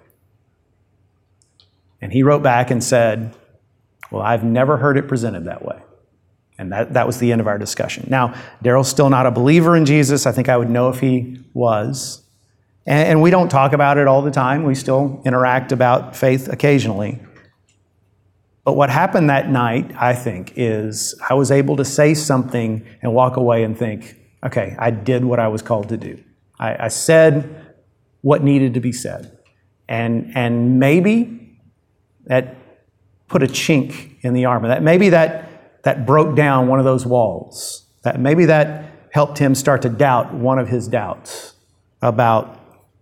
And 2.01 2.11
he 2.11 2.21
wrote 2.21 2.43
back 2.43 2.71
and 2.71 2.83
said, 2.83 3.33
Well, 4.11 4.21
I've 4.21 4.43
never 4.43 4.75
heard 4.75 4.97
it 4.97 5.07
presented 5.07 5.45
that 5.45 5.63
way. 5.63 5.81
And 6.57 6.73
that, 6.73 6.95
that 6.95 7.07
was 7.07 7.19
the 7.19 7.31
end 7.31 7.39
of 7.39 7.47
our 7.47 7.57
discussion. 7.57 8.07
Now, 8.09 8.33
Daryl's 8.61 8.89
still 8.89 9.09
not 9.09 9.25
a 9.25 9.31
believer 9.31 9.73
in 9.77 9.85
Jesus. 9.85 10.25
I 10.25 10.33
think 10.33 10.49
I 10.49 10.57
would 10.57 10.69
know 10.69 10.89
if 10.89 10.99
he 10.99 11.39
was. 11.53 12.25
And, 12.89 13.21
we 13.21 13.29
don't 13.29 13.49
talk 13.49 13.73
about 13.73 13.99
it 13.99 14.07
all 14.07 14.23
the 14.23 14.31
time. 14.31 14.63
We 14.63 14.73
still 14.73 15.21
interact 15.23 15.71
about 15.71 16.15
faith 16.15 16.47
occasionally. 16.47 17.19
But 18.63 18.73
what 18.73 18.89
happened 18.89 19.29
that 19.29 19.47
night, 19.51 19.91
I 19.95 20.15
think, 20.15 20.53
is 20.55 21.13
I 21.29 21.35
was 21.35 21.51
able 21.51 21.77
to 21.77 21.85
say 21.85 22.15
something 22.15 22.83
and 23.03 23.13
walk 23.13 23.37
away 23.37 23.63
and 23.63 23.77
think, 23.77 24.15
okay, 24.43 24.75
I 24.79 24.89
did 24.89 25.23
what 25.23 25.39
I 25.39 25.49
was 25.49 25.61
called 25.61 25.89
to 25.89 25.97
do. 25.97 26.19
I, 26.59 26.85
I 26.85 26.87
said 26.87 27.75
what 28.21 28.43
needed 28.43 28.73
to 28.73 28.79
be 28.79 28.91
said. 28.91 29.37
And, 29.87 30.31
and 30.35 30.79
maybe 30.79 31.59
that 32.25 32.55
put 33.27 33.43
a 33.43 33.47
chink 33.47 34.15
in 34.21 34.33
the 34.33 34.45
armor. 34.45 34.67
That 34.67 34.81
maybe 34.81 35.09
that 35.09 35.83
that 35.83 36.05
broke 36.05 36.35
down 36.35 36.67
one 36.67 36.79
of 36.79 36.85
those 36.85 37.05
walls. 37.05 37.85
That 38.01 38.19
maybe 38.19 38.45
that 38.45 38.91
helped 39.11 39.37
him 39.37 39.53
start 39.55 39.83
to 39.83 39.89
doubt 39.89 40.33
one 40.33 40.57
of 40.57 40.67
his 40.67 40.87
doubts 40.87 41.53
about 42.01 42.58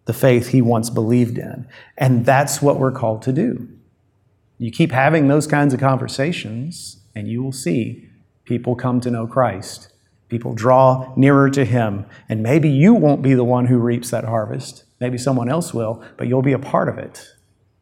the 0.07 0.13
faith 0.13 0.47
he 0.47 0.61
once 0.61 0.89
believed 0.89 1.37
in. 1.37 1.67
And 1.97 2.25
that's 2.25 2.61
what 2.61 2.79
we're 2.79 2.91
called 2.91 3.21
to 3.23 3.33
do. 3.33 3.69
You 4.57 4.71
keep 4.71 4.91
having 4.91 5.27
those 5.27 5.45
kinds 5.45 5.73
of 5.73 5.79
conversations, 5.79 7.03
and 7.13 7.27
you 7.27 7.43
will 7.43 7.51
see 7.51 8.09
people 8.45 8.75
come 8.75 8.99
to 9.01 9.11
know 9.11 9.27
Christ. 9.27 9.93
People 10.29 10.53
draw 10.53 11.13
nearer 11.15 11.49
to 11.51 11.63
Him. 11.63 12.05
And 12.27 12.41
maybe 12.41 12.69
you 12.69 12.93
won't 12.93 13.21
be 13.21 13.33
the 13.33 13.43
one 13.43 13.67
who 13.67 13.77
reaps 13.77 14.09
that 14.09 14.23
harvest. 14.23 14.85
Maybe 14.99 15.17
someone 15.17 15.49
else 15.49 15.73
will, 15.73 16.03
but 16.17 16.27
you'll 16.27 16.41
be 16.41 16.53
a 16.53 16.59
part 16.59 16.89
of 16.89 16.97
it. 16.97 17.27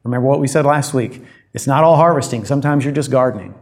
Remember 0.03 0.27
what 0.27 0.39
we 0.39 0.47
said 0.47 0.65
last 0.65 0.93
week? 0.93 1.21
It's 1.53 1.67
not 1.67 1.83
all 1.83 1.95
harvesting, 1.95 2.43
sometimes 2.43 2.83
you're 2.83 2.93
just 2.93 3.11
gardening. 3.11 3.55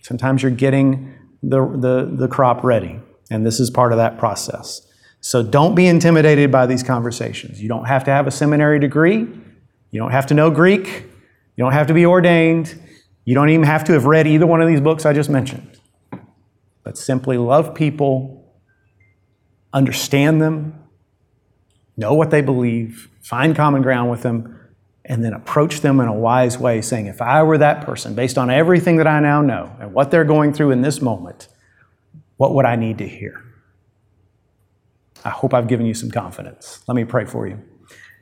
Sometimes 0.00 0.42
you're 0.42 0.52
getting 0.52 1.14
the, 1.42 1.66
the, 1.66 2.10
the 2.10 2.28
crop 2.28 2.64
ready, 2.64 3.00
and 3.30 3.44
this 3.44 3.60
is 3.60 3.68
part 3.68 3.92
of 3.92 3.98
that 3.98 4.18
process. 4.18 4.85
So 5.26 5.42
don't 5.42 5.74
be 5.74 5.88
intimidated 5.88 6.52
by 6.52 6.66
these 6.66 6.84
conversations. 6.84 7.60
You 7.60 7.68
don't 7.68 7.86
have 7.86 8.04
to 8.04 8.12
have 8.12 8.28
a 8.28 8.30
seminary 8.30 8.78
degree, 8.78 9.26
you 9.90 9.98
don't 9.98 10.12
have 10.12 10.26
to 10.26 10.34
know 10.34 10.52
Greek, 10.52 10.86
you 10.86 11.64
don't 11.64 11.72
have 11.72 11.88
to 11.88 11.94
be 11.94 12.06
ordained, 12.06 12.80
you 13.24 13.34
don't 13.34 13.48
even 13.48 13.64
have 13.64 13.82
to 13.86 13.92
have 13.94 14.04
read 14.04 14.28
either 14.28 14.46
one 14.46 14.62
of 14.62 14.68
these 14.68 14.80
books 14.80 15.04
I 15.04 15.12
just 15.12 15.28
mentioned. 15.28 15.80
But 16.84 16.96
simply 16.96 17.38
love 17.38 17.74
people, 17.74 18.54
understand 19.72 20.40
them, 20.40 20.78
know 21.96 22.14
what 22.14 22.30
they 22.30 22.40
believe, 22.40 23.10
find 23.20 23.56
common 23.56 23.82
ground 23.82 24.12
with 24.12 24.22
them, 24.22 24.56
and 25.04 25.24
then 25.24 25.32
approach 25.32 25.80
them 25.80 25.98
in 25.98 26.06
a 26.06 26.14
wise 26.14 26.56
way, 26.56 26.80
saying, 26.80 27.06
if 27.06 27.20
I 27.20 27.42
were 27.42 27.58
that 27.58 27.84
person, 27.84 28.14
based 28.14 28.38
on 28.38 28.48
everything 28.48 28.98
that 28.98 29.08
I 29.08 29.18
now 29.18 29.42
know 29.42 29.74
and 29.80 29.92
what 29.92 30.12
they're 30.12 30.22
going 30.22 30.52
through 30.52 30.70
in 30.70 30.82
this 30.82 31.02
moment, 31.02 31.48
what 32.36 32.54
would 32.54 32.64
I 32.64 32.76
need 32.76 32.98
to 32.98 33.08
hear? 33.08 33.42
I 35.26 35.30
hope 35.30 35.52
I've 35.52 35.66
given 35.66 35.86
you 35.86 35.94
some 35.94 36.12
confidence. 36.12 36.84
Let 36.86 36.94
me 36.94 37.04
pray 37.04 37.24
for 37.24 37.48
you. 37.48 37.60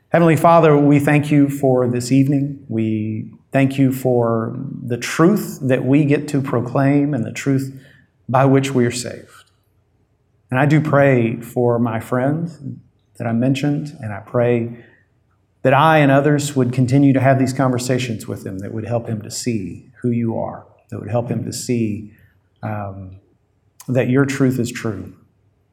Heavenly 0.08 0.36
Father, 0.36 0.74
we 0.74 0.98
thank 0.98 1.30
you 1.30 1.50
for 1.50 1.86
this 1.86 2.10
evening. 2.10 2.64
We 2.66 3.30
thank 3.52 3.76
you 3.76 3.92
for 3.92 4.56
the 4.82 4.96
truth 4.96 5.58
that 5.60 5.84
we 5.84 6.06
get 6.06 6.28
to 6.28 6.40
proclaim 6.40 7.12
and 7.12 7.22
the 7.22 7.32
truth 7.32 7.78
by 8.26 8.46
which 8.46 8.72
we 8.72 8.86
are 8.86 8.90
saved. 8.90 9.50
And 10.50 10.58
I 10.58 10.64
do 10.64 10.80
pray 10.80 11.42
for 11.42 11.78
my 11.78 12.00
friend 12.00 12.80
that 13.18 13.26
I 13.26 13.32
mentioned, 13.32 13.98
and 14.00 14.10
I 14.10 14.20
pray 14.20 14.82
that 15.60 15.74
I 15.74 15.98
and 15.98 16.10
others 16.10 16.56
would 16.56 16.72
continue 16.72 17.12
to 17.12 17.20
have 17.20 17.38
these 17.38 17.52
conversations 17.52 18.26
with 18.26 18.46
him 18.46 18.60
that 18.60 18.72
would 18.72 18.86
help 18.86 19.08
him 19.08 19.20
to 19.20 19.30
see 19.30 19.90
who 20.00 20.08
you 20.08 20.38
are, 20.38 20.66
that 20.88 21.00
would 21.00 21.10
help 21.10 21.28
him 21.28 21.44
to 21.44 21.52
see 21.52 22.14
um, 22.62 23.20
that 23.88 24.08
your 24.08 24.24
truth 24.24 24.58
is 24.58 24.72
true 24.72 25.14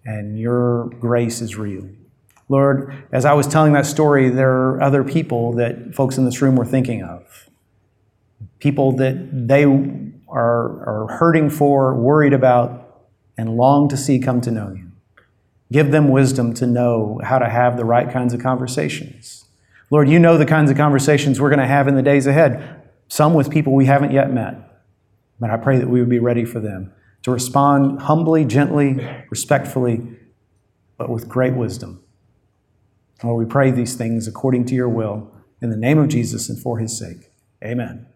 and 0.06 0.40
your 0.40 0.90
grace 1.00 1.42
is 1.42 1.58
real. 1.58 1.88
Lord, 2.50 3.04
as 3.12 3.24
I 3.24 3.34
was 3.34 3.48
telling 3.48 3.74
that 3.74 3.86
story, 3.86 4.30
there 4.30 4.52
are 4.52 4.82
other 4.82 5.04
people 5.04 5.54
that 5.54 5.96
folks 5.96 6.18
in 6.18 6.26
this 6.26 6.42
room 6.42 6.56
were 6.56 6.66
thinking 6.66 7.02
of. 7.04 7.50
People 8.60 8.92
that 8.98 9.30
they 9.48 9.64
are, 9.64 11.04
are 11.08 11.08
hurting 11.18 11.50
for, 11.50 11.94
worried 11.96 12.34
about, 12.34 13.06
and 13.38 13.56
long 13.56 13.88
to 13.90 13.98
see 13.98 14.20
come 14.20 14.42
to 14.42 14.52
know 14.52 14.74
you. 14.74 14.92
Give 15.72 15.92
them 15.92 16.10
wisdom 16.10 16.54
to 16.56 16.68
know 16.68 17.22
how 17.24 17.40
to 17.40 17.48
have 17.48 17.78
the 17.78 17.86
right 17.86 18.12
kinds 18.12 18.34
of 18.34 18.42
conversations 18.42 19.42
Lord, 19.92 20.08
you 20.08 20.20
know 20.20 20.38
the 20.38 20.46
kinds 20.46 20.72
of 20.72 20.78
conversations 20.78 21.40
we're 21.40 21.50
going 21.50 21.60
to 21.60 21.68
have 21.68 21.90
in 21.90 21.96
the 21.96 22.02
days 22.02 22.26
ahead, 22.26 22.82
some 23.10 23.34
with 23.34 23.52
people 23.52 23.74
we 23.74 23.86
haven't 23.86 24.14
yet 24.14 24.32
met. 24.32 24.56
But 25.38 25.50
I 25.50 25.58
pray 25.58 25.78
that 25.78 25.90
we 25.90 26.00
would 26.00 26.10
be 26.10 26.20
ready 26.20 26.46
for 26.46 26.62
them 26.62 26.94
to 27.24 27.32
respond 27.32 28.02
humbly, 28.02 28.46
gently, 28.46 29.08
respectfully, 29.30 30.02
but 30.98 31.10
with 31.10 31.30
great 31.30 31.56
wisdom. 31.56 32.04
Lord, 33.24 33.46
we 33.46 33.50
pray 33.50 33.72
these 33.72 33.96
things 33.96 34.28
according 34.28 34.66
to 34.66 34.76
your 34.76 34.90
will, 34.90 35.32
in 35.62 35.70
the 35.70 35.78
name 35.78 36.00
of 36.00 36.10
Jesus 36.10 36.50
and 36.50 36.60
for 36.60 36.80
his 36.80 36.98
sake. 36.98 37.32
Amen. 37.64 38.11